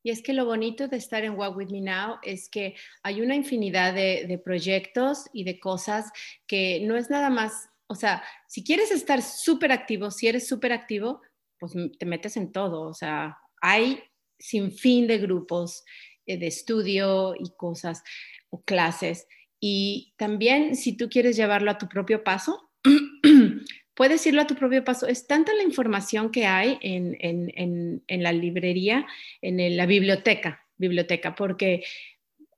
Y 0.03 0.11
es 0.11 0.23
que 0.23 0.35
lo 0.35 0.45
bonito 0.45 0.87
de 0.87 0.99
estar 0.99 1.25
en 1.25 1.35
Walk 1.35 1.57
With 1.57 1.71
Me 1.71 1.81
Now 1.81 2.17
es 2.23 2.51
que 2.51 2.75
hay 3.03 3.23
una 3.23 3.37
infinidad 3.37 3.95
de, 3.95 4.27
de 4.29 4.37
proyectos 4.37 5.31
y 5.33 5.45
de 5.45 5.59
cosas 5.59 6.13
que 6.47 6.81
no 6.85 6.99
es 6.99 7.09
nada 7.09 7.31
más, 7.31 7.71
o 7.87 7.95
sea, 7.95 8.23
si 8.47 8.63
quieres 8.63 8.93
estar 8.93 9.23
súper 9.23 9.73
activo, 9.73 10.11
si 10.11 10.29
eres 10.29 10.47
súper 10.47 10.73
activo, 10.73 11.23
pues 11.59 11.75
te 11.99 12.07
metes 12.07 12.37
en 12.37 12.53
todo, 12.53 12.83
o 12.83 12.95
sea, 12.95 13.39
hay 13.61 14.01
sin 14.39 14.73
fin 14.73 15.07
de 15.07 15.19
grupos 15.19 15.85
eh, 16.27 16.39
de 16.39 16.47
estudio 16.47 17.35
y 17.39 17.51
cosas 17.57 18.03
o 18.51 18.63
clases. 18.63 19.27
Y 19.61 20.15
también 20.17 20.77
si 20.77 20.97
tú 20.97 21.09
quieres 21.09 21.37
llevarlo 21.37 21.71
a 21.71 21.79
tu 21.79 21.89
propio 21.89 22.23
paso, 22.23 22.71
puedes 23.95 24.25
irlo 24.27 24.43
a 24.43 24.47
tu 24.47 24.55
propio 24.55 24.85
paso. 24.85 25.07
Es 25.07 25.27
tanta 25.27 25.53
la 25.55 25.65
información 25.65 26.31
que 26.31 26.47
hay 26.47 26.79
en, 26.81 27.17
en, 27.21 28.03
en, 28.07 28.23
la 28.23 28.33
librería, 28.33 29.07
en 29.43 29.77
la 29.77 29.87
biblioteca, 29.87 30.65
biblioteca, 30.77 31.35
porque 31.35 31.83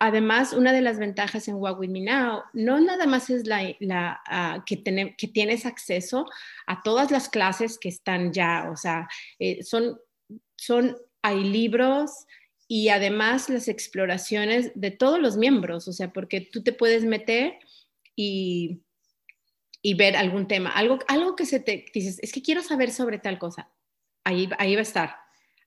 además 0.01 0.53
una 0.53 0.73
de 0.73 0.81
las 0.81 0.99
ventajas 0.99 1.47
en 1.47 1.55
Walk 1.55 1.79
With 1.79 1.91
Me 1.91 2.01
Now 2.01 2.43
no 2.53 2.81
nada 2.81 3.07
más 3.07 3.31
es 3.31 3.47
la, 3.47 4.21
ah, 4.27 4.65
que, 4.67 4.77
tienes 4.77 5.67
acceso 5.67 6.27
a 6.67 6.83
todas 6.83 7.13
las 7.13 7.29
clases 7.29 7.79
que 7.79 7.89
están 7.89 8.33
ya, 8.33 8.69
o 8.71 8.77
sea, 8.77 9.09
eh, 9.39 9.63
son, 9.63 10.01
son, 10.57 10.97
hay 11.23 11.45
libros, 11.45 12.11
y 12.67 12.89
además 12.89 13.49
las 13.49 13.69
exploraciones 13.69 14.73
de 14.75 14.91
todos 14.91 15.21
los 15.21 15.37
miembros, 15.37 15.89
o 15.89 15.93
sea, 15.93 16.13
porque 16.13 16.41
tú 16.41 16.63
te 16.63 16.73
puedes 16.73 17.05
meter 17.05 17.55
y 18.17 18.81
y 19.83 19.95
ver 19.95 20.17
algún 20.17 20.47
tema, 20.47 20.71
algo, 20.71 20.99
algo 21.09 21.37
que 21.37 21.47
se 21.47 21.61
te 21.61 21.87
dices, 21.93 22.19
es 22.23 22.33
que 22.33 22.43
quiero 22.43 22.63
saber 22.63 22.91
sobre 22.91 23.19
tal 23.19 23.39
cosa, 23.39 23.71
ahí, 24.25 24.49
ahí 24.59 24.75
va 24.75 24.81
a 24.81 24.83
estar. 24.83 25.17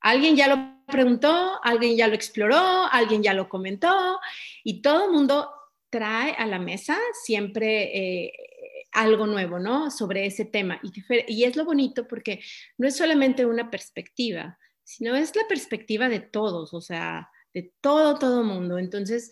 Alguien 0.04 0.36
ya 0.36 0.48
lo 0.48 0.86
preguntó, 0.86 1.60
alguien 1.64 1.98
ya 1.98 2.08
lo 2.08 2.14
exploró, 2.14 2.86
alguien 2.92 3.24
ya 3.24 3.34
lo 3.34 3.50
comentó 3.50 4.20
y 4.64 4.82
todo 4.82 5.06
el 5.06 5.12
mundo 5.12 5.50
trae 5.90 6.32
a 6.34 6.46
la 6.46 6.60
mesa 6.60 6.98
siempre 7.24 8.26
eh, 8.26 8.34
algo 8.92 9.26
nuevo, 9.26 9.60
¿no? 9.60 9.90
Sobre 9.90 10.26
ese 10.26 10.46
tema. 10.46 10.80
Y, 11.28 11.44
es 11.44 11.56
lo 11.56 11.66
bonito 11.66 12.08
porque 12.08 12.42
no 12.78 12.88
es 12.88 12.96
solamente 12.96 13.46
una 13.46 13.72
perspectiva, 13.72 14.60
sino 14.84 15.16
es 15.16 15.36
la 15.36 15.48
perspectiva 15.48 16.10
de 16.10 16.20
todos, 16.20 16.74
o 16.74 16.82
sea, 16.82 17.30
de 17.54 17.74
todo, 17.82 18.20
todo 18.20 18.44
mundo. 18.44 18.78
Entonces, 18.78 19.32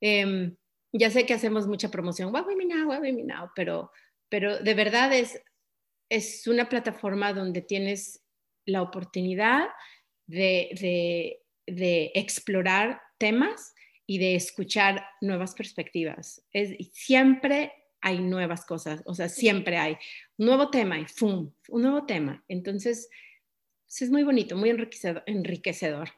em, 0.00 0.56
ya 0.92 1.10
sé 1.10 1.26
que 1.26 1.34
hacemos 1.34 1.66
mucha 1.66 1.90
promoción, 1.90 2.30
guau, 2.30 2.44
guau, 2.44 3.50
pero 3.54 3.90
pero 4.32 4.58
de 4.58 4.72
verdad 4.72 5.12
es, 5.12 5.42
es 6.08 6.46
una 6.46 6.70
plataforma 6.70 7.34
donde 7.34 7.60
tienes 7.60 8.22
la 8.64 8.80
oportunidad 8.80 9.68
de, 10.26 11.42
explorar 11.66 13.00
temas 13.18 13.74
y 14.06 14.18
de 14.18 14.34
escuchar 14.34 15.04
nuevas 15.20 15.54
perspectivas. 15.54 16.44
Es, 16.52 16.76
siempre 16.92 17.72
hay 18.00 18.18
nuevas 18.18 18.64
cosas, 18.66 19.02
o 19.06 19.14
sea, 19.14 19.28
siempre 19.28 19.78
hay 19.78 19.96
un 20.36 20.46
nuevo 20.46 20.70
tema 20.70 20.98
y 20.98 21.06
¡fum! 21.06 21.52
Un 21.68 21.82
nuevo 21.82 22.04
tema. 22.04 22.44
Entonces, 22.48 23.08
es 23.86 24.10
muy 24.10 24.24
bonito, 24.24 24.56
muy 24.56 24.70
enriquecedor. 24.70 25.22
enriquecedor. 25.26 26.10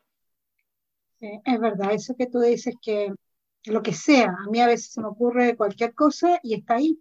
Es 1.20 1.60
verdad, 1.60 1.92
eso 1.92 2.16
que 2.16 2.26
tú 2.26 2.40
dices 2.40 2.74
que 2.82 3.12
lo 3.64 3.82
que 3.82 3.92
sea, 3.92 4.34
a 4.46 4.50
mí 4.50 4.60
a 4.60 4.66
veces 4.66 4.92
se 4.92 5.00
me 5.00 5.08
ocurre 5.08 5.56
cualquier 5.56 5.94
cosa 5.94 6.38
y 6.42 6.54
está 6.54 6.76
ahí. 6.76 7.00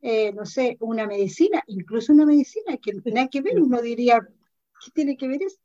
Eh, 0.00 0.32
no 0.32 0.46
sé, 0.46 0.76
una 0.80 1.06
medicina, 1.06 1.62
incluso 1.66 2.12
una 2.12 2.24
medicina 2.24 2.76
que 2.76 2.92
no 2.92 3.02
tiene 3.02 3.28
que 3.28 3.40
ver, 3.40 3.60
uno 3.60 3.82
diría, 3.82 4.20
¿qué 4.84 4.90
tiene 4.92 5.16
que 5.16 5.28
ver 5.28 5.42
eso? 5.42 5.58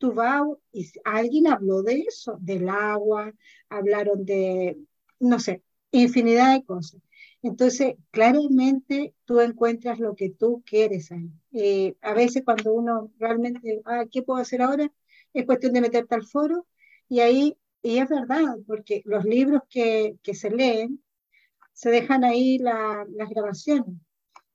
Vas, 0.00 0.42
y 0.72 0.90
alguien 1.04 1.46
habló 1.46 1.82
de 1.82 2.00
eso, 2.08 2.36
del 2.40 2.68
agua, 2.68 3.32
hablaron 3.68 4.24
de, 4.24 4.78
no 5.20 5.38
sé, 5.38 5.62
infinidad 5.92 6.54
de 6.54 6.64
cosas. 6.64 7.00
Entonces, 7.42 7.94
claramente 8.10 9.14
tú 9.24 9.40
encuentras 9.40 9.98
lo 9.98 10.14
que 10.14 10.30
tú 10.30 10.62
quieres 10.66 11.10
ahí. 11.12 11.30
Eh, 11.52 11.94
a 12.02 12.14
veces 12.14 12.42
cuando 12.44 12.72
uno 12.72 13.10
realmente, 13.18 13.80
ah, 13.86 14.04
¿qué 14.10 14.22
puedo 14.22 14.40
hacer 14.40 14.62
ahora? 14.62 14.90
Es 15.32 15.46
cuestión 15.46 15.72
de 15.72 15.80
meterte 15.80 16.14
al 16.14 16.26
foro 16.26 16.66
y 17.08 17.20
ahí, 17.20 17.56
y 17.82 17.98
es 17.98 18.08
verdad, 18.08 18.56
porque 18.66 19.02
los 19.04 19.24
libros 19.24 19.62
que, 19.70 20.16
que 20.22 20.34
se 20.34 20.50
leen 20.50 21.02
se 21.72 21.90
dejan 21.90 22.24
ahí 22.24 22.58
las 22.58 23.06
grabaciones. 23.30 23.96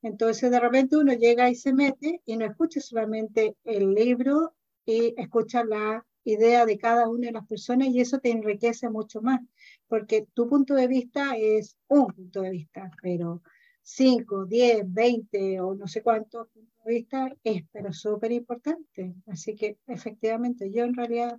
Entonces 0.04 0.52
de 0.52 0.60
repente 0.60 0.98
uno 0.98 1.14
llega 1.14 1.50
y 1.50 1.56
se 1.56 1.74
mete 1.74 2.22
y 2.26 2.38
no 2.38 2.46
escucha 2.46 2.80
solamente 2.80 3.56
el 3.64 3.96
libro 3.96 4.54
y 4.86 5.14
escucha 5.18 5.64
la 5.64 6.06
idea 6.24 6.66
de 6.66 6.78
cada 6.78 7.08
una 7.08 7.28
de 7.28 7.34
las 7.34 7.48
personas 7.48 7.90
y 7.90 8.02
eso 8.02 8.20
te 8.20 8.32
enriquece 8.32 8.90
mucho 8.90 9.22
más, 9.22 9.42
porque 9.88 10.28
tu 10.34 10.48
punto 10.50 10.74
de 10.74 10.88
vista 10.88 11.36
es 11.38 11.78
un 11.88 12.08
punto 12.08 12.42
de 12.42 12.50
vista, 12.50 12.90
pero 13.02 13.42
5, 13.84 14.46
10, 14.46 14.84
20 14.88 15.62
o 15.62 15.76
no 15.76 15.88
sé 15.88 16.02
cuántos 16.02 16.48
puntos 16.50 16.86
de 16.86 16.92
vista 16.94 17.36
es 17.44 17.64
pero 17.72 17.94
súper 17.94 18.32
importante. 18.32 19.14
Así 19.28 19.56
que 19.56 19.78
efectivamente 19.86 20.72
yo 20.72 20.84
en 20.86 20.96
realidad 20.96 21.38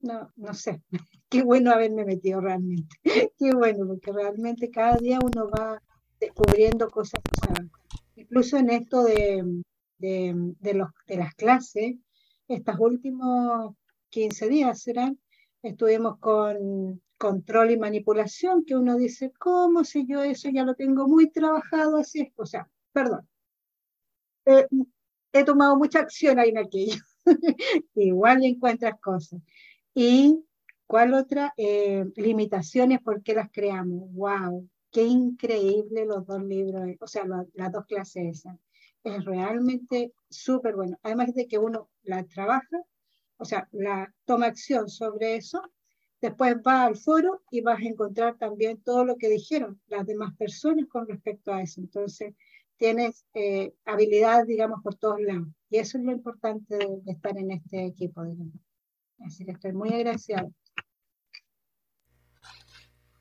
no, 0.00 0.32
no 0.36 0.54
sé, 0.54 0.82
qué 1.28 1.42
bueno 1.42 1.70
haberme 1.70 2.04
metido 2.04 2.40
realmente, 2.40 2.96
qué 3.38 3.52
bueno, 3.54 3.86
porque 3.86 4.12
realmente 4.12 4.70
cada 4.70 4.96
día 4.96 5.18
uno 5.22 5.48
va 5.50 5.82
descubriendo 6.20 6.88
cosas 6.90 7.20
Incluso 8.16 8.56
en 8.56 8.70
esto 8.70 9.04
de, 9.04 9.62
de, 9.98 10.74
los, 10.74 10.88
de 11.06 11.16
las 11.16 11.34
clases, 11.34 11.94
estos 12.48 12.76
últimos 12.78 13.74
15 14.10 14.48
días 14.48 14.82
serán, 14.82 15.20
estuvimos 15.62 16.18
con, 16.18 17.00
control 17.18 17.72
y 17.72 17.76
manipulación, 17.76 18.64
que 18.64 18.76
uno 18.76 18.96
dice, 18.96 19.32
¿cómo 19.38 19.84
si 19.84 20.06
yo 20.06 20.22
eso 20.22 20.48
ya 20.48 20.64
lo 20.64 20.74
tengo 20.74 21.06
muy 21.06 21.30
trabajado 21.30 21.98
así? 21.98 22.32
O 22.36 22.46
sea, 22.46 22.70
perdón. 22.92 23.28
Eh, 24.46 24.66
he 25.32 25.44
tomado 25.44 25.76
mucha 25.76 25.98
acción 26.00 26.38
ahí 26.38 26.50
en 26.50 26.58
aquello. 26.58 27.02
Igual 27.94 28.44
encuentras 28.44 28.98
cosas. 29.00 29.40
¿Y 29.94 30.42
cuál 30.86 31.12
otra? 31.12 31.52
Eh, 31.56 32.06
limitaciones, 32.16 33.00
¿por 33.02 33.22
qué 33.22 33.34
las 33.34 33.50
creamos? 33.50 34.10
¡Wow! 34.12 34.68
Qué 34.90 35.02
increíble 35.04 36.06
los 36.06 36.24
dos 36.24 36.42
libros, 36.42 36.82
o 37.00 37.06
sea, 37.06 37.24
las 37.52 37.72
dos 37.72 37.84
clases 37.84 38.38
esas. 38.38 38.56
Es 39.04 39.24
realmente 39.24 40.12
súper 40.28 40.74
bueno. 40.74 40.98
Además 41.02 41.34
de 41.34 41.46
que 41.46 41.58
uno 41.58 41.90
la 42.02 42.24
trabaja, 42.24 42.82
o 43.36 43.44
sea, 43.44 43.68
la 43.72 44.12
toma 44.24 44.46
acción 44.46 44.88
sobre 44.88 45.36
eso, 45.36 45.62
después 46.20 46.56
va 46.66 46.84
al 46.84 46.96
foro 46.96 47.42
y 47.50 47.60
vas 47.60 47.80
a 47.80 47.84
encontrar 47.84 48.36
también 48.36 48.82
todo 48.82 49.04
lo 49.04 49.16
que 49.16 49.28
dijeron 49.28 49.80
las 49.86 50.06
demás 50.06 50.34
personas 50.36 50.86
con 50.88 51.06
respecto 51.06 51.52
a 51.52 51.62
eso. 51.62 51.80
Entonces, 51.80 52.34
tienes 52.78 53.24
eh, 53.34 53.74
habilidad, 53.84 54.46
digamos, 54.46 54.82
por 54.82 54.94
todos 54.94 55.20
lados. 55.20 55.48
Y 55.68 55.78
eso 55.78 55.98
es 55.98 56.04
lo 56.04 56.12
importante 56.12 56.76
de, 56.76 57.12
estar 57.12 57.36
en 57.36 57.50
este 57.50 57.84
equipo, 57.84 58.24
digamos. 58.24 58.54
Así 59.20 59.44
que 59.44 59.52
estoy 59.52 59.72
muy 59.72 59.92
agradecida. 59.92 60.48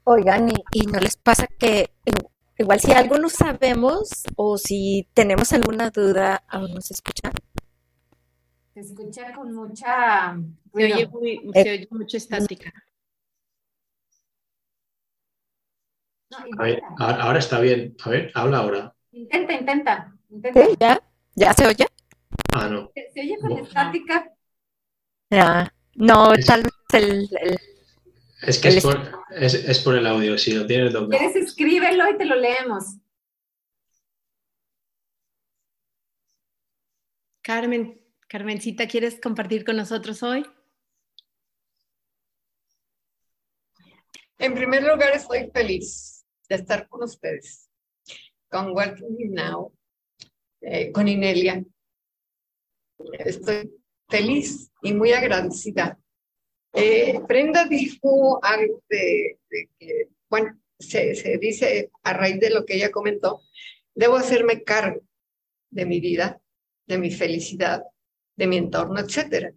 Oigan, 0.04 0.50
¿y, 0.72 0.86
no 0.86 1.00
les 1.00 1.18
pasa 1.18 1.48
que 1.60 1.90
igual 2.58 2.80
si 2.80 2.92
algo 2.92 3.18
no 3.18 3.30
sabemos 3.30 4.24
o 4.36 4.58
si 4.58 5.08
tenemos 5.14 5.54
alguna 5.54 5.90
duda, 5.90 6.44
aún 6.48 6.74
nos 6.74 6.92
escuchan? 6.92 7.34
Se 8.74 8.80
escucha 8.82 9.34
con 9.34 9.54
mucha... 9.54 10.38
Se 10.74 10.94
oye, 10.94 11.08
muy, 11.08 11.42
se 11.54 11.70
oye 11.72 11.88
mucho 11.90 12.18
estática. 12.18 12.72
a 16.58 16.64
ver, 16.64 16.82
ahora 16.98 17.40
está 17.40 17.60
bien. 17.60 17.96
A 18.04 18.10
ver, 18.10 18.32
habla 18.36 18.58
ahora. 18.58 18.96
Intenta, 19.12 19.54
intenta. 19.54 20.14
intenta. 20.30 20.68
¿Ya? 20.80 21.02
¿Ya 21.36 21.54
se 21.54 21.68
oye? 21.68 21.86
Ah, 22.54 22.68
no. 22.68 22.92
¿Se, 22.94 23.22
oye 23.22 23.38
con 23.40 23.52
estática? 23.54 24.32
Ya. 25.30 25.74
No, 25.96 26.34
tal 26.46 26.64
vez 26.64 26.74
el, 26.94 27.30
es 28.48 28.60
que 28.60 28.70
es 28.70 28.84
por, 28.84 29.26
es, 29.30 29.54
es 29.54 29.80
por, 29.80 29.96
el 29.96 30.08
audio, 30.08 30.38
si 30.38 30.54
lo 30.54 30.66
tienes 30.66 30.94
doble. 30.94 31.18
¿Quieres 31.18 31.36
escríbelo 31.36 32.10
y 32.10 32.18
te 32.18 32.26
lo 32.26 32.36
leemos? 32.36 32.98
Carmen, 37.42 38.02
Carmencita, 38.28 38.88
¿quieres 38.88 39.20
compartir 39.22 39.64
con 39.64 39.78
nosotros 39.78 40.24
hoy? 40.24 40.46
En 44.40 44.54
primer 44.54 44.84
lugar, 44.84 45.14
estoy 45.14 45.50
feliz 45.54 46.26
de 46.50 46.56
estar 46.56 46.88
con 46.88 47.04
ustedes 47.04 47.68
con 48.50 48.72
Welcome 48.76 49.30
Now, 49.30 49.74
eh, 50.62 50.92
con 50.92 51.08
Inelia. 51.08 51.64
Estoy 53.20 53.72
feliz 54.08 54.72
y 54.82 54.94
muy 54.94 55.12
agradecida. 55.12 56.00
Eh, 56.74 57.20
Brenda 57.28 57.66
dijo 57.66 58.44
algo 58.44 58.84
de, 58.90 59.40
que, 59.80 60.10
bueno, 60.30 60.60
se, 60.78 61.16
se, 61.16 61.38
dice 61.38 61.90
a 62.04 62.14
raíz 62.14 62.40
de 62.40 62.50
lo 62.50 62.66
que 62.66 62.76
ella 62.76 62.92
comentó, 62.92 63.42
debo 63.96 64.16
hacerme 64.16 64.64
cargo 64.64 65.02
de 65.72 65.86
mi 65.86 66.00
vida, 66.00 66.40
de 66.86 66.98
mi 66.98 67.12
felicidad, 67.12 67.84
de 68.36 68.48
mi 68.48 68.58
entorno, 68.58 69.00
etcétera. 69.00 69.54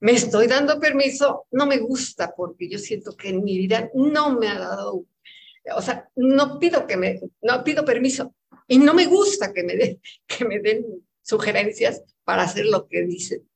Me 0.00 0.12
estoy 0.12 0.46
dando 0.46 0.80
permiso, 0.80 1.46
no 1.50 1.66
me 1.66 1.78
gusta 1.78 2.34
porque 2.34 2.68
yo 2.68 2.78
siento 2.78 3.16
que 3.16 3.28
en 3.28 3.44
mi 3.44 3.58
vida 3.58 3.90
no 3.94 4.38
me 4.38 4.48
ha 4.48 4.58
dado 4.58 5.04
o 5.74 5.82
sea, 5.82 6.08
no 6.16 6.58
pido 6.58 6.86
que 6.86 6.96
me, 6.96 7.20
no 7.42 7.64
pido 7.64 7.84
permiso 7.84 8.34
y 8.66 8.78
no 8.78 8.94
me 8.94 9.06
gusta 9.06 9.52
que 9.52 9.62
me, 9.62 9.76
den, 9.76 10.00
que 10.26 10.44
me 10.44 10.60
den 10.60 10.84
sugerencias 11.22 12.02
para 12.24 12.42
hacer 12.42 12.66
lo 12.66 12.88
que 12.88 13.02
dicen. 13.02 13.48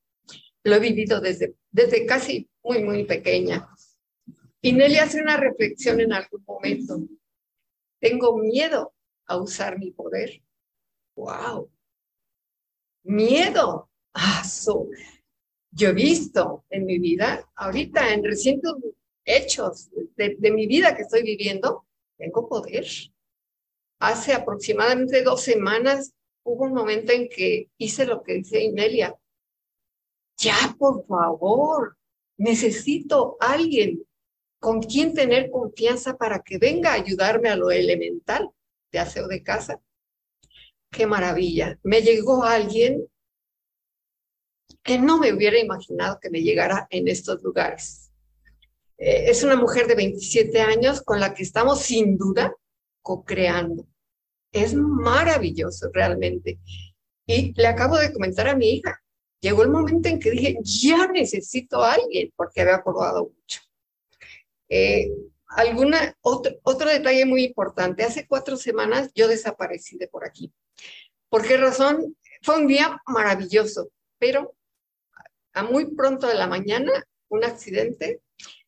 Lo 0.65 0.77
he 0.77 0.81
vivido 0.81 1.21
desde, 1.21 1.55
desde 1.71 2.07
casi 2.07 2.49
muy, 2.63 2.83
muy 2.83 3.05
pequeña. 3.05 3.69
Y 4.63 4.73
Nelly 4.73 4.97
hace 4.97 5.21
una 5.21 5.37
reflexión 5.37 6.01
en 6.01 6.13
algún 6.13 6.43
momento. 6.47 7.01
Tengo 8.01 8.39
miedo 8.39 8.95
a 9.27 9.37
usar 9.37 9.79
mi 9.79 9.91
poder. 9.91 10.43
¡Wow! 11.17 11.71
Miedo. 13.05 13.91
Ah, 14.15 14.43
Yo 15.71 15.89
he 15.89 15.93
visto 15.93 16.65
en 16.71 16.87
mi 16.87 16.99
vida, 16.99 17.47
ahorita 17.57 18.15
en 18.15 18.25
recientes 18.25 18.73
hechos 19.25 19.91
de, 20.17 20.37
de 20.39 20.51
mi 20.53 20.67
vida 20.67 20.95
que 20.97 21.03
estoy 21.03 21.23
viviendo, 21.23 21.87
tengo 22.17 22.49
poder. 22.49 22.87
Hace 23.99 24.33
aproximadamente 24.33 25.23
dos 25.23 25.43
semanas 25.43 26.15
hubo 26.45 26.65
un 26.65 26.75
momento 26.75 27.13
en 27.13 27.29
que 27.29 27.71
hice 27.79 28.07
lo 28.07 28.23
que 28.23 28.35
dice 28.35 28.63
Inelia. 28.63 29.15
Ya, 30.37 30.75
por 30.79 31.07
favor, 31.07 31.97
necesito 32.37 33.37
alguien 33.41 34.03
con 34.59 34.81
quien 34.81 35.15
tener 35.15 35.51
confianza 35.51 36.17
para 36.17 36.41
que 36.41 36.59
venga 36.59 36.91
a 36.91 36.95
ayudarme 36.95 37.51
a 37.51 37.57
lo 37.57 37.71
elemental 37.71 38.51
de 38.91 38.99
aseo 38.99 39.29
de 39.29 39.43
casa. 39.43 39.81
Qué 40.91 41.07
maravilla. 41.07 41.79
Me 41.83 42.01
llegó 42.01 42.45
alguien 42.45 43.07
que 44.83 44.99
no 44.99 45.19
me 45.19 45.33
hubiera 45.33 45.59
imaginado 45.59 46.19
que 46.21 46.31
me 46.31 46.43
llegara 46.43 46.87
en 46.91 47.09
estos 47.09 47.43
lugares. 47.43 48.11
Eh, 48.99 49.31
es 49.31 49.43
una 49.43 49.57
mujer 49.57 49.87
de 49.87 49.97
27 49.97 50.61
años 50.61 51.03
con 51.03 51.21
la 51.21 51.35
que 51.35 51.43
estamos 51.43 51.81
sin 51.81 52.17
duda 52.17 52.55
co-creando. 53.03 53.87
Es 54.53 54.75
maravilloso 54.75 55.91
realmente. 55.93 56.61
Y 57.27 57.53
le 57.55 57.67
acabo 57.67 57.99
de 57.99 58.13
comentar 58.13 58.49
a 58.49 58.57
mi 58.57 58.71
hija, 58.71 59.03
llegó 59.45 59.63
el 59.63 59.71
momento 59.71 60.09
en 60.09 60.19
que 60.19 60.31
dije, 60.31 60.57
ya 60.63 61.07
necesito 61.07 61.83
a 61.83 61.95
alguien, 61.95 62.33
porque 62.37 62.63
había 62.63 62.83
probado 62.83 63.31
mucho. 63.35 63.61
Eh, 64.69 65.11
alguna, 65.49 66.17
otro, 66.23 66.55
otro 66.63 66.89
detalle 66.89 67.25
muy 67.27 67.45
importante, 67.45 68.05
hace 68.05 68.27
cuatro 68.27 68.57
semanas 68.57 69.13
yo 69.15 69.29
desaparecí 69.29 69.97
de 69.99 70.09
por 70.09 70.25
aquí. 70.25 70.53
¿Por 71.29 71.47
qué 71.47 71.57
razón? 71.57 72.17
Fue 72.43 72.57
un 72.57 72.67
día 72.67 73.01
maravilloso, 73.07 73.91
pero 74.19 74.55
a 75.53 75.63
muy 75.63 75.95
pronto 75.95 76.27
de 76.27 76.35
la 76.35 76.47
mañana, 76.47 76.93
un 77.29 77.45
accidente 77.45 78.23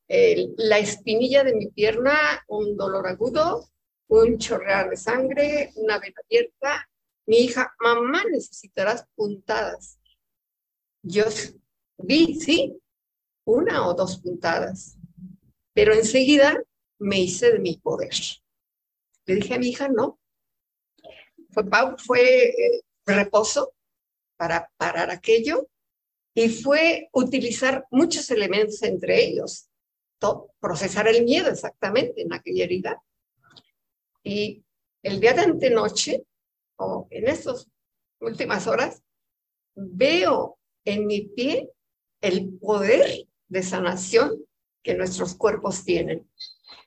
la 0.09 0.79
espinilla 0.79 1.43
de 1.45 1.55
mi 1.55 1.69
pierna, 1.69 2.45
un 2.49 2.77
dolor 2.77 3.07
agudo, 3.07 3.69
un 4.09 4.39
chorrear 4.39 4.91
de 4.91 4.97
sangre, 4.97 5.73
una 5.77 5.99
vena 5.99 6.21
abierta. 6.25 6.89
Mi 7.27 7.39
hija, 7.39 7.75
mamá, 7.81 8.23
necesitarás 8.31 9.05
puntadas. 9.17 9.99
Yo 11.09 11.25
vi, 11.99 12.41
sí, 12.41 12.81
una 13.45 13.87
o 13.87 13.95
dos 13.95 14.19
puntadas, 14.19 14.97
pero 15.73 15.95
enseguida 15.95 16.63
me 16.99 17.21
hice 17.21 17.53
de 17.53 17.59
mi 17.59 17.77
poder. 17.77 18.15
Le 19.27 19.37
dije 19.37 19.55
a 19.55 19.59
mi 19.59 19.69
hija, 19.69 19.89
no. 19.89 20.19
Fue, 21.51 21.65
fue 21.99 22.45
eh, 22.49 22.83
reposo 23.07 23.73
para 24.37 24.71
parar 24.77 25.11
aquello 25.11 25.69
y 26.35 26.49
fue 26.49 27.09
utilizar 27.13 27.87
muchos 27.91 28.31
elementos 28.31 28.83
entre 28.83 29.25
ellos 29.25 29.69
procesar 30.61 31.09
el 31.09 31.25
miedo 31.25 31.51
exactamente 31.51 32.23
en 32.23 32.33
aquella 32.33 32.65
herida. 32.65 33.03
Y 34.23 34.65
el 35.03 35.21
día 35.21 35.35
de 35.35 35.43
antenoche, 35.43 36.25
o 36.77 37.07
en 37.11 37.29
estas 37.29 37.69
últimas 38.21 38.67
horas, 38.67 39.03
veo 39.75 40.59
en 40.87 41.07
mi 41.07 41.23
pie 41.23 41.71
el 42.23 42.49
poder 42.59 43.29
de 43.49 43.63
sanación 43.63 44.43
que 44.83 44.95
nuestros 44.95 45.35
cuerpos 45.35 45.85
tienen. 45.85 46.27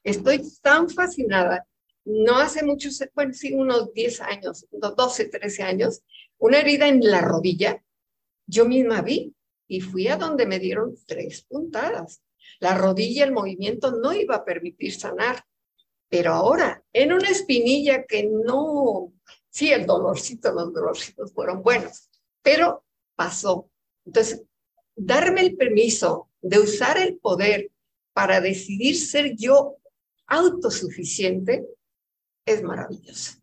Estoy 0.03 0.41
tan 0.61 0.89
fascinada. 0.89 1.67
No 2.05 2.37
hace 2.37 2.65
muchos, 2.65 2.99
bueno, 3.13 3.33
sí, 3.33 3.53
unos 3.53 3.93
10 3.93 4.21
años, 4.21 4.65
12, 4.71 5.25
13 5.25 5.63
años, 5.63 6.01
una 6.39 6.59
herida 6.59 6.87
en 6.87 7.01
la 7.01 7.21
rodilla, 7.21 7.83
yo 8.47 8.65
misma 8.65 9.01
vi 9.01 9.35
y 9.67 9.81
fui 9.81 10.07
a 10.07 10.17
donde 10.17 10.47
me 10.47 10.57
dieron 10.57 10.95
tres 11.05 11.43
puntadas. 11.43 12.23
La 12.59 12.75
rodilla, 12.75 13.23
el 13.23 13.31
movimiento 13.31 13.91
no 13.91 14.11
iba 14.13 14.35
a 14.35 14.45
permitir 14.45 14.93
sanar. 14.93 15.45
Pero 16.09 16.33
ahora, 16.33 16.83
en 16.91 17.13
una 17.13 17.29
espinilla 17.29 18.05
que 18.05 18.23
no, 18.23 19.13
sí, 19.49 19.71
el 19.71 19.85
dolorcito, 19.85 20.51
los 20.51 20.73
dolorcitos 20.73 21.31
fueron 21.33 21.61
buenos, 21.61 22.09
pero 22.41 22.83
pasó. 23.15 23.69
Entonces, 24.09 24.43
darme 24.95 25.41
el 25.41 25.55
permiso 25.55 26.31
de 26.41 26.57
usar 26.57 26.97
el 26.97 27.19
poder 27.19 27.69
para 28.11 28.41
decidir 28.41 28.97
ser 28.97 29.35
yo 29.35 29.77
autosuficiente 30.25 31.63
es 32.43 32.63
maravilloso. 32.63 33.37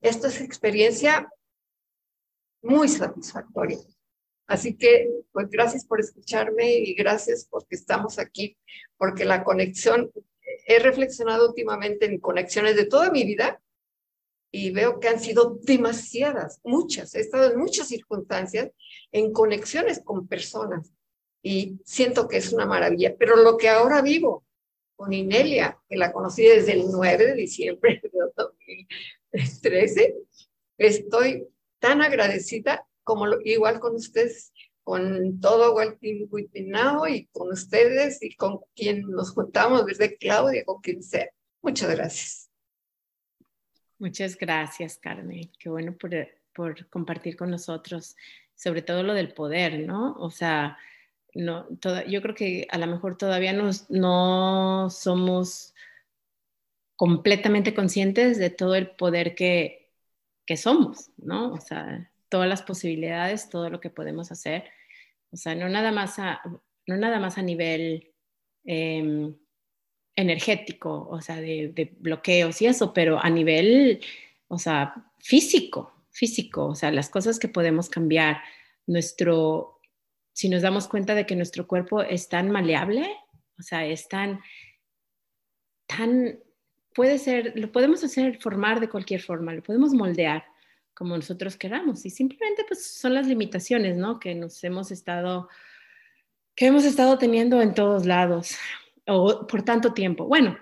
Esta 0.00 0.28
es 0.28 0.40
experiencia 0.40 1.30
muy 2.62 2.88
satisfactoria. 2.88 3.76
Así 4.46 4.74
que, 4.74 5.06
pues 5.32 5.50
gracias 5.50 5.84
por 5.84 6.00
escucharme 6.00 6.72
y 6.72 6.94
gracias 6.94 7.46
porque 7.50 7.76
estamos 7.76 8.18
aquí, 8.18 8.56
porque 8.96 9.26
la 9.26 9.44
conexión, 9.44 10.10
he 10.66 10.78
reflexionado 10.78 11.46
últimamente 11.46 12.06
en 12.06 12.20
conexiones 12.20 12.74
de 12.74 12.86
toda 12.86 13.10
mi 13.10 13.24
vida 13.24 13.60
y 14.52 14.70
veo 14.70 14.98
que 14.98 15.08
han 15.08 15.20
sido 15.20 15.58
demasiadas, 15.62 16.60
muchas, 16.64 17.14
he 17.14 17.20
estado 17.20 17.52
en 17.52 17.58
muchas 17.58 17.88
circunstancias 17.88 18.70
en 19.12 19.32
conexiones 19.32 20.00
con 20.04 20.26
personas 20.26 20.92
y 21.42 21.78
siento 21.84 22.28
que 22.28 22.38
es 22.38 22.52
una 22.52 22.66
maravilla, 22.66 23.14
pero 23.18 23.36
lo 23.36 23.56
que 23.56 23.68
ahora 23.68 24.02
vivo 24.02 24.44
con 24.96 25.12
Inelia, 25.12 25.78
que 25.88 25.96
la 25.96 26.12
conocí 26.12 26.42
desde 26.42 26.72
el 26.72 26.90
9 26.90 27.26
de 27.26 27.34
diciembre 27.34 28.00
de 28.02 28.10
2013, 28.36 30.16
estoy 30.76 31.48
tan 31.78 32.02
agradecida 32.02 32.86
como 33.02 33.26
igual 33.44 33.80
con 33.80 33.94
ustedes, 33.94 34.52
con 34.82 35.40
todo 35.40 35.74
Walking 35.74 36.26
With 36.30 36.50
y 36.52 37.26
con 37.26 37.50
ustedes 37.50 38.22
y 38.22 38.34
con 38.34 38.60
quien 38.74 39.02
nos 39.02 39.30
juntamos, 39.30 39.86
desde 39.86 40.16
Claudia, 40.16 40.64
con 40.64 40.80
quien 40.80 41.02
sea. 41.02 41.30
Muchas 41.62 41.90
gracias. 41.90 42.49
Muchas 44.00 44.36
gracias, 44.36 44.98
Carmen. 44.98 45.52
Qué 45.58 45.68
bueno 45.68 45.92
por, 45.96 46.10
por 46.54 46.88
compartir 46.88 47.36
con 47.36 47.50
nosotros, 47.50 48.16
sobre 48.56 48.82
todo 48.82 49.02
lo 49.02 49.14
del 49.14 49.32
poder, 49.34 49.80
¿no? 49.80 50.14
O 50.14 50.30
sea, 50.30 50.78
no, 51.34 51.66
toda, 51.80 52.04
yo 52.06 52.22
creo 52.22 52.34
que 52.34 52.66
a 52.70 52.78
lo 52.78 52.86
mejor 52.88 53.18
todavía 53.18 53.52
no 53.52 54.90
somos 54.90 55.74
completamente 56.96 57.74
conscientes 57.74 58.38
de 58.38 58.50
todo 58.50 58.74
el 58.74 58.90
poder 58.90 59.34
que, 59.34 59.90
que 60.46 60.56
somos, 60.56 61.10
¿no? 61.18 61.52
O 61.52 61.60
sea, 61.60 62.10
todas 62.28 62.48
las 62.48 62.62
posibilidades, 62.62 63.50
todo 63.50 63.70
lo 63.70 63.80
que 63.80 63.90
podemos 63.90 64.32
hacer. 64.32 64.64
O 65.30 65.36
sea, 65.36 65.54
no 65.54 65.68
nada 65.68 65.92
más 65.92 66.18
a, 66.18 66.40
no 66.86 66.96
nada 66.96 67.18
más 67.18 67.38
a 67.38 67.42
nivel 67.42 68.12
em, 68.64 69.36
energético, 70.20 71.08
o 71.10 71.20
sea, 71.20 71.36
de, 71.36 71.94
bloqueos 71.98 72.60
y 72.62 72.66
eso, 72.66 72.92
pero 72.92 73.22
a 73.22 73.30
nivel, 73.30 74.00
o 74.48 74.58
sea, 74.58 74.94
físico, 75.18 75.92
físico, 76.10 76.66
o 76.66 76.74
sea, 76.74 76.90
las 76.90 77.08
cosas 77.08 77.38
que 77.38 77.48
podemos 77.48 77.88
cambiar. 77.88 78.38
Nuestro, 78.86 79.80
si 80.32 80.48
nos 80.48 80.62
damos 80.62 80.88
cuenta 80.88 81.14
de 81.14 81.26
que 81.26 81.36
nuestro 81.36 81.66
cuerpo 81.66 82.02
es 82.02 82.28
tan 82.28 82.50
maleable, 82.50 83.08
o 83.58 83.62
sea, 83.62 83.86
es 83.86 84.08
tan, 84.08 84.40
tan, 85.86 86.40
puede 86.94 87.18
ser, 87.18 87.52
lo 87.56 87.70
podemos 87.70 88.02
hacer 88.02 88.40
formar 88.40 88.80
de 88.80 88.88
cualquier 88.88 89.20
forma, 89.20 89.54
lo 89.54 89.62
podemos 89.62 89.92
moldear 89.92 90.44
como 90.94 91.16
nosotros 91.16 91.56
queramos. 91.56 92.04
Y 92.04 92.10
simplemente 92.10 92.64
pues 92.66 92.84
son 92.84 93.14
las 93.14 93.26
limitaciones, 93.26 93.96
¿no? 93.96 94.18
Que 94.18 94.34
nos 94.34 94.62
hemos 94.64 94.90
estado, 94.90 95.48
que 96.54 96.66
hemos 96.66 96.84
estado 96.84 97.16
teniendo 97.16 97.62
en 97.62 97.74
todos 97.74 98.06
lados 98.06 98.56
o 99.06 99.46
por 99.46 99.62
tanto 99.62 99.92
tiempo. 99.92 100.26
Bueno, 100.26 100.58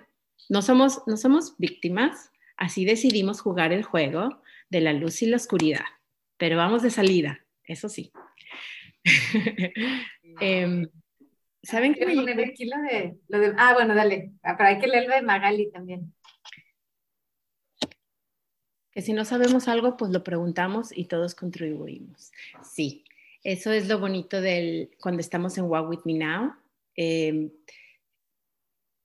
no 0.49 0.61
somos, 0.61 1.03
no 1.07 1.17
somos 1.17 1.55
víctimas, 1.57 2.31
así 2.57 2.85
decidimos 2.85 3.41
jugar 3.41 3.73
el 3.73 3.83
juego 3.83 4.41
de 4.69 4.81
la 4.81 4.93
luz 4.93 5.21
y 5.21 5.27
la 5.27 5.37
oscuridad, 5.37 5.85
pero 6.37 6.57
vamos 6.57 6.83
de 6.83 6.89
salida, 6.89 7.39
eso 7.63 7.89
sí. 7.89 8.11
eh, 10.41 10.87
¿Saben 11.61 11.93
qué? 11.93 12.15
lo 12.15 12.23
de, 12.23 13.17
lo 13.27 13.39
de, 13.39 13.53
ah, 13.57 13.73
bueno, 13.73 13.93
dale, 13.93 14.31
ah, 14.43 14.55
pero 14.57 14.69
hay 14.69 14.79
que 14.79 14.87
leer 14.87 15.07
lo 15.07 15.15
de 15.15 15.21
Magali 15.21 15.69
también 15.71 16.13
que 18.91 19.01
si 19.01 19.13
no 19.13 19.25
sabemos 19.25 19.67
algo, 19.67 19.97
pues 19.97 20.11
lo 20.11 20.23
preguntamos 20.23 20.95
y 20.95 21.05
todos 21.05 21.35
contribuimos. 21.35 22.31
Sí, 22.63 23.03
eso 23.43 23.71
es 23.71 23.87
lo 23.87 23.99
bonito 23.99 24.41
del 24.41 24.91
cuando 24.99 25.21
estamos 25.21 25.57
en 25.57 25.65
Walk 25.65 25.89
With 25.89 25.99
Me 26.05 26.13
Now. 26.13 26.53
Em, 26.95 27.51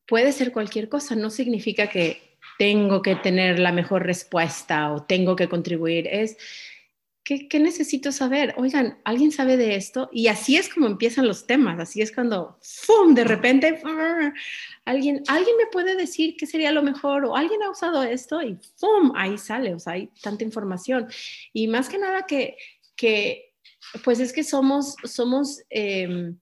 puede 0.06 0.32
ser 0.32 0.52
cualquier 0.52 0.88
cosa, 0.88 1.14
no 1.14 1.30
significa 1.30 1.88
que 1.88 2.36
tengo 2.58 3.02
que 3.02 3.16
tener 3.16 3.58
la 3.58 3.72
mejor 3.72 4.04
respuesta 4.04 4.92
o 4.92 5.02
tengo 5.02 5.36
que 5.36 5.48
contribuir, 5.48 6.06
es 6.06 6.36
¿Qué, 7.24 7.48
necesito 7.58 8.12
saber? 8.12 8.52
Oigan, 8.58 8.98
¿alguien 9.02 9.32
sabe 9.32 9.56
de 9.56 9.76
esto? 9.76 10.10
Y 10.12 10.26
así 10.26 10.58
es 10.58 10.68
como 10.68 10.86
empiezan 10.86 11.26
los 11.26 11.46
temas, 11.46 11.80
así 11.80 12.02
es 12.02 12.12
cuando, 12.12 12.58
¡fum!, 12.60 13.14
de 13.14 13.24
repente, 13.24 13.80
¿alguien, 14.84 15.22
alguien 15.26 15.56
me 15.56 15.66
puede 15.72 15.96
decir 15.96 16.36
qué 16.36 16.44
sería 16.46 16.70
lo 16.70 16.82
mejor 16.82 17.24
o 17.24 17.34
alguien 17.34 17.62
ha 17.62 17.70
usado 17.70 18.02
esto 18.02 18.42
y 18.42 18.58
¡fum!, 18.76 19.12
ahí 19.16 19.38
sale, 19.38 19.72
o 19.74 19.78
sea, 19.78 19.94
hay 19.94 20.10
tanta 20.20 20.44
información. 20.44 21.08
Y 21.54 21.66
más 21.66 21.88
que 21.88 21.96
nada 21.96 22.26
que, 22.26 22.58
que 22.94 23.54
pues 24.04 24.20
es 24.20 24.34
que 24.34 24.44
somos, 24.44 24.94
somos... 25.04 25.62
Em, 25.70 26.38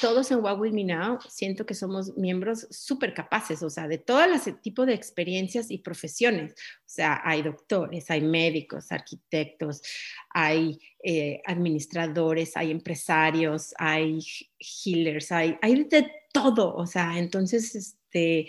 todos 0.00 0.30
en 0.30 0.40
What 0.40 0.58
With 0.58 0.72
Me 0.72 0.84
Now 0.84 1.18
siento 1.28 1.66
que 1.66 1.74
somos 1.74 2.16
miembros 2.16 2.66
súper 2.70 3.14
capaces, 3.14 3.62
o 3.62 3.70
sea, 3.70 3.86
de 3.86 3.98
todo 3.98 4.22
ese 4.24 4.52
tipo 4.52 4.86
de 4.86 4.94
experiencias 4.94 5.70
y 5.70 5.78
profesiones. 5.78 6.52
O 6.52 6.88
sea, 6.88 7.20
hay 7.24 7.42
doctores, 7.42 8.10
hay 8.10 8.22
médicos, 8.22 8.90
arquitectos, 8.92 9.82
hay 10.30 10.78
eh, 11.02 11.40
administradores, 11.46 12.56
hay 12.56 12.70
empresarios, 12.70 13.74
hay 13.78 14.20
healers, 14.58 15.32
hay, 15.32 15.58
hay 15.62 15.84
de 15.84 16.10
todo. 16.32 16.74
O 16.74 16.86
sea, 16.86 17.18
entonces, 17.18 17.74
este, 17.74 18.48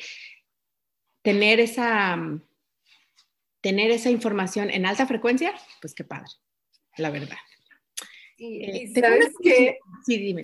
tener 1.22 1.60
esa, 1.60 2.18
tener 3.62 3.92
esa 3.92 4.10
información 4.10 4.70
en 4.70 4.86
alta 4.86 5.06
frecuencia, 5.06 5.54
pues 5.82 5.94
qué 5.94 6.04
padre, 6.04 6.32
la 6.98 7.12
verdad. 7.12 7.38
Y, 8.38 8.64
eh, 8.64 8.92
sabes 9.00 9.34
que... 9.42 9.78
Sí, 10.04 10.18
dime. 10.18 10.42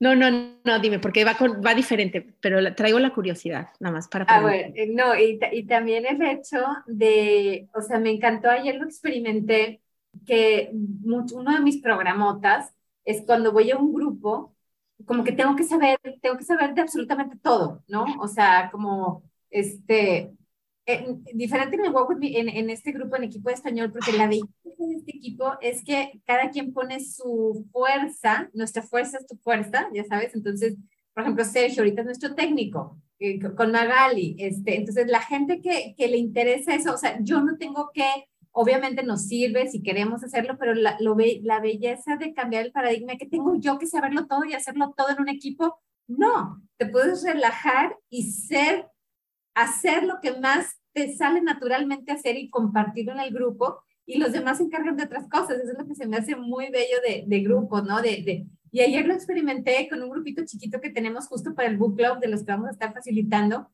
No, 0.00 0.14
no, 0.14 0.30
no, 0.64 0.78
dime, 0.78 1.00
porque 1.00 1.24
va, 1.24 1.36
va 1.64 1.74
diferente, 1.74 2.34
pero 2.40 2.74
traigo 2.74 3.00
la 3.00 3.12
curiosidad, 3.12 3.70
nada 3.80 3.96
más 3.96 4.08
para... 4.08 4.24
Ah, 4.28 4.40
bueno, 4.40 4.72
eh, 4.76 4.86
no, 4.86 5.18
y, 5.18 5.40
y, 5.50 5.66
también 5.66 6.06
el 6.06 6.22
hecho 6.22 6.58
de, 6.86 7.68
o 7.74 7.82
sea, 7.82 7.98
me 7.98 8.10
encantó, 8.10 8.48
ayer 8.48 8.76
lo 8.76 8.84
experimenté, 8.84 9.80
que 10.24 10.70
uno 10.72 11.52
de 11.52 11.60
mis 11.60 11.82
programotas 11.82 12.72
es 13.04 13.22
cuando 13.26 13.52
voy 13.52 13.70
a 13.70 13.76
un 13.76 13.92
grupo, 13.92 14.54
como 15.04 15.24
que 15.24 15.32
tengo 15.32 15.56
que 15.56 15.64
saber, 15.64 15.98
tengo 16.22 16.36
que 16.36 16.44
saber 16.44 16.74
de 16.74 16.82
absolutamente 16.82 17.36
todo, 17.36 17.82
¿no? 17.88 18.04
O 18.20 18.28
sea, 18.28 18.70
como, 18.70 19.22
este, 19.50 20.32
diferente 21.34 21.76
en, 21.76 22.48
en, 22.48 22.70
este 22.70 22.92
grupo, 22.92 23.16
en 23.16 23.24
equipo 23.24 23.50
de 23.50 23.56
español, 23.56 23.92
porque 23.92 24.12
la 24.12 24.26
belleza 24.26 24.48
de 24.64 24.96
este 24.96 25.16
equipo 25.16 25.52
es 25.60 25.84
que 25.84 26.22
cada 26.24 26.50
quien 26.50 26.72
pone 26.72 27.00
su 27.00 27.66
fuerza, 27.72 28.48
nuestra 28.54 28.82
fuerza 28.82 29.18
es 29.18 29.26
tu 29.26 29.36
fuerza, 29.36 29.88
ya 29.92 30.04
sabes, 30.04 30.34
entonces, 30.34 30.76
por 31.12 31.24
ejemplo, 31.24 31.44
Sergio 31.44 31.82
ahorita 31.82 32.00
es 32.00 32.06
nuestro 32.06 32.34
técnico, 32.34 32.98
eh, 33.18 33.38
con 33.38 33.70
Magali, 33.70 34.36
este, 34.38 34.76
entonces 34.76 35.08
la 35.08 35.20
gente 35.20 35.60
que, 35.60 35.94
que, 35.96 36.08
le 36.08 36.16
interesa 36.16 36.74
eso, 36.74 36.94
o 36.94 36.98
sea, 36.98 37.18
yo 37.20 37.42
no 37.42 37.58
tengo 37.58 37.90
que, 37.92 38.08
obviamente 38.52 39.02
nos 39.02 39.26
sirve 39.26 39.68
si 39.68 39.82
queremos 39.82 40.24
hacerlo, 40.24 40.56
pero 40.58 40.72
la, 40.74 40.96
lo 41.00 41.16
la 41.42 41.60
belleza 41.60 42.16
de 42.16 42.32
cambiar 42.32 42.64
el 42.64 42.72
paradigma, 42.72 43.16
que 43.16 43.26
tengo 43.26 43.56
yo 43.60 43.78
que 43.78 43.86
saberlo 43.86 44.26
todo 44.26 44.44
y 44.46 44.54
hacerlo 44.54 44.94
todo 44.96 45.10
en 45.10 45.20
un 45.20 45.28
equipo, 45.28 45.78
no, 46.06 46.62
te 46.78 46.86
puedes 46.86 47.22
relajar 47.24 47.94
y 48.08 48.32
ser 48.32 48.86
hacer 49.62 50.04
lo 50.04 50.20
que 50.20 50.38
más 50.38 50.78
te 50.92 51.14
sale 51.14 51.40
naturalmente 51.40 52.12
hacer 52.12 52.36
y 52.36 52.50
compartirlo 52.50 53.12
en 53.12 53.20
el 53.20 53.32
grupo 53.32 53.82
y 54.06 54.18
los 54.18 54.32
demás 54.32 54.58
se 54.58 54.64
encargan 54.64 54.96
de 54.96 55.04
otras 55.04 55.28
cosas. 55.28 55.58
Eso 55.58 55.72
es 55.72 55.78
lo 55.78 55.86
que 55.86 55.94
se 55.94 56.06
me 56.06 56.16
hace 56.16 56.34
muy 56.36 56.70
bello 56.70 56.96
de, 57.06 57.24
de 57.26 57.40
grupo, 57.40 57.82
¿no? 57.82 58.00
De, 58.00 58.22
de, 58.22 58.46
y 58.70 58.80
ayer 58.80 59.06
lo 59.06 59.14
experimenté 59.14 59.88
con 59.88 60.02
un 60.02 60.10
grupito 60.10 60.44
chiquito 60.44 60.80
que 60.80 60.90
tenemos 60.90 61.26
justo 61.26 61.54
para 61.54 61.68
el 61.68 61.76
book 61.76 61.96
club 61.96 62.20
de 62.20 62.28
los 62.28 62.44
que 62.44 62.52
vamos 62.52 62.68
a 62.68 62.72
estar 62.72 62.92
facilitando. 62.92 63.70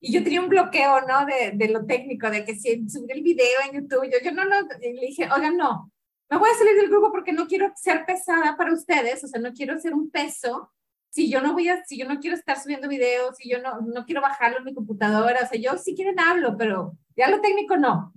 Y 0.00 0.12
yo 0.12 0.22
tenía 0.22 0.40
un 0.40 0.48
bloqueo, 0.48 1.00
¿no? 1.08 1.24
De, 1.24 1.52
de 1.54 1.72
lo 1.72 1.86
técnico, 1.86 2.30
de 2.30 2.44
que 2.44 2.54
si 2.54 2.88
subí 2.88 3.10
el 3.12 3.22
video 3.22 3.60
en 3.66 3.80
YouTube, 3.80 4.04
yo, 4.04 4.18
yo 4.22 4.32
no, 4.32 4.44
no, 4.44 4.56
y 4.82 4.92
le 4.92 5.06
dije, 5.06 5.28
oigan, 5.34 5.56
no, 5.56 5.90
me 6.30 6.38
voy 6.38 6.50
a 6.50 6.58
salir 6.58 6.74
del 6.76 6.90
grupo 6.90 7.10
porque 7.10 7.32
no 7.32 7.46
quiero 7.46 7.72
ser 7.76 8.04
pesada 8.04 8.56
para 8.56 8.74
ustedes, 8.74 9.24
o 9.24 9.28
sea, 9.28 9.40
no 9.40 9.52
quiero 9.52 9.78
ser 9.78 9.94
un 9.94 10.10
peso 10.10 10.70
si 11.14 11.30
yo 11.30 11.40
no 11.40 11.52
voy 11.52 11.68
a, 11.68 11.84
si 11.84 11.96
yo 11.96 12.08
no 12.08 12.18
quiero 12.18 12.36
estar 12.36 12.60
subiendo 12.60 12.88
videos, 12.88 13.36
si 13.36 13.48
yo 13.48 13.62
no, 13.62 13.80
no 13.82 14.04
quiero 14.04 14.20
bajarlo 14.20 14.58
en 14.58 14.64
mi 14.64 14.74
computadora, 14.74 15.42
o 15.44 15.46
sea, 15.46 15.60
yo 15.60 15.78
si 15.78 15.94
quieren 15.94 16.18
hablo, 16.18 16.56
pero 16.58 16.98
ya 17.16 17.30
lo 17.30 17.40
técnico 17.40 17.76
no. 17.76 18.12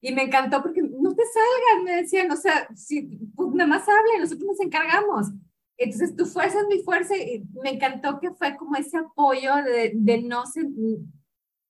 Y 0.00 0.12
me 0.12 0.22
encantó 0.22 0.62
porque 0.62 0.82
no 0.82 1.12
te 1.16 1.22
salgas, 1.24 1.84
me 1.84 1.96
decían, 1.96 2.30
o 2.30 2.36
sea, 2.36 2.68
si, 2.76 3.18
pues 3.34 3.50
nada 3.54 3.68
más 3.68 3.88
hable, 3.88 4.20
nosotros 4.20 4.46
nos 4.46 4.60
encargamos. 4.60 5.32
Entonces, 5.76 6.14
tu 6.14 6.26
fuerza 6.26 6.60
es 6.60 6.66
mi 6.68 6.80
fuerza 6.84 7.16
y 7.16 7.42
me 7.60 7.70
encantó 7.70 8.20
que 8.20 8.30
fue 8.30 8.56
como 8.56 8.76
ese 8.76 8.96
apoyo 8.96 9.56
de, 9.56 9.90
de 9.92 10.22
no, 10.22 10.46
se, 10.46 10.62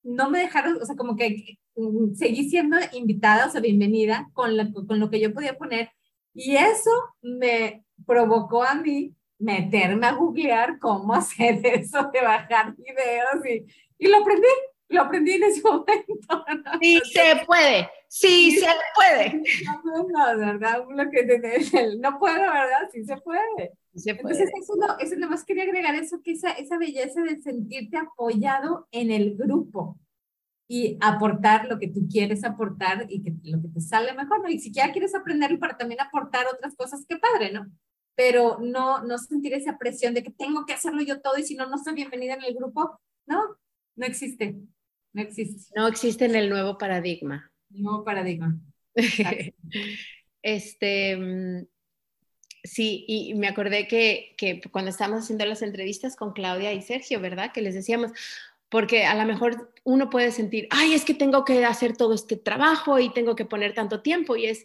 no 0.03 0.29
me 0.29 0.39
dejaron, 0.39 0.79
o 0.79 0.85
sea, 0.85 0.95
como 0.95 1.15
que 1.15 1.57
mm, 1.75 2.13
seguí 2.13 2.47
siendo 2.47 2.77
invitada, 2.93 3.47
o 3.47 3.49
sea, 3.49 3.59
bienvenida 3.59 4.29
con, 4.33 4.51
con 4.85 4.99
lo 4.99 5.09
que 5.09 5.19
yo 5.19 5.33
podía 5.33 5.57
poner. 5.57 5.89
Y 6.35 6.57
eso 6.57 6.91
me 7.23 7.83
provocó 8.05 8.63
a 8.63 8.75
mí 8.75 9.15
meterme 9.41 10.07
a 10.07 10.13
googlear 10.13 10.79
cómo 10.79 11.13
hacer 11.13 11.59
eso 11.63 12.09
de 12.13 12.21
bajar 12.21 12.75
videos 12.75 13.45
y, 13.45 13.65
y 13.97 14.07
lo 14.07 14.17
aprendí, 14.17 14.47
lo 14.89 15.01
aprendí 15.01 15.33
en 15.33 15.43
ese 15.43 15.61
momento. 15.63 16.43
Sí, 16.79 17.01
se 17.11 17.45
puede, 17.45 17.89
Sí, 18.13 18.59
se 18.59 18.67
puede. 18.93 19.41
No, 19.85 20.37
¿verdad? 20.37 20.83
Lo 20.89 21.09
que 21.09 21.95
no 21.97 22.19
puedo, 22.19 22.41
¿verdad? 22.41 22.89
Sí 22.91 23.05
se 23.05 23.15
puede. 23.15 23.71
Se 23.95 24.15
puede. 24.15 24.35
Entonces, 24.35 24.51
eso, 24.61 24.73
no, 24.75 24.99
eso 24.99 25.15
nada 25.15 25.29
más 25.29 25.45
quería 25.45 25.63
agregar 25.63 25.95
eso, 25.95 26.21
que 26.21 26.31
esa, 26.31 26.51
esa 26.51 26.77
belleza 26.77 27.21
de 27.21 27.41
sentirte 27.41 27.95
apoyado 27.95 28.89
en 28.91 29.11
el 29.11 29.37
grupo 29.37 29.97
y 30.67 30.97
aportar 30.99 31.69
lo 31.69 31.79
que 31.79 31.87
tú 31.87 32.05
quieres 32.09 32.43
aportar 32.43 33.05
y 33.07 33.23
que 33.23 33.33
lo 33.43 33.61
que 33.61 33.69
te 33.69 33.79
sale 33.79 34.13
mejor, 34.13 34.41
¿no? 34.41 34.49
Y 34.49 34.59
si 34.59 34.73
ya 34.73 34.91
quieres 34.91 35.15
aprenderlo 35.15 35.57
para 35.57 35.77
también 35.77 36.01
aportar 36.01 36.45
otras 36.53 36.75
cosas, 36.75 37.05
qué 37.07 37.15
padre, 37.15 37.53
¿no? 37.53 37.71
Pero 38.21 38.59
no, 38.61 39.03
no 39.03 39.17
sentir 39.17 39.53
esa 39.53 39.77
presión 39.79 40.13
de 40.13 40.21
que 40.21 40.31
tengo 40.31 40.65
que 40.65 40.73
hacerlo 40.73 41.01
yo 41.01 41.21
todo 41.21 41.37
y 41.39 41.43
si 41.43 41.55
no, 41.55 41.67
no 41.67 41.77
soy 41.77 41.95
bienvenida 41.95 42.35
en 42.35 42.43
el 42.43 42.53
grupo. 42.53 42.99
No, 43.25 43.57
no 43.95 44.05
existe. 44.05 44.55
No 45.13 45.21
existe. 45.21 45.73
No 45.75 45.87
existe 45.87 46.25
en 46.25 46.35
el 46.35 46.49
nuevo 46.49 46.77
paradigma 46.77 47.51
nuevo 47.73 48.03
paradigma. 48.03 48.57
este, 50.41 51.67
sí, 52.63 53.05
y 53.07 53.33
me 53.35 53.47
acordé 53.47 53.87
que, 53.87 54.35
que 54.37 54.61
cuando 54.71 54.91
estábamos 54.91 55.23
haciendo 55.23 55.45
las 55.45 55.61
entrevistas 55.61 56.15
con 56.15 56.33
Claudia 56.33 56.73
y 56.73 56.81
Sergio, 56.81 57.19
¿verdad? 57.19 57.51
Que 57.53 57.61
les 57.61 57.73
decíamos, 57.73 58.11
porque 58.69 59.05
a 59.05 59.15
lo 59.15 59.25
mejor 59.25 59.73
uno 59.83 60.09
puede 60.09 60.31
sentir, 60.31 60.67
ay, 60.69 60.93
es 60.93 61.05
que 61.05 61.13
tengo 61.13 61.45
que 61.45 61.65
hacer 61.65 61.95
todo 61.97 62.13
este 62.13 62.37
trabajo 62.37 62.99
y 62.99 63.13
tengo 63.13 63.35
que 63.35 63.45
poner 63.45 63.73
tanto 63.73 64.01
tiempo, 64.01 64.35
y 64.35 64.45
es, 64.45 64.63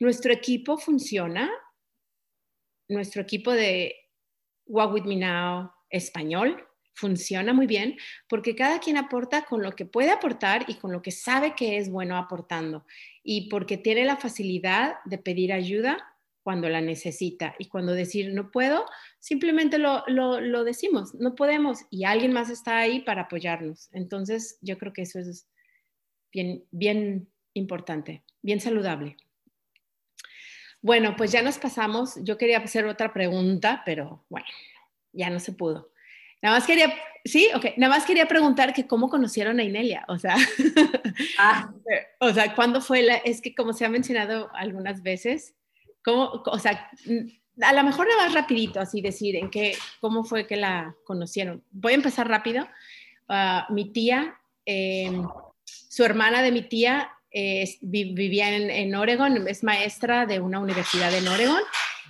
nuestro 0.00 0.32
equipo 0.32 0.78
funciona, 0.78 1.50
nuestro 2.88 3.22
equipo 3.22 3.52
de 3.52 3.94
Walk 4.66 4.94
With 4.94 5.04
Me 5.04 5.16
Now 5.16 5.70
español 5.90 6.64
funciona 6.94 7.52
muy 7.52 7.66
bien 7.66 7.96
porque 8.28 8.56
cada 8.56 8.80
quien 8.80 8.96
aporta 8.96 9.44
con 9.44 9.62
lo 9.62 9.72
que 9.72 9.86
puede 9.86 10.10
aportar 10.10 10.64
y 10.68 10.74
con 10.74 10.92
lo 10.92 11.00
que 11.00 11.12
sabe 11.12 11.54
que 11.54 11.78
es 11.78 11.90
bueno 11.90 12.16
aportando 12.16 12.84
y 13.22 13.48
porque 13.48 13.78
tiene 13.78 14.04
la 14.04 14.16
facilidad 14.16 14.96
de 15.04 15.18
pedir 15.18 15.52
ayuda 15.52 15.96
cuando 16.42 16.68
la 16.68 16.80
necesita 16.80 17.54
y 17.58 17.66
cuando 17.66 17.92
decir 17.92 18.32
no 18.32 18.50
puedo, 18.50 18.86
simplemente 19.18 19.78
lo, 19.78 20.02
lo, 20.08 20.64
decimos, 20.64 21.14
no 21.14 21.34
podemos 21.34 21.80
y 21.90 22.04
alguien 22.04 22.32
más 22.32 22.48
está 22.48 22.78
ahí 22.78 23.00
para 23.00 23.24
apoyarnos. 23.24 23.90
Entonces 23.92 24.58
yo 24.62 24.78
creo 24.78 24.94
que 24.94 25.02
eso 25.02 25.18
es 25.18 25.46
bien, 26.32 26.64
bien 26.70 27.28
importante, 27.52 28.24
bien 28.40 28.60
saludable. 28.60 29.18
Bueno, 30.80 31.16
pues 31.16 31.32
ya 31.32 31.42
nos 31.42 31.58
pasamos. 31.58 32.14
Yo 32.22 32.38
quería 32.38 32.58
hacer 32.58 32.86
otra 32.86 33.12
pregunta, 33.12 33.82
pero 33.84 34.24
bueno, 34.28 34.46
ya 35.12 35.30
no 35.30 35.40
se 35.40 35.52
pudo. 35.52 35.90
Nada 36.40 36.56
más 36.56 36.66
quería, 36.66 36.94
sí, 37.24 37.48
ok, 37.54 37.76
nada 37.76 37.94
más 37.94 38.04
quería 38.04 38.26
preguntar 38.26 38.72
que 38.72 38.86
cómo 38.86 39.08
conocieron 39.08 39.58
a 39.58 39.64
Inelia, 39.64 40.04
o 40.06 40.18
sea, 40.18 40.36
ah. 41.38 41.72
o 42.20 42.32
sea, 42.32 42.54
¿cuándo 42.54 42.80
fue 42.80 43.02
la, 43.02 43.16
es 43.16 43.40
que 43.40 43.56
como 43.56 43.72
se 43.72 43.84
ha 43.84 43.88
mencionado 43.88 44.48
algunas 44.54 45.02
veces, 45.02 45.56
cómo, 46.04 46.42
o 46.46 46.58
sea, 46.60 46.90
a 47.60 47.72
lo 47.72 47.82
mejor 47.82 48.06
nada 48.06 48.24
más 48.24 48.34
rapidito, 48.34 48.80
así 48.80 49.00
decir, 49.00 49.34
en 49.34 49.50
qué, 49.50 49.76
cómo 50.00 50.22
fue 50.22 50.46
que 50.46 50.56
la 50.56 50.94
conocieron. 51.04 51.64
Voy 51.70 51.92
a 51.92 51.96
empezar 51.96 52.28
rápido. 52.28 52.68
Ah, 53.28 53.66
mi 53.70 53.92
tía, 53.92 54.38
em, 54.64 55.26
su 55.64 56.04
hermana 56.04 56.40
de 56.40 56.52
mi 56.52 56.62
tía 56.62 57.10
vivía 57.80 58.54
en, 58.54 58.70
en 58.70 58.94
Oregon, 58.94 59.46
es 59.48 59.62
maestra 59.62 60.26
de 60.26 60.40
una 60.40 60.60
universidad 60.60 61.14
en 61.14 61.28
Oregon 61.28 61.62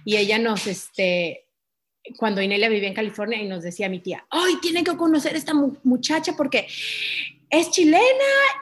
y 0.05 0.17
ella 0.17 0.39
nos, 0.39 0.67
este, 0.67 1.49
cuando 2.17 2.41
Inelia 2.41 2.69
vivía 2.69 2.89
en 2.89 2.95
California 2.95 3.41
y 3.41 3.49
nos 3.49 3.63
decía 3.63 3.89
mi 3.89 4.01
tía, 4.01 4.27
¡ay, 4.31 4.55
tienen 4.61 4.85
que 4.85 4.97
conocer 4.97 5.35
a 5.35 5.39
esta 5.39 5.55
muchacha 5.55 6.35
porque 6.37 6.67
es 7.51 7.71
chilena 7.71 8.03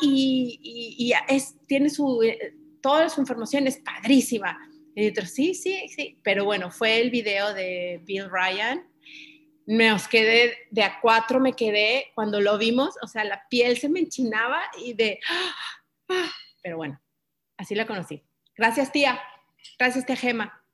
y, 0.01 1.13
es, 1.29 1.55
tiene 1.67 1.91
su, 1.91 2.23
eh, 2.23 2.55
toda 2.81 3.09
su 3.09 3.21
información 3.21 3.67
es 3.67 3.79
padrísima. 3.79 4.59
Y 4.95 5.13
yo, 5.13 5.27
sí, 5.27 5.55
sí, 5.55 5.89
sí, 5.95 6.19
pero 6.23 6.45
bueno, 6.45 6.71
fue 6.71 7.01
el 7.01 7.11
video 7.11 7.53
de 7.53 8.01
Bill 8.05 8.31
Ryan. 8.31 8.87
Me 9.67 9.93
os 9.93 10.07
quedé, 10.09 10.55
de 10.71 10.83
a 10.85 11.01
cuatro 11.01 11.41
me 11.41 11.55
quedé 11.55 12.07
cuando 12.15 12.41
lo 12.41 12.57
vimos, 12.57 12.95
o 13.03 13.09
sea, 13.09 13.25
la 13.25 13.43
piel 13.51 13.77
se 13.77 13.89
me 13.89 14.01
enchinaba 14.01 14.63
y 14.83 14.95
de, 14.95 15.19
¡ah! 16.09 16.33
Pero 16.67 16.79
bueno, 16.79 17.01
así 17.59 17.77
la 17.77 17.87
conocí. 17.87 18.25
Gracias, 18.57 18.91
tía. 18.91 19.21
Gracias, 19.79 20.05
tía 20.05 20.17
Gema. 20.17 20.65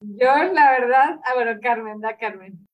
Yo, 0.00 0.34
la 0.52 0.70
verdad, 0.72 1.18
ah, 1.24 1.32
bueno, 1.34 1.58
Carmen, 1.62 1.98
da 1.98 2.18
Carmen. 2.18 2.68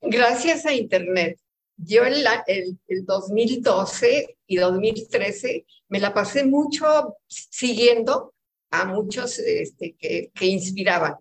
Gracias 0.00 0.64
a 0.64 0.72
Internet. 0.72 1.38
Yo 1.76 2.06
en 2.06 2.14
el, 2.46 2.78
el 2.86 3.04
2012 3.04 4.38
y 4.46 4.56
2013 4.56 5.66
me 5.88 6.00
la 6.00 6.14
pasé 6.14 6.46
mucho 6.46 7.18
siguiendo 7.26 8.32
a 8.70 8.86
muchos 8.86 9.38
este, 9.40 9.94
que, 9.96 10.30
que 10.34 10.46
inspiraban. 10.46 11.16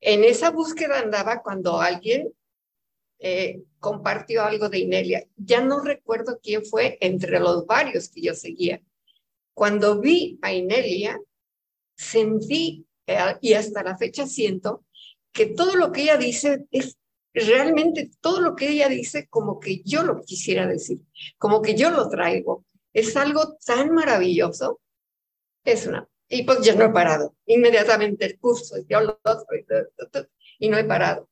En 0.00 0.22
esa 0.22 0.50
búsqueda 0.50 1.00
andaba 1.00 1.42
cuando 1.42 1.80
alguien 1.80 2.32
eh, 3.18 3.60
compartió 3.86 4.42
algo 4.42 4.68
de 4.68 4.80
Inelia. 4.80 5.28
Ya 5.36 5.60
no 5.60 5.78
recuerdo 5.78 6.40
quién 6.42 6.64
fue 6.64 6.98
entre 7.00 7.38
los 7.38 7.66
varios 7.66 8.08
que 8.08 8.20
yo 8.20 8.34
seguía. 8.34 8.82
Cuando 9.54 10.00
vi 10.00 10.40
a 10.42 10.52
Inelia, 10.52 11.20
sentí 11.96 12.84
eh, 13.06 13.36
y 13.40 13.52
hasta 13.52 13.84
la 13.84 13.96
fecha 13.96 14.26
siento 14.26 14.84
que 15.32 15.46
todo 15.46 15.76
lo 15.76 15.92
que 15.92 16.02
ella 16.02 16.16
dice 16.16 16.66
es 16.72 16.98
realmente 17.32 18.10
todo 18.20 18.40
lo 18.40 18.56
que 18.56 18.70
ella 18.70 18.88
dice 18.88 19.28
como 19.28 19.60
que 19.60 19.82
yo 19.84 20.02
lo 20.02 20.20
quisiera 20.20 20.66
decir, 20.66 20.98
como 21.38 21.62
que 21.62 21.76
yo 21.76 21.90
lo 21.90 22.08
traigo. 22.08 22.64
Es 22.92 23.16
algo 23.16 23.56
tan 23.64 23.94
maravilloso. 23.94 24.80
Es 25.62 25.86
una. 25.86 26.08
Y 26.28 26.42
pues 26.42 26.60
ya 26.62 26.74
no 26.74 26.86
he 26.86 26.90
parado. 26.90 27.36
Inmediatamente 27.46 28.26
el 28.26 28.36
curso, 28.36 28.74
yo 28.88 29.00
lo 29.00 29.20
y 30.58 30.68
no 30.70 30.76
he 30.76 30.82
parado. 30.82 31.28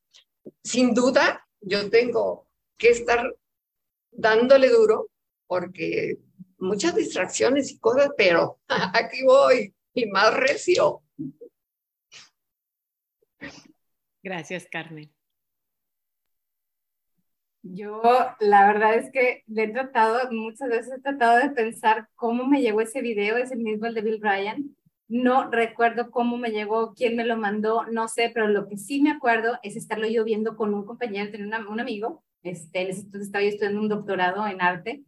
Sin 0.63 0.95
duda, 0.95 1.45
yo 1.61 1.91
tengo 1.91 2.44
que 2.77 2.91
estar 2.91 3.35
dándole 4.11 4.69
duro 4.69 5.09
porque 5.47 6.19
muchas 6.59 6.95
distracciones 6.95 7.71
y 7.71 7.79
cosas, 7.79 8.11
pero 8.17 8.59
aquí 8.69 9.23
voy 9.25 9.75
y 9.95 10.07
más 10.07 10.35
recio. 10.35 11.03
Gracias, 14.23 14.67
Carmen. 14.71 15.13
Yo, 17.67 18.03
la 18.41 18.67
verdad 18.67 18.95
es 18.95 19.11
que 19.11 19.43
le 19.47 19.65
he 19.65 19.69
tratado, 19.69 20.31
muchas 20.31 20.69
veces 20.69 20.93
he 20.99 21.01
tratado 21.01 21.39
de 21.39 21.51
pensar 21.51 22.09
cómo 22.15 22.47
me 22.47 22.61
llegó 22.61 22.83
ese 22.83 23.01
video, 23.01 23.39
es 23.39 23.53
el 23.53 23.61
mismo 23.61 23.87
el 23.87 23.95
de 23.95 24.03
Bill 24.03 24.21
Bryan. 24.21 24.77
No 25.09 25.51
recuerdo 25.51 26.11
cómo 26.11 26.37
me 26.37 26.51
llegó, 26.51 26.93
quién 26.95 27.17
me 27.17 27.25
lo 27.25 27.37
mandó, 27.37 27.85
no 27.87 28.09
sé, 28.09 28.31
pero 28.35 28.49
lo 28.49 28.69
que 28.69 28.77
sí 28.77 29.01
me 29.01 29.13
acuerdo 29.13 29.59
es 29.63 29.77
estarlo 29.77 30.07
yo 30.07 30.25
viendo 30.25 30.57
con 30.57 30.75
un 30.75 30.85
compañero, 30.85 31.31
tenía 31.31 31.59
un 31.67 31.81
amigo, 31.81 32.23
este, 32.45 32.83
en 32.83 32.91
ese 32.91 33.01
entonces 33.01 33.27
estaba 33.27 33.43
yo 33.43 33.49
estudiando 33.49 33.81
un 33.81 33.89
doctorado 33.89 34.47
en 34.47 34.63
arte, 34.63 35.03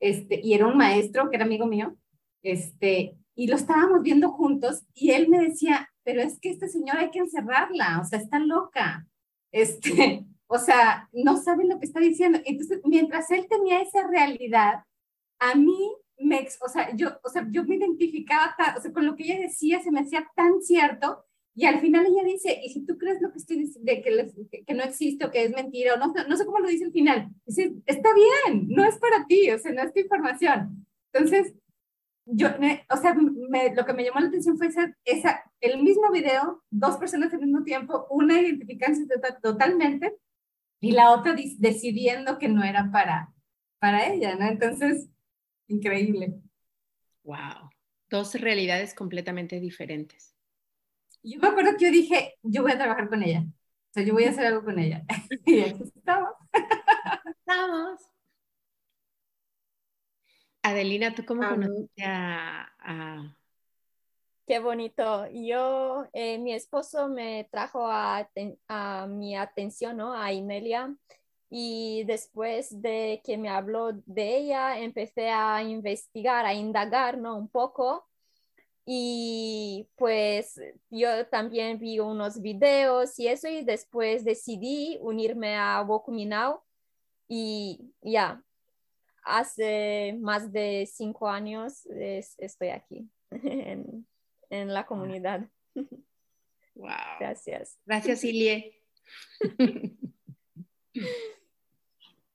este, 0.00 0.40
y 0.42 0.54
era 0.54 0.66
un 0.66 0.76
maestro 0.76 1.30
que 1.30 1.36
era 1.36 1.44
amigo 1.44 1.66
mío, 1.66 1.96
este, 2.42 3.16
y 3.36 3.46
lo 3.46 3.56
estábamos 3.56 4.02
viendo 4.02 4.30
juntos, 4.32 4.84
y 4.94 5.10
él 5.10 5.28
me 5.28 5.38
decía, 5.38 5.88
pero 6.02 6.22
es 6.22 6.40
que 6.40 6.50
esta 6.50 6.66
señora 6.66 7.00
hay 7.00 7.10
que 7.10 7.18
encerrarla, 7.20 8.00
o 8.00 8.04
sea, 8.04 8.18
está 8.18 8.38
loca, 8.38 9.06
este, 9.52 10.24
o 10.46 10.58
sea, 10.58 11.08
no 11.12 11.36
sabe 11.36 11.64
lo 11.66 11.78
que 11.78 11.86
está 11.86 12.00
diciendo. 12.00 12.40
Entonces, 12.44 12.80
mientras 12.84 13.30
él 13.30 13.46
tenía 13.48 13.80
esa 13.80 14.06
realidad, 14.08 14.82
a 15.38 15.54
mí 15.54 15.78
me, 16.18 16.46
o 16.60 16.68
sea, 16.68 16.94
yo, 16.96 17.18
o 17.22 17.28
sea, 17.28 17.46
yo 17.50 17.64
me 17.64 17.76
identificaba, 17.76 18.56
con 18.92 19.06
lo 19.06 19.16
que 19.16 19.24
ella 19.24 19.40
decía 19.40 19.80
se 19.80 19.90
me 19.90 20.00
hacía 20.00 20.28
tan 20.34 20.60
cierto, 20.60 21.24
y 21.54 21.66
al 21.66 21.80
final 21.80 22.06
ella 22.06 22.22
dice, 22.24 22.60
y 22.64 22.70
si 22.70 22.86
tú 22.86 22.96
crees 22.96 23.20
lo 23.20 23.32
que 23.32 23.38
estoy 23.38 23.58
diciendo, 23.58 23.92
que, 23.92 24.64
que, 24.64 24.74
no 24.74 24.82
existe 24.82 25.24
o 25.24 25.30
que 25.30 25.44
es 25.44 25.50
mentira, 25.50 25.94
o 25.94 25.98
no, 25.98 26.12
no 26.12 26.36
sé 26.36 26.46
cómo 26.46 26.60
lo 26.60 26.68
dice 26.68 26.84
al 26.84 26.92
final, 26.92 27.28
dice, 27.44 27.74
está 27.86 28.10
bien, 28.14 28.68
no 28.68 28.84
es 28.84 28.96
para 28.98 29.26
ti, 29.26 29.50
o 29.50 29.58
sea, 29.58 29.72
no 29.72 29.82
es 29.82 29.92
tu 29.92 30.00
información. 30.00 30.86
Entonces, 31.12 31.54
yo, 32.24 32.48
o 32.88 32.96
sea, 32.96 33.14
lo 33.14 33.84
que 33.84 33.92
me 33.92 34.04
llamó 34.04 34.20
la 34.20 34.28
atención 34.28 34.56
fue 34.56 34.68
esa, 34.68 34.96
esa, 35.04 35.42
el 35.60 35.82
mismo 35.82 36.10
video, 36.12 36.62
dos 36.70 36.96
personas 36.96 37.32
al 37.32 37.40
mismo 37.40 37.64
tiempo, 37.64 38.06
una 38.10 38.40
identificándose 38.40 39.06
totalmente 39.42 40.16
y 40.80 40.92
la 40.92 41.10
otra 41.10 41.34
decidiendo 41.58 42.38
que 42.38 42.48
no 42.48 42.62
era 42.62 42.90
para, 42.92 43.34
para 43.80 44.06
ella, 44.12 44.36
¿no? 44.36 44.46
Entonces, 44.46 45.08
increíble. 45.66 46.40
Wow, 47.24 47.70
dos 48.08 48.34
realidades 48.34 48.94
completamente 48.94 49.58
diferentes. 49.58 50.34
Yo 51.22 51.38
me 51.40 51.48
acuerdo 51.48 51.76
que 51.76 51.84
yo 51.84 51.90
dije, 51.90 52.34
yo 52.42 52.62
voy 52.62 52.72
a 52.72 52.78
trabajar 52.78 53.08
con 53.08 53.22
ella, 53.22 53.44
o 53.46 53.92
sea, 53.92 54.02
yo 54.02 54.14
voy 54.14 54.24
a 54.24 54.30
hacer 54.30 54.46
algo 54.46 54.64
con 54.64 54.78
ella. 54.78 55.04
y 55.46 55.60
aquí 55.60 55.82
estamos. 55.82 56.30
Estamos. 57.24 58.00
Adelina, 60.62 61.14
¿tú 61.14 61.24
cómo 61.24 61.48
conociste 61.48 62.04
a, 62.04 63.34
Qué 64.46 64.58
bonito. 64.58 65.26
Yo, 65.32 66.06
eh, 66.12 66.38
mi 66.38 66.52
esposo 66.52 67.08
me 67.08 67.48
trajo 67.50 67.86
a, 67.86 68.28
mi 69.08 69.36
atención, 69.36 69.96
¿no? 69.96 70.12
A 70.12 70.32
Inelia. 70.32 70.94
y 71.50 72.04
después 72.04 72.80
de 72.82 73.22
que 73.24 73.38
me 73.38 73.48
habló 73.48 73.92
de 74.06 74.36
ella, 74.38 74.78
empecé 74.78 75.30
a 75.30 75.62
investigar, 75.62 76.46
a 76.46 76.54
indagar, 76.54 77.18
¿no? 77.18 77.36
Un 77.36 77.48
poco. 77.48 78.09
Y 78.86 79.88
pues 79.96 80.60
yo 80.88 81.26
también 81.28 81.78
vi 81.78 82.00
unos 82.00 82.40
videos 82.40 83.18
y 83.18 83.28
eso 83.28 83.48
y 83.48 83.62
después 83.62 84.24
decidí 84.24 84.98
unirme 85.00 85.56
a 85.56 85.82
Wokuminao 85.82 86.64
y 87.28 87.92
ya, 88.02 88.42
hace 89.22 90.16
más 90.20 90.50
de 90.50 90.88
cinco 90.92 91.28
años 91.28 91.86
estoy 91.86 92.68
aquí 92.68 93.08
en, 93.30 94.06
en 94.50 94.74
la 94.74 94.86
comunidad. 94.86 95.48
Wow. 96.72 97.18
Gracias. 97.18 97.78
Gracias, 97.84 98.24
Ilie. 98.24 98.80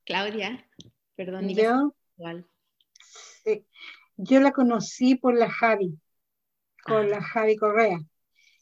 Claudia, 0.06 0.70
perdón. 1.16 1.50
Yo, 1.50 1.96
sí, 3.44 3.66
yo 4.18 4.40
la 4.40 4.52
conocí 4.52 5.16
por 5.16 5.36
la 5.36 5.50
Javi, 5.50 5.98
con 6.86 7.10
la 7.10 7.22
Javi 7.22 7.56
Correa. 7.56 8.00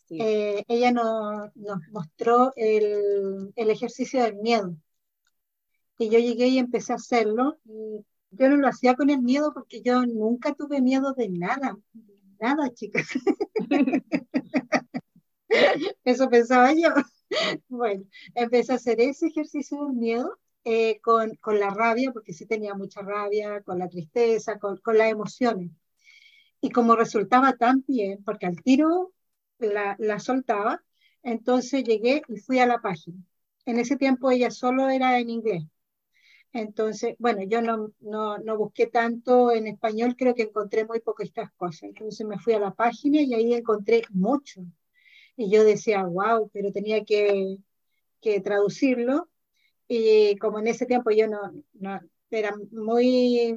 Eh, 0.09 0.63
ella 0.67 0.91
nos 0.91 1.51
mostró 1.91 2.53
el, 2.55 3.51
el, 3.55 3.69
ejercicio 3.69 4.24
del 4.24 4.36
miedo. 4.36 4.76
Y 5.97 6.09
yo 6.09 6.19
llegué 6.19 6.47
y 6.47 6.59
empecé 6.59 6.93
a 6.93 6.97
hacerlo. 6.97 7.57
Y 7.65 8.05
yo 8.32 8.49
no 8.49 8.57
lo 8.57 8.67
hacía 8.67 8.95
con 8.95 9.09
el 9.09 9.21
miedo 9.21 9.53
porque 9.53 9.82
yo 9.82 10.05
nunca 10.05 10.53
tuve 10.53 10.82
miedo 10.82 11.13
de 11.13 11.30
nada. 11.30 11.78
nada, 12.39 12.74
chicas. 12.74 13.07
Eso 16.03 16.30
pensaba 16.30 16.74
yo. 16.74 16.89
Bueno, 17.67 18.05
empecé 18.36 18.74
a 18.74 18.76
hacer 18.76 19.01
ese 19.01 19.28
ejercicio 19.28 19.86
del 19.86 19.95
miedo 19.95 20.38
eh, 20.63 20.99
con, 21.01 21.36
con, 21.38 21.59
la 21.59 21.71
rabia, 21.71 22.11
porque 22.13 22.34
sí 22.34 22.45
tenía 22.45 22.76
mucha 22.76 23.01
rabia, 23.01 23.61
con 23.63 23.80
la 23.80 23.89
tristeza, 23.89 24.59
con, 24.59 24.78
con 24.78 24.97
las 24.97 25.11
emociones. 25.11 25.71
Y 26.64 26.70
como 26.70 26.95
resultaba 26.95 27.57
tan 27.57 27.84
bien, 27.86 28.24
porque 28.24 28.45
al 28.45 28.61
tiro 28.64 29.11
la, 29.59 29.97
la, 29.99 30.20
soltaba, 30.20 30.82
entonces 31.22 31.84
llegué 31.84 32.22
y 32.30 32.38
fui 32.38 32.59
a 32.59 32.66
la 32.66 32.80
página. 32.80 33.18
En 33.66 33.80
ese 33.80 33.97
tiempo 33.97 34.32
ella 34.32 34.49
solo 34.49 34.89
era 34.89 35.20
en 35.20 35.30
inglés. 35.30 35.64
Entonces, 36.53 37.16
bueno, 37.20 37.43
yo 37.43 37.61
no, 37.61 37.91
no, 37.99 38.38
no 38.38 38.57
busqué 38.57 38.88
tanto 38.88 39.51
en 39.51 39.68
español, 39.68 40.16
creo 40.18 40.36
que 40.36 40.43
encontré 40.43 40.86
muy 40.86 41.01
poquitas 41.01 41.51
cosas. 41.57 41.84
Entonces 41.89 42.26
me 42.26 42.39
fui 42.39 42.53
a 42.53 42.59
la 42.59 42.74
página 42.74 43.22
y 43.22 43.34
ahí 43.34 43.53
encontré 43.53 44.03
mucho. 44.11 44.61
Y 45.36 45.49
yo 45.51 45.66
decía, 45.66 46.03
wow, 46.05 46.49
pero 46.53 46.72
tenía 46.72 47.03
que, 47.03 47.57
que 48.22 48.39
traducirlo 48.39 49.30
y 49.89 50.38
como 50.38 50.59
en 50.59 50.68
ese 50.68 50.86
tiempo 50.86 51.11
yo 51.11 51.28
no, 51.28 51.39
no 51.74 51.99
era 52.32 52.55
muy 52.72 53.55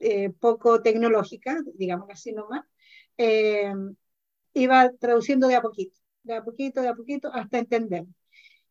eh, 0.00 0.30
poco 0.30 0.82
tecnológica, 0.82 1.58
digamos 1.74 2.08
así 2.10 2.32
nomás, 2.32 2.64
eh, 3.16 3.72
iba 4.54 4.90
traduciendo 4.98 5.48
de 5.48 5.56
a 5.56 5.62
poquito, 5.62 6.00
de 6.22 6.34
a 6.34 6.44
poquito, 6.44 6.82
de 6.82 6.88
a 6.88 6.94
poquito, 6.94 7.32
hasta 7.32 7.58
entender. 7.58 8.04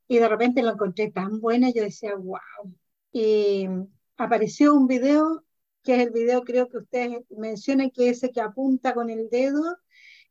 Y 0.08 0.20
de 0.20 0.28
repente 0.30 0.64
lo 0.64 0.72
encontré 0.72 1.12
tan 1.12 1.42
buena, 1.42 1.70
yo 1.72 1.84
decía, 1.84 2.16
wow. 2.16 2.40
Y 3.12 3.68
apareció 4.18 4.74
un 4.74 4.88
video, 4.88 5.44
que 5.84 5.96
es 5.96 6.08
el 6.08 6.12
video 6.12 6.44
creo 6.44 6.70
que 6.70 6.78
ustedes 6.78 7.20
mencionan, 7.30 7.92
que 7.92 8.10
es 8.10 8.18
ese 8.18 8.32
que 8.32 8.42
apunta 8.42 8.94
con 8.94 9.10
el 9.10 9.30
dedo, 9.30 9.78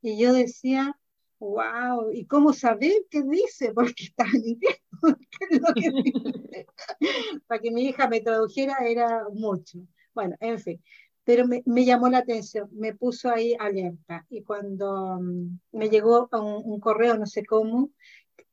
y 0.03 0.19
yo 0.19 0.33
decía, 0.33 0.99
wow, 1.39 2.11
¿y 2.13 2.27
cómo 2.27 2.53
saber 2.53 2.93
qué 3.11 3.23
dice? 3.23 3.73
Porque 3.75 4.05
está 4.05 4.25
en 4.33 4.47
inglés. 4.47 4.77
Para 7.47 7.61
que 7.61 7.71
mi 7.71 7.87
hija 7.89 8.09
me 8.09 8.21
tradujera 8.21 8.77
era 8.87 9.25
mucho. 9.33 9.79
Bueno, 10.17 10.37
en 10.41 10.59
fin, 10.59 10.83
pero 11.25 11.47
me, 11.47 11.63
me 11.67 11.85
llamó 11.85 12.09
la 12.09 12.19
atención, 12.19 12.69
me 12.73 12.95
puso 12.95 13.31
ahí 13.31 13.57
alerta. 13.59 14.27
Y 14.31 14.43
cuando 14.43 15.17
um, 15.19 15.59
me 15.73 15.89
llegó 15.91 16.29
un, 16.33 16.63
un, 16.73 16.81
correo, 16.81 17.17
no 17.19 17.27
sé 17.27 17.45
cómo, 17.45 17.91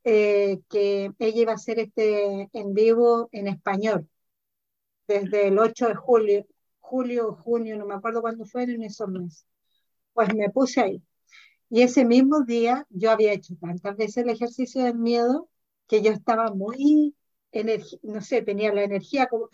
eh, 0.03 0.61
que 0.69 1.11
ella 1.19 1.41
iba 1.41 1.51
a 1.53 1.55
hacer 1.55 1.79
este 1.79 2.49
en 2.53 2.73
vivo 2.73 3.29
en 3.31 3.47
español, 3.47 4.09
desde 5.07 5.47
el 5.47 5.59
8 5.59 5.87
de 5.89 5.95
julio, 5.95 6.45
julio, 6.79 7.35
junio, 7.35 7.77
no 7.77 7.85
me 7.85 7.95
acuerdo 7.95 8.21
cuándo 8.21 8.45
fue 8.45 8.63
en 8.63 8.83
esos 8.83 9.09
meses. 9.09 9.45
Pues 10.13 10.33
me 10.35 10.49
puse 10.49 10.81
ahí 10.81 11.03
y 11.73 11.81
ese 11.81 12.05
mismo 12.05 12.43
día 12.43 12.85
yo 12.91 13.09
había 13.11 13.33
hecho 13.33 13.55
tantas 13.59 13.97
veces 13.97 14.17
el 14.17 14.29
ejercicio 14.29 14.83
del 14.83 14.99
miedo 14.99 15.49
que 15.87 16.03
yo 16.03 16.11
estaba 16.11 16.53
muy, 16.53 17.15
no 18.01 18.21
sé, 18.21 18.41
tenía 18.41 18.73
la 18.73 18.83
energía 18.83 19.27
como, 19.27 19.49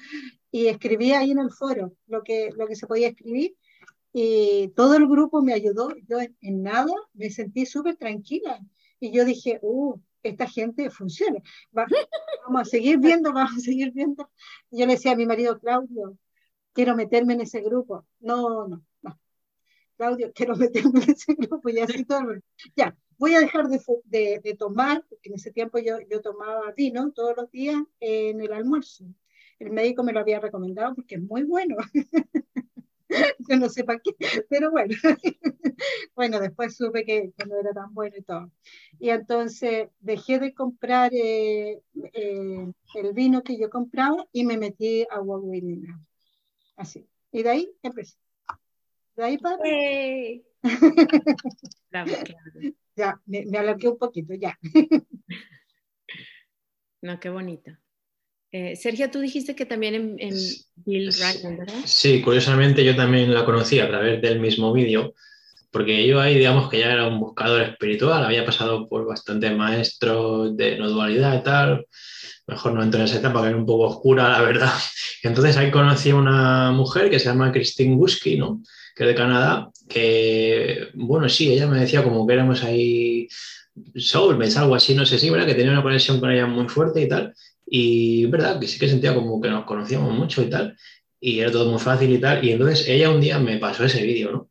y 0.51 0.67
escribía 0.67 1.19
ahí 1.19 1.31
en 1.31 1.39
el 1.39 1.51
foro 1.51 1.93
lo 2.07 2.23
que, 2.23 2.51
lo 2.55 2.67
que 2.67 2.75
se 2.75 2.87
podía 2.87 3.09
escribir 3.09 3.55
y 4.13 4.69
todo 4.75 4.95
el 4.95 5.07
grupo 5.07 5.41
me 5.41 5.53
ayudó, 5.53 5.93
yo 6.07 6.17
en, 6.41 6.63
nada 6.63 6.91
me 7.13 7.29
sentí 7.29 7.65
súper 7.65 7.95
tranquila 7.95 8.59
y 8.99 9.11
yo 9.11 9.23
dije, 9.25 9.59
uh, 9.61 9.99
esta 10.23 10.47
gente 10.47 10.89
funciona, 10.89 11.39
vamos 11.71 12.61
a 12.61 12.65
seguir 12.65 12.97
viendo, 12.97 13.31
vamos 13.31 13.57
a 13.57 13.61
seguir 13.61 13.91
viendo. 13.91 14.29
yo 14.71 14.85
le 14.85 14.93
decía 14.93 15.11
a 15.11 15.15
mi 15.15 15.25
marido 15.25 15.59
Claudio, 15.59 16.17
quiero 16.73 16.95
meterme 16.95 17.33
en 17.33 17.41
ese 17.41 17.61
grupo. 17.61 18.05
No, 18.19 18.67
no, 18.67 19.19
Claudio, 19.97 20.31
quiero 20.33 20.55
meterme 20.55 21.03
en 21.03 21.11
ese 21.11 21.35
grupo 21.35 21.69
y 21.69 21.79
así 21.79 22.05
todo. 22.05 22.33
Ya, 22.75 22.95
voy 23.19 23.35
a 23.35 23.41
dejar 23.41 23.67
de, 23.67 23.79
de, 24.05 24.39
de, 24.43 24.55
tomar, 24.55 25.05
porque 25.07 25.29
en 25.29 25.35
ese 25.35 25.51
tiempo 25.51 25.77
yo, 25.77 25.97
yo 26.09 26.21
tomaba 26.21 26.71
vino 26.71 27.11
todos 27.11 27.35
los 27.37 27.51
días 27.51 27.77
en 27.99 28.41
el 28.41 28.53
almuerzo. 28.53 29.05
El 29.59 29.71
médico 29.71 30.03
me 30.03 30.13
lo 30.13 30.21
había 30.21 30.39
recomendado 30.39 30.95
porque 30.95 31.15
es 31.15 31.21
muy 31.21 31.43
bueno. 31.43 31.75
yo 33.49 33.57
no 33.57 33.69
sé 33.69 33.83
para 33.83 33.99
qué, 33.99 34.15
pero 34.49 34.71
bueno. 34.71 34.95
bueno, 36.15 36.39
después 36.39 36.77
supe 36.77 37.03
que, 37.03 37.33
que, 37.37 37.45
no 37.45 37.59
era 37.59 37.73
tan 37.73 37.93
bueno 37.93 38.15
y 38.17 38.21
todo. 38.21 38.49
Y 38.99 39.09
entonces 39.09 39.89
dejé 39.99 40.39
de 40.39 40.53
comprar 40.53 41.11
eh, 41.13 41.81
eh, 42.13 42.71
el 42.95 43.13
vino 43.13 43.43
que 43.43 43.59
yo 43.59 43.69
compraba 43.69 44.25
y 44.31 44.45
me 44.45 44.57
metí 44.57 45.05
a 45.11 45.21
Walgreens. 45.21 45.89
Así. 46.77 47.05
Y 47.31 47.43
de 47.43 47.49
ahí 47.49 47.71
empecé. 47.83 48.15
¿De 49.15 49.23
ahí 49.25 49.37
para 49.37 49.57
Ya, 52.99 53.17
me, 53.27 53.45
me, 53.45 53.57
alargué 53.57 53.87
un 53.87 53.97
poquito, 53.97 54.33
ya. 54.33 54.59
no, 57.01 57.17
qué 57.17 57.29
bonito. 57.29 57.71
Eh, 58.51 58.75
Sergio, 58.75 59.09
tú 59.09 59.21
dijiste 59.21 59.55
que 59.55 59.65
también 59.65 59.95
en, 59.95 60.15
en 60.19 60.35
Bill 60.75 61.13
Ryan, 61.13 61.59
¿verdad? 61.59 61.79
Sí, 61.85 62.21
curiosamente 62.21 62.83
yo 62.83 62.97
también 62.97 63.33
la 63.33 63.45
conocí 63.45 63.79
a 63.79 63.87
través 63.87 64.21
del 64.21 64.41
mismo 64.41 64.73
vídeo, 64.73 65.13
porque 65.71 66.05
yo 66.05 66.19
ahí, 66.19 66.35
digamos 66.35 66.69
que 66.69 66.79
ya 66.79 66.91
era 66.91 67.07
un 67.07 67.21
buscador 67.21 67.61
espiritual, 67.61 68.25
había 68.25 68.45
pasado 68.45 68.89
por 68.89 69.05
bastantes 69.05 69.55
maestros 69.55 70.57
de 70.57 70.77
no 70.77 70.89
dualidad 70.89 71.39
y 71.39 71.43
tal, 71.43 71.85
mejor 72.47 72.73
no 72.73 72.83
entro 72.83 72.99
en 72.99 73.05
esa 73.05 73.19
etapa 73.19 73.41
que 73.43 73.47
era 73.47 73.57
un 73.57 73.65
poco 73.65 73.87
oscura, 73.87 74.27
la 74.27 74.41
verdad. 74.41 74.73
Entonces 75.23 75.55
ahí 75.55 75.71
conocí 75.71 76.09
a 76.09 76.15
una 76.15 76.71
mujer 76.73 77.09
que 77.09 77.19
se 77.19 77.29
llama 77.29 77.53
Christine 77.53 77.95
Gusky, 77.95 78.35
¿no? 78.35 78.61
Que 78.99 79.05
es 79.05 79.09
de 79.11 79.15
Canadá, 79.15 79.71
que, 79.87 80.89
bueno, 80.93 81.29
sí, 81.29 81.53
ella 81.53 81.67
me 81.67 81.79
decía 81.79 82.03
como 82.03 82.27
que 82.27 82.33
éramos 82.33 82.65
ahí 82.65 83.29
soulmates, 83.95 84.57
algo 84.57 84.75
así, 84.75 84.93
no 84.93 85.05
sé 85.05 85.17
si, 85.17 85.29
¿verdad? 85.29 85.47
Que 85.47 85.55
tenía 85.55 85.71
una 85.71 85.81
conexión 85.81 86.19
con 86.19 86.29
ella 86.29 86.45
muy 86.47 86.67
fuerte 86.67 87.03
y 87.03 87.07
tal. 87.07 87.33
Y, 87.65 88.25
¿verdad? 88.25 88.59
Que 88.59 88.67
sí 88.67 88.77
que 88.77 88.89
sentía 88.89 89.15
como 89.15 89.39
que 89.39 89.49
nos 89.49 89.63
conocíamos 89.63 90.13
mucho 90.13 90.41
y 90.41 90.49
tal. 90.49 90.75
Y 91.17 91.39
era 91.39 91.49
todo 91.49 91.71
muy 91.71 91.79
fácil 91.79 92.11
y 92.11 92.17
tal. 92.17 92.43
Y 92.43 92.51
entonces 92.51 92.89
ella 92.89 93.09
un 93.09 93.21
día 93.21 93.39
me 93.39 93.57
pasó 93.57 93.85
ese 93.85 94.03
vídeo, 94.03 94.33
¿no? 94.33 94.49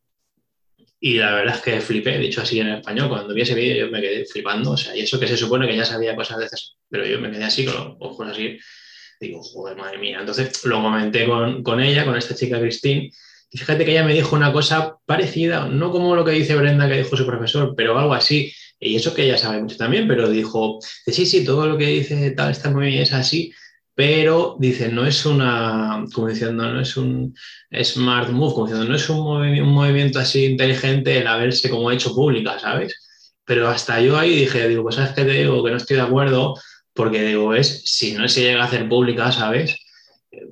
Y 0.99 1.17
la 1.17 1.35
verdad 1.35 1.57
es 1.57 1.61
que 1.61 1.79
flipé, 1.79 2.17
dicho 2.17 2.41
así 2.41 2.59
en 2.59 2.69
español, 2.69 3.09
cuando 3.09 3.35
vi 3.35 3.41
ese 3.41 3.53
vídeo 3.53 3.85
yo 3.85 3.91
me 3.91 4.01
quedé 4.01 4.25
flipando, 4.25 4.71
o 4.71 4.77
sea, 4.77 4.95
y 4.95 5.01
eso 5.01 5.19
que 5.19 5.27
se 5.27 5.37
supone 5.37 5.67
que 5.67 5.77
ya 5.77 5.85
sabía 5.85 6.15
cosas 6.15 6.39
de 6.39 6.45
esas, 6.45 6.75
pero 6.89 7.05
yo 7.05 7.19
me 7.19 7.29
quedé 7.29 7.43
así 7.43 7.65
con 7.65 7.75
los 7.75 7.97
ojos 7.99 8.27
así, 8.29 8.57
digo, 9.21 9.43
joder, 9.43 9.77
madre 9.77 9.99
mía. 9.99 10.17
Entonces 10.19 10.65
lo 10.65 10.81
comenté 10.81 11.27
con, 11.27 11.61
con 11.61 11.79
ella, 11.79 12.03
con 12.03 12.17
esta 12.17 12.33
chica 12.33 12.59
Christine, 12.59 13.11
fíjate 13.51 13.85
que 13.85 13.91
ella 13.91 14.03
me 14.03 14.13
dijo 14.13 14.35
una 14.35 14.53
cosa 14.53 14.97
parecida, 15.05 15.67
no 15.67 15.91
como 15.91 16.15
lo 16.15 16.23
que 16.25 16.31
dice 16.31 16.55
Brenda 16.55 16.87
que 16.87 16.97
dijo 16.97 17.17
su 17.17 17.25
profesor, 17.25 17.73
pero 17.75 17.97
algo 17.97 18.13
así. 18.13 18.53
Y 18.79 18.95
eso 18.95 19.13
que 19.13 19.23
ella 19.23 19.37
sabe 19.37 19.61
mucho 19.61 19.77
también, 19.77 20.07
pero 20.07 20.29
dijo, 20.29 20.79
sí, 21.07 21.25
sí, 21.25 21.43
todo 21.43 21.67
lo 21.67 21.77
que 21.77 21.87
dice 21.87 22.31
tal 22.31 22.51
está 22.51 22.69
muy 22.69 22.87
bien, 22.87 23.01
es 23.01 23.11
así, 23.13 23.51
pero 23.99 24.55
dice, 24.59 24.89
no 24.89 25.05
es 25.05 25.25
una, 25.25 26.05
como 26.13 26.29
diciendo, 26.29 26.71
no 26.71 26.79
es 26.79 26.95
un 26.95 27.35
smart 27.83 28.29
move, 28.29 28.53
como 28.53 28.67
diciendo, 28.67 28.89
no 28.89 28.95
es 28.95 29.09
un, 29.09 29.17
movi 29.17 29.59
un 29.59 29.69
movimiento 29.73 30.19
así 30.19 30.45
inteligente 30.45 31.17
el 31.17 31.27
haberse 31.27 31.69
como 31.69 31.91
hecho 31.91 32.15
pública, 32.15 32.57
¿sabes? 32.59 32.95
Pero 33.43 33.67
hasta 33.67 33.99
yo 33.99 34.17
ahí 34.17 34.33
dije, 34.35 34.69
digo, 34.69 34.83
pues 34.83 34.95
sabes 34.95 35.11
que 35.11 35.25
te 35.25 35.31
digo 35.31 35.61
que 35.63 35.71
no 35.71 35.77
estoy 35.77 35.97
de 35.97 36.03
acuerdo, 36.03 36.55
porque 36.93 37.23
digo, 37.23 37.53
es, 37.53 37.81
si 37.83 38.13
no 38.13 38.27
se 38.29 38.41
llega 38.43 38.61
a 38.61 38.67
hacer 38.67 38.87
pública, 38.87 39.31
¿sabes? 39.33 39.75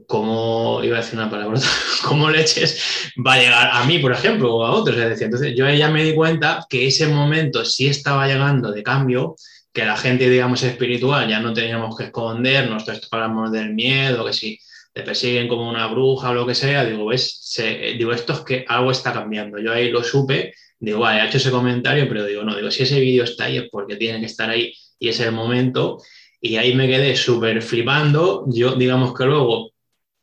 Cómo, 0.07 0.81
iba 0.83 0.97
a 0.97 1.01
decir 1.01 1.19
una 1.19 1.29
palabra, 1.29 1.59
cómo 2.07 2.29
leches 2.29 3.11
va 3.25 3.33
a 3.33 3.39
llegar 3.39 3.69
a 3.73 3.83
mí, 3.85 3.99
por 3.99 4.11
ejemplo, 4.11 4.55
o 4.55 4.65
a 4.65 4.71
otros. 4.71 4.97
Es 4.97 5.09
decir, 5.09 5.25
entonces 5.25 5.53
yo 5.55 5.69
ya 5.69 5.89
me 5.89 6.03
di 6.03 6.13
cuenta 6.13 6.65
que 6.69 6.87
ese 6.87 7.07
momento 7.07 7.63
sí 7.65 7.87
estaba 7.87 8.27
llegando 8.27 8.71
de 8.71 8.83
cambio, 8.83 9.35
que 9.71 9.85
la 9.85 9.97
gente, 9.97 10.29
digamos, 10.29 10.63
espiritual, 10.63 11.29
ya 11.29 11.39
no 11.39 11.53
teníamos 11.53 11.95
que 11.95 12.05
escondernos, 12.05 12.83
todo 12.83 12.95
esto 12.95 13.07
hablamos 13.11 13.51
del 13.51 13.73
miedo, 13.73 14.25
que 14.25 14.33
si 14.33 14.59
te 14.91 15.03
persiguen 15.03 15.47
como 15.47 15.69
una 15.69 15.85
bruja 15.87 16.31
o 16.31 16.33
lo 16.33 16.47
que 16.47 16.55
sea, 16.55 16.83
digo, 16.83 17.05
ves, 17.05 17.53
digo, 17.97 18.11
esto 18.11 18.33
es 18.33 18.39
que 18.39 18.65
algo 18.67 18.89
está 18.89 19.13
cambiando. 19.13 19.59
Yo 19.59 19.71
ahí 19.71 19.91
lo 19.91 20.03
supe, 20.03 20.53
digo, 20.79 20.99
vale, 20.99 21.21
he 21.21 21.27
hecho 21.27 21.37
ese 21.37 21.51
comentario, 21.51 22.07
pero 22.07 22.25
digo, 22.25 22.43
no, 22.43 22.55
digo, 22.55 22.71
si 22.71 22.83
ese 22.83 22.99
vídeo 22.99 23.23
está 23.23 23.45
ahí 23.45 23.57
es 23.57 23.69
porque 23.69 23.95
tiene 23.95 24.19
que 24.19 24.25
estar 24.25 24.49
ahí 24.49 24.73
y 24.97 25.09
es 25.09 25.19
el 25.19 25.31
momento. 25.31 25.99
Y 26.39 26.57
ahí 26.57 26.75
me 26.75 26.87
quedé 26.87 27.15
súper 27.15 27.61
flipando. 27.61 28.45
Yo, 28.47 28.75
digamos 28.75 29.13
que 29.13 29.25
luego 29.25 29.71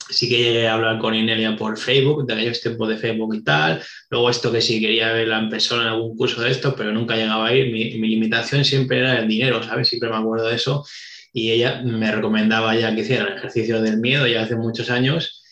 sí 0.09 0.29
que 0.29 0.39
llegué 0.39 0.69
a 0.69 0.75
hablar 0.75 0.99
con 0.99 1.15
Inelia 1.15 1.57
por 1.57 1.79
Facebook, 1.79 2.27
de 2.27 2.35
aquellos 2.35 2.61
tiempos 2.61 2.89
de 2.89 2.97
Facebook 2.97 3.35
y 3.35 3.43
tal. 3.43 3.83
Luego 4.11 4.31
esto 4.31 4.53
que 4.53 4.61
sí 4.61 4.81
quería 4.81 5.13
verla 5.13 5.39
en 5.39 5.49
persona 5.49 5.83
en 5.83 5.89
algún 5.89 6.17
curso 6.17 6.43
de 6.43 6.51
esto, 6.51 6.75
pero 6.77 6.93
nunca 6.93 7.17
llegaba 7.17 7.49
a 7.49 7.55
ir. 7.55 7.73
Mi, 7.73 7.99
mi 7.99 8.09
limitación 8.09 8.65
siempre 8.65 8.99
era 8.99 9.19
el 9.19 9.29
dinero, 9.29 9.63
¿sabes? 9.63 9.89
Siempre 9.89 10.11
me 10.11 10.17
acuerdo 10.17 10.49
de 10.49 10.57
eso. 10.57 10.85
Y 11.33 11.51
ella 11.51 11.83
me 11.83 12.13
recomendaba 12.13 12.77
ya 12.77 12.95
que 12.95 13.01
hiciera 13.01 13.27
el 13.27 13.39
ejercicio 13.39 13.83
del 13.83 13.99
miedo 13.99 14.27
ya 14.27 14.43
hace 14.43 14.57
muchos 14.57 14.91
años 14.91 15.43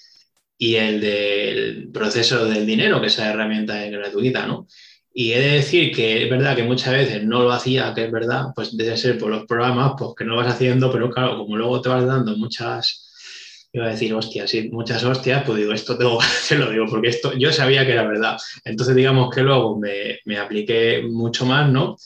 y 0.63 0.77
el 0.77 1.01
del 1.01 1.89
proceso 1.93 2.47
del 2.47 2.65
dinero, 2.65 3.01
que 3.01 3.09
esa 3.09 3.29
herramienta 3.29 3.85
es 3.85 3.91
gratuita, 3.91 4.47
¿no? 4.47 4.69
Y 5.15 5.33
he 5.33 5.41
de 5.41 5.51
decir 5.57 5.95
que 5.95 6.25
es 6.25 6.31
verdad 6.31 6.57
que 6.57 6.63
muchas 6.63 6.93
veces 6.95 7.25
no 7.25 7.43
lo 7.43 7.53
hacía, 7.53 7.93
que 7.95 8.05
es 8.05 8.11
verdad, 8.11 8.47
pues 8.55 8.77
debe 8.77 8.97
ser 8.97 9.19
por 9.19 9.31
los 9.31 9.45
programas, 9.47 9.93
pues 9.99 10.13
que 10.17 10.25
no 10.25 10.37
vas 10.37 10.49
haciendo, 10.49 10.91
pero 10.91 11.11
claro, 11.11 11.37
como 11.37 11.57
luego 11.57 11.83
te 11.83 11.91
vas 11.91 12.07
dando 12.07 12.35
muchas, 12.37 13.69
iba 13.73 13.87
a 13.87 13.91
decir 13.91 14.15
hostias, 14.15 14.51
sí, 14.51 14.71
muchas 14.71 15.05
hostias, 15.05 15.43
pues 15.45 15.59
digo, 15.59 15.73
esto 15.73 15.99
tengo 15.99 16.19
que 16.19 16.25
hacerlo, 16.27 16.71
digo, 16.71 16.87
porque 16.89 17.09
esto 17.09 17.35
yo 17.35 17.53
sabía 17.53 17.85
que 17.85 17.93
era 17.93 18.07
verdad. 18.07 18.39
Entonces, 18.65 18.95
digamos 18.97 19.35
que 19.35 19.43
luego 19.43 19.79
me, 19.79 20.21
me 20.25 20.39
apliqué 20.39 21.03
mucho 21.03 21.45
más, 21.45 21.71
¿no? 21.71 21.97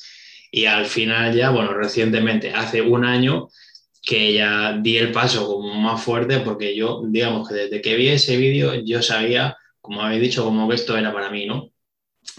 Y 0.51 0.65
al 0.67 0.87
final 0.87 1.35
ya, 1.35 1.51
bueno, 1.51 1.75
recientemente, 1.75 2.53
hace 2.53 2.83
un 2.83 3.05
año, 3.05 3.49
que 4.03 4.33
ya 4.33 4.79
di 4.81 4.97
el 4.97 5.13
paso 5.13 5.47
como 5.47 5.75
más 5.75 6.03
fuerte, 6.03 6.41
porque 6.41 6.77
yo, 6.77 7.03
digamos 7.07 7.49
que 7.49 7.55
desde 7.55 7.81
que 7.83 7.97
vi 7.97 8.09
ese 8.09 8.37
vídeo, 8.37 8.75
yo 8.85 9.03
sabía, 9.03 9.57
como 9.81 10.03
habéis 10.03 10.23
dicho, 10.23 10.45
como 10.45 10.69
que 10.69 10.77
esto 10.77 10.97
era 10.97 11.13
para 11.13 11.31
mí, 11.31 11.47
¿no? 11.47 11.71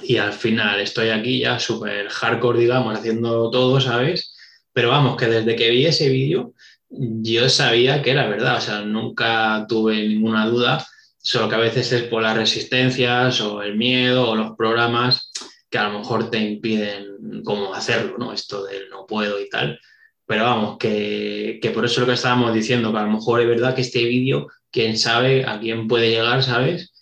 Y 0.03 0.17
al 0.17 0.33
final 0.33 0.79
estoy 0.79 1.09
aquí 1.09 1.39
ya 1.39 1.59
súper 1.59 2.09
hardcore, 2.09 2.59
digamos, 2.59 2.97
haciendo 2.97 3.49
todo, 3.49 3.81
¿sabes? 3.81 4.35
Pero 4.73 4.89
vamos, 4.89 5.17
que 5.17 5.27
desde 5.27 5.55
que 5.55 5.69
vi 5.69 5.85
ese 5.85 6.09
vídeo 6.09 6.53
yo 6.89 7.49
sabía 7.49 8.01
que 8.01 8.11
era 8.11 8.27
verdad, 8.27 8.57
o 8.57 8.61
sea, 8.61 8.81
nunca 8.81 9.65
tuve 9.67 10.07
ninguna 10.07 10.47
duda, 10.47 10.85
solo 11.17 11.49
que 11.49 11.55
a 11.55 11.59
veces 11.59 11.91
es 11.91 12.03
por 12.03 12.21
las 12.21 12.37
resistencias 12.37 13.41
o 13.41 13.61
el 13.61 13.75
miedo 13.75 14.29
o 14.29 14.35
los 14.35 14.55
programas 14.55 15.31
que 15.69 15.77
a 15.77 15.89
lo 15.89 15.99
mejor 15.99 16.29
te 16.29 16.37
impiden 16.39 17.43
cómo 17.43 17.73
hacerlo, 17.73 18.17
¿no? 18.17 18.31
Esto 18.31 18.63
del 18.65 18.89
no 18.89 19.05
puedo 19.05 19.41
y 19.41 19.49
tal. 19.49 19.79
Pero 20.25 20.43
vamos, 20.43 20.77
que, 20.77 21.59
que 21.61 21.71
por 21.71 21.85
eso 21.85 22.01
lo 22.01 22.07
que 22.07 22.13
estábamos 22.13 22.53
diciendo, 22.53 22.91
que 22.91 22.99
a 22.99 23.03
lo 23.03 23.11
mejor 23.11 23.41
es 23.41 23.47
verdad 23.47 23.75
que 23.75 23.81
este 23.81 24.03
vídeo, 24.05 24.47
quién 24.71 24.97
sabe 24.97 25.45
a 25.45 25.59
quién 25.59 25.87
puede 25.87 26.09
llegar, 26.09 26.43
¿sabes? 26.43 26.93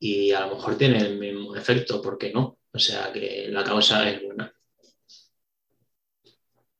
Y 0.00 0.32
a 0.32 0.46
lo 0.46 0.56
mejor 0.56 0.78
tiene 0.78 0.98
el 0.98 1.18
mismo 1.18 1.54
efecto, 1.54 2.00
¿por 2.00 2.16
qué 2.16 2.32
no? 2.32 2.58
O 2.72 2.78
sea 2.78 3.12
que 3.12 3.48
la 3.50 3.62
causa 3.62 4.08
es 4.08 4.24
buena. 4.24 4.52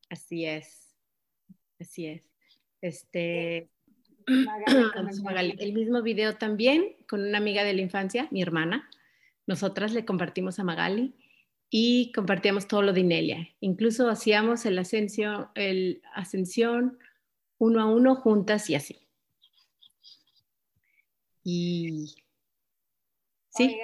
Así 0.08 0.46
es, 0.46 0.96
así 1.78 2.06
es. 2.06 2.28
Este, 2.80 3.68
el 4.26 5.72
mismo 5.74 6.02
video 6.02 6.36
también 6.36 6.96
con 7.06 7.20
una 7.20 7.38
amiga 7.38 7.62
de 7.62 7.74
la 7.74 7.82
infancia, 7.82 8.26
mi 8.30 8.40
hermana. 8.40 8.88
Nosotras 9.46 9.92
le 9.92 10.06
compartimos 10.06 10.58
a 10.58 10.64
Magali 10.64 11.14
y 11.68 12.12
compartíamos 12.12 12.68
todo 12.68 12.80
lo 12.82 12.94
de 12.94 13.00
Inelia. 13.00 13.48
Incluso 13.60 14.08
hacíamos 14.08 14.64
el 14.64 14.78
ascensión, 14.78 15.48
el 15.54 16.00
ascensión 16.14 16.98
uno 17.58 17.80
a 17.82 17.86
uno 17.86 18.16
juntas 18.16 18.70
y 18.70 18.74
así. 18.74 18.98
Y 21.44 22.14
Sí. 23.68 23.78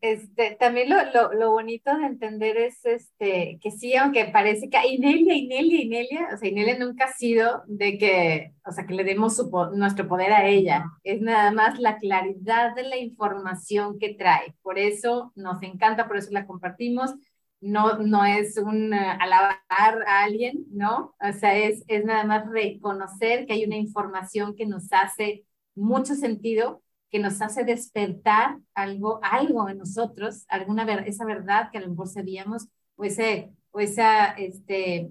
este, 0.00 0.56
también 0.60 0.88
lo, 0.88 0.96
lo, 1.12 1.32
lo, 1.32 1.50
bonito 1.50 1.96
de 1.96 2.06
entender 2.06 2.56
es 2.56 2.84
este, 2.84 3.58
que 3.60 3.70
sí, 3.70 3.96
aunque 3.96 4.26
parece 4.26 4.70
que 4.70 4.78
Inelia, 4.86 5.34
Inelia, 5.34 5.82
Inelia, 5.82 6.28
o 6.32 6.36
sea, 6.36 6.48
Inelia 6.48 6.78
nunca 6.78 7.06
ha 7.06 7.12
sido 7.12 7.62
de 7.66 7.98
que, 7.98 8.52
o 8.64 8.70
sea, 8.70 8.86
que 8.86 8.94
le 8.94 9.04
demos 9.04 9.36
su, 9.36 9.50
nuestro 9.74 10.06
poder 10.06 10.32
a 10.32 10.46
ella. 10.46 10.84
Es 11.02 11.20
nada 11.20 11.50
más 11.50 11.78
la 11.78 11.98
claridad 11.98 12.74
de 12.74 12.84
la 12.84 12.96
información 12.96 13.98
que 13.98 14.14
trae. 14.14 14.54
Por 14.62 14.78
eso 14.78 15.32
nos 15.34 15.62
encanta, 15.62 16.06
por 16.06 16.18
eso 16.18 16.30
la 16.30 16.46
compartimos. 16.46 17.14
No, 17.60 17.98
no 17.98 18.24
es 18.24 18.58
un 18.58 18.92
uh, 18.92 19.16
alabar 19.18 19.58
a 20.06 20.22
alguien, 20.24 20.66
¿no? 20.70 21.14
O 21.20 21.32
sea, 21.32 21.56
es, 21.56 21.82
es 21.88 22.04
nada 22.04 22.24
más 22.24 22.48
reconocer 22.50 23.46
que 23.46 23.54
hay 23.54 23.64
una 23.64 23.76
información 23.76 24.54
que 24.54 24.66
nos 24.66 24.92
hace 24.92 25.44
mucho 25.74 26.14
sentido 26.14 26.82
que 27.16 27.22
nos 27.22 27.40
hace 27.40 27.64
despertar 27.64 28.58
algo, 28.74 29.20
algo 29.22 29.70
en 29.70 29.78
nosotros, 29.78 30.44
alguna 30.48 30.84
esa 31.06 31.24
verdad 31.24 31.70
que 31.72 31.78
a 31.78 31.80
lo 31.80 31.88
mejor 31.88 32.08
sabíamos, 32.08 32.68
o, 32.96 33.04
ese, 33.04 33.52
o 33.70 33.80
esa 33.80 34.32
este, 34.32 35.10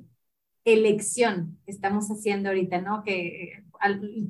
elección 0.65 1.57
que 1.65 1.72
estamos 1.72 2.10
haciendo 2.10 2.49
ahorita, 2.49 2.80
¿no? 2.82 3.03
Que 3.03 3.64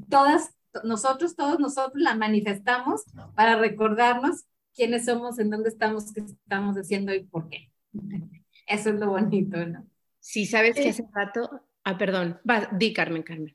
todas, 0.08 0.56
nosotros, 0.86 1.36
todos 1.36 1.60
nosotros 1.60 2.02
la 2.02 2.16
manifestamos 2.16 3.04
para 3.36 3.58
recordarnos 3.58 4.46
quiénes 4.74 5.04
somos, 5.04 5.38
en 5.38 5.50
dónde 5.50 5.68
estamos, 5.68 6.14
qué 6.14 6.22
estamos 6.22 6.78
haciendo 6.78 7.14
y 7.14 7.26
por 7.26 7.50
qué. 7.50 7.74
Eso 8.68 8.92
es 8.92 8.96
lo 9.02 9.10
bonito, 9.10 9.66
¿no? 9.66 9.86
Sí, 10.22 10.46
sabes 10.46 10.76
que 10.76 10.88
hace 10.88 11.04
rato, 11.14 11.62
ah, 11.84 11.98
perdón, 11.98 12.40
va, 12.50 12.70
di 12.72 12.94
Carmen, 12.94 13.24
Carmen. 13.24 13.54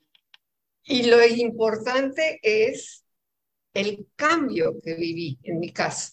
Y 0.84 1.04
lo 1.04 1.24
importante 1.26 2.38
es 2.42 3.06
el 3.74 4.06
cambio 4.16 4.80
que 4.82 4.94
viví 4.94 5.38
en 5.42 5.58
mi 5.60 5.72
casa. 5.72 6.12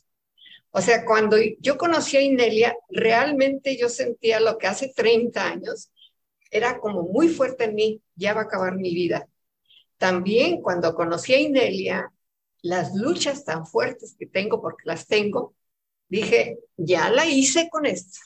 O 0.72 0.82
sea, 0.82 1.06
cuando 1.06 1.38
yo 1.60 1.78
conocí 1.78 2.18
a 2.18 2.22
Inelia, 2.22 2.76
realmente 2.90 3.78
yo 3.78 3.90
sentía 3.90 4.40
lo 4.40 4.58
que 4.58 4.68
hace 4.68 4.94
30 4.96 5.44
años 5.44 5.92
era 6.52 6.80
como 6.80 7.04
muy 7.04 7.30
fuerte 7.30 7.66
en 7.66 7.76
mí, 7.76 8.02
ya 8.16 8.34
va 8.34 8.42
a 8.42 8.44
acabar 8.46 8.76
mi 8.76 8.94
vida. 8.94 9.28
También 9.98 10.62
cuando 10.62 10.94
conocí 10.94 11.34
a 11.34 11.40
Inelia, 11.40 12.12
las 12.62 12.94
luchas 12.96 13.44
tan 13.44 13.66
fuertes 13.66 14.16
que 14.18 14.28
tengo, 14.28 14.62
porque 14.62 14.84
las 14.86 15.08
tengo, 15.08 15.56
dije, 16.08 16.60
ya 16.76 17.10
la 17.10 17.26
hice 17.26 17.70
con 17.70 17.86
esto. 17.86 18.20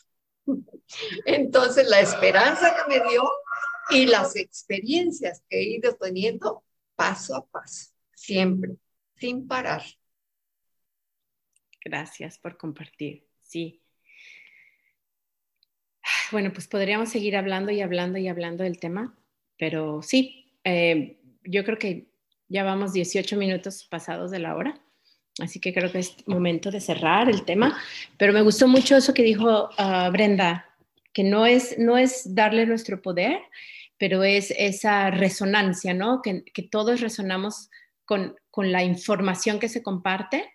Entonces, 1.26 1.88
la 1.88 2.02
esperanza 2.02 2.76
que 2.76 3.00
me 3.00 3.10
dio 3.10 3.24
y 3.90 4.08
las 4.08 4.36
experiencias 4.36 5.42
que 5.50 5.60
he 5.60 5.64
ido 5.64 5.96
teniendo 5.96 6.64
paso 6.96 7.36
a 7.36 7.46
paso, 7.46 7.92
siempre 8.14 8.76
sin 9.22 9.48
parar. 9.48 9.84
Gracias 11.86 12.40
por 12.40 12.58
compartir. 12.58 13.28
Sí. 13.40 13.82
Bueno, 16.32 16.52
pues 16.52 16.68
podríamos 16.68 17.10
seguir 17.10 17.38
hablando 17.38 17.72
y 17.72 17.82
hablando 17.82 18.18
y 18.18 18.28
hablando 18.28 18.64
del 18.64 18.80
tema, 18.80 19.16
pero 19.58 20.02
sí, 20.02 20.52
eh, 20.64 21.20
yo 21.44 21.64
creo 21.64 21.78
que 21.78 22.08
ya 22.48 22.64
vamos 22.64 22.94
18 22.94 23.38
minutos 23.38 23.86
pasados 23.90 24.32
de 24.32 24.40
la 24.40 24.56
hora, 24.56 24.82
así 25.40 25.60
que 25.60 25.74
creo 25.74 25.92
que 25.92 26.00
es 26.00 26.16
momento 26.28 26.72
de 26.72 26.80
cerrar 26.80 27.30
el 27.30 27.44
tema, 27.44 27.78
pero 28.18 28.34
me 28.34 28.42
gustó 28.42 28.68
mucho 28.68 28.96
eso 28.96 29.14
que 29.14 29.24
dijo 29.24 29.70
ah, 29.78 30.10
Brenda, 30.12 30.66
que 31.14 31.24
no 31.24 31.46
es, 31.46 31.78
no 31.78 31.98
es 31.98 32.34
darle 32.34 32.66
nuestro 32.66 33.02
poder, 33.02 33.40
pero 33.98 34.24
es 34.24 34.52
esa 34.58 35.12
resonancia, 35.12 35.94
¿no? 35.94 36.22
Que, 36.22 36.44
que 36.46 36.64
todos 36.64 37.02
resonamos 37.02 37.70
con, 38.06 38.36
con 38.52 38.72
la 38.72 38.84
información 38.84 39.60
que 39.60 39.70
se 39.70 39.82
comparte 39.82 40.54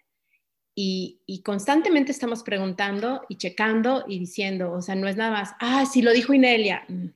y, 0.78 1.22
y, 1.24 1.42
constantemente 1.42 2.12
estamos 2.12 2.42
preguntando 2.42 3.22
y 3.30 3.38
checando 3.38 4.04
y 4.06 4.18
diciendo, 4.18 4.72
o 4.72 4.82
sea, 4.82 4.94
no 4.94 5.08
es 5.08 5.16
nada 5.16 5.30
más, 5.30 5.54
ah, 5.58 5.86
sí 5.86 6.02
lo 6.02 6.12
dijo 6.12 6.34
Inelia, 6.34 6.84
mm. 6.88 7.06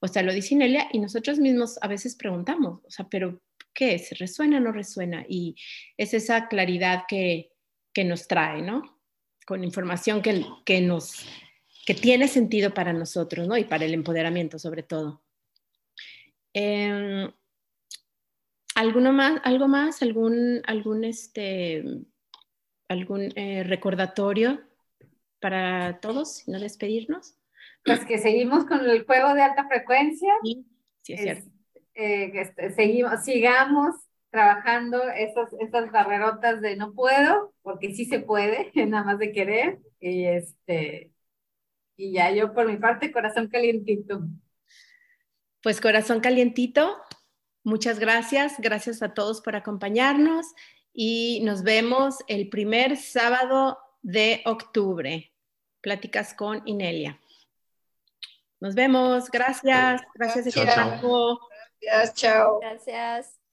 o 0.00 0.08
sea, 0.08 0.24
lo 0.24 0.32
dice 0.32 0.54
Inelia 0.54 0.88
y 0.92 0.98
nosotros 0.98 1.38
mismos 1.38 1.78
a 1.80 1.86
veces 1.86 2.16
preguntamos, 2.16 2.80
o 2.84 2.90
sea, 2.90 3.08
pero 3.08 3.40
¿qué 3.72 3.94
es? 3.94 4.18
¿Resuena 4.18 4.58
o 4.58 4.60
no 4.60 4.72
resuena? 4.72 5.24
Y 5.28 5.54
es 5.96 6.12
esa 6.12 6.48
claridad 6.48 7.04
que, 7.06 7.52
que 7.92 8.04
nos 8.04 8.26
trae, 8.26 8.62
¿no? 8.62 8.82
Con 9.46 9.62
información 9.62 10.20
que, 10.20 10.44
que 10.64 10.80
nos 10.80 11.24
que 11.86 11.94
tiene 11.94 12.28
sentido 12.28 12.72
para 12.72 12.92
nosotros, 12.92 13.46
¿no? 13.46 13.56
Y 13.58 13.64
para 13.64 13.84
el 13.84 13.94
empoderamiento 13.94 14.58
sobre 14.58 14.82
todo. 14.82 15.22
Eh, 16.54 17.30
¿Alguno 18.74 19.12
más, 19.12 19.40
algo 19.44 19.68
más? 19.68 20.02
¿Algún, 20.02 20.62
algún, 20.66 21.04
este, 21.04 21.84
algún 22.88 23.32
eh, 23.36 23.62
recordatorio 23.64 24.60
para 25.40 26.00
todos, 26.00 26.42
no 26.48 26.58
despedirnos? 26.58 27.36
Pues 27.84 28.04
que 28.04 28.18
seguimos 28.18 28.64
con 28.64 28.80
el 28.88 29.04
juego 29.04 29.34
de 29.34 29.42
alta 29.42 29.68
frecuencia. 29.68 30.32
Sí, 30.42 30.66
sí 31.02 31.12
es, 31.12 31.20
cierto. 31.20 31.50
Eh, 31.94 32.32
este, 32.34 32.70
seguimos, 32.70 33.22
sigamos 33.22 33.94
trabajando 34.30 35.00
esas, 35.10 35.52
esas 35.60 35.92
barrerotas 35.92 36.60
de 36.60 36.76
no 36.76 36.92
puedo, 36.92 37.54
porque 37.62 37.94
sí 37.94 38.04
se 38.04 38.18
puede, 38.18 38.72
nada 38.86 39.04
más 39.04 39.18
de 39.18 39.32
querer. 39.32 39.78
Y, 40.00 40.24
este, 40.24 41.12
y 41.96 42.12
ya 42.12 42.32
yo 42.32 42.52
por 42.52 42.66
mi 42.66 42.76
parte, 42.76 43.12
corazón 43.12 43.48
calientito. 43.48 44.26
Pues 45.62 45.80
corazón 45.80 46.20
calientito, 46.20 46.96
muchas 47.64 47.98
gracias. 47.98 48.54
Gracias 48.58 49.02
a 49.02 49.12
todos 49.14 49.40
por 49.40 49.56
acompañarnos 49.56 50.46
y 50.92 51.40
nos 51.42 51.62
vemos 51.64 52.18
el 52.28 52.48
primer 52.48 52.96
sábado 52.96 53.78
de 54.02 54.42
octubre. 54.46 55.32
Pláticas 55.80 56.32
con 56.32 56.62
Inelia. 56.66 57.20
Nos 58.60 58.74
vemos. 58.74 59.30
Gracias. 59.30 60.02
Gracias, 60.14 60.54
Gracias. 60.54 60.56
equipo. 60.56 61.40
Gracias, 61.80 62.14
chao. 62.14 62.60
Gracias. 62.60 63.43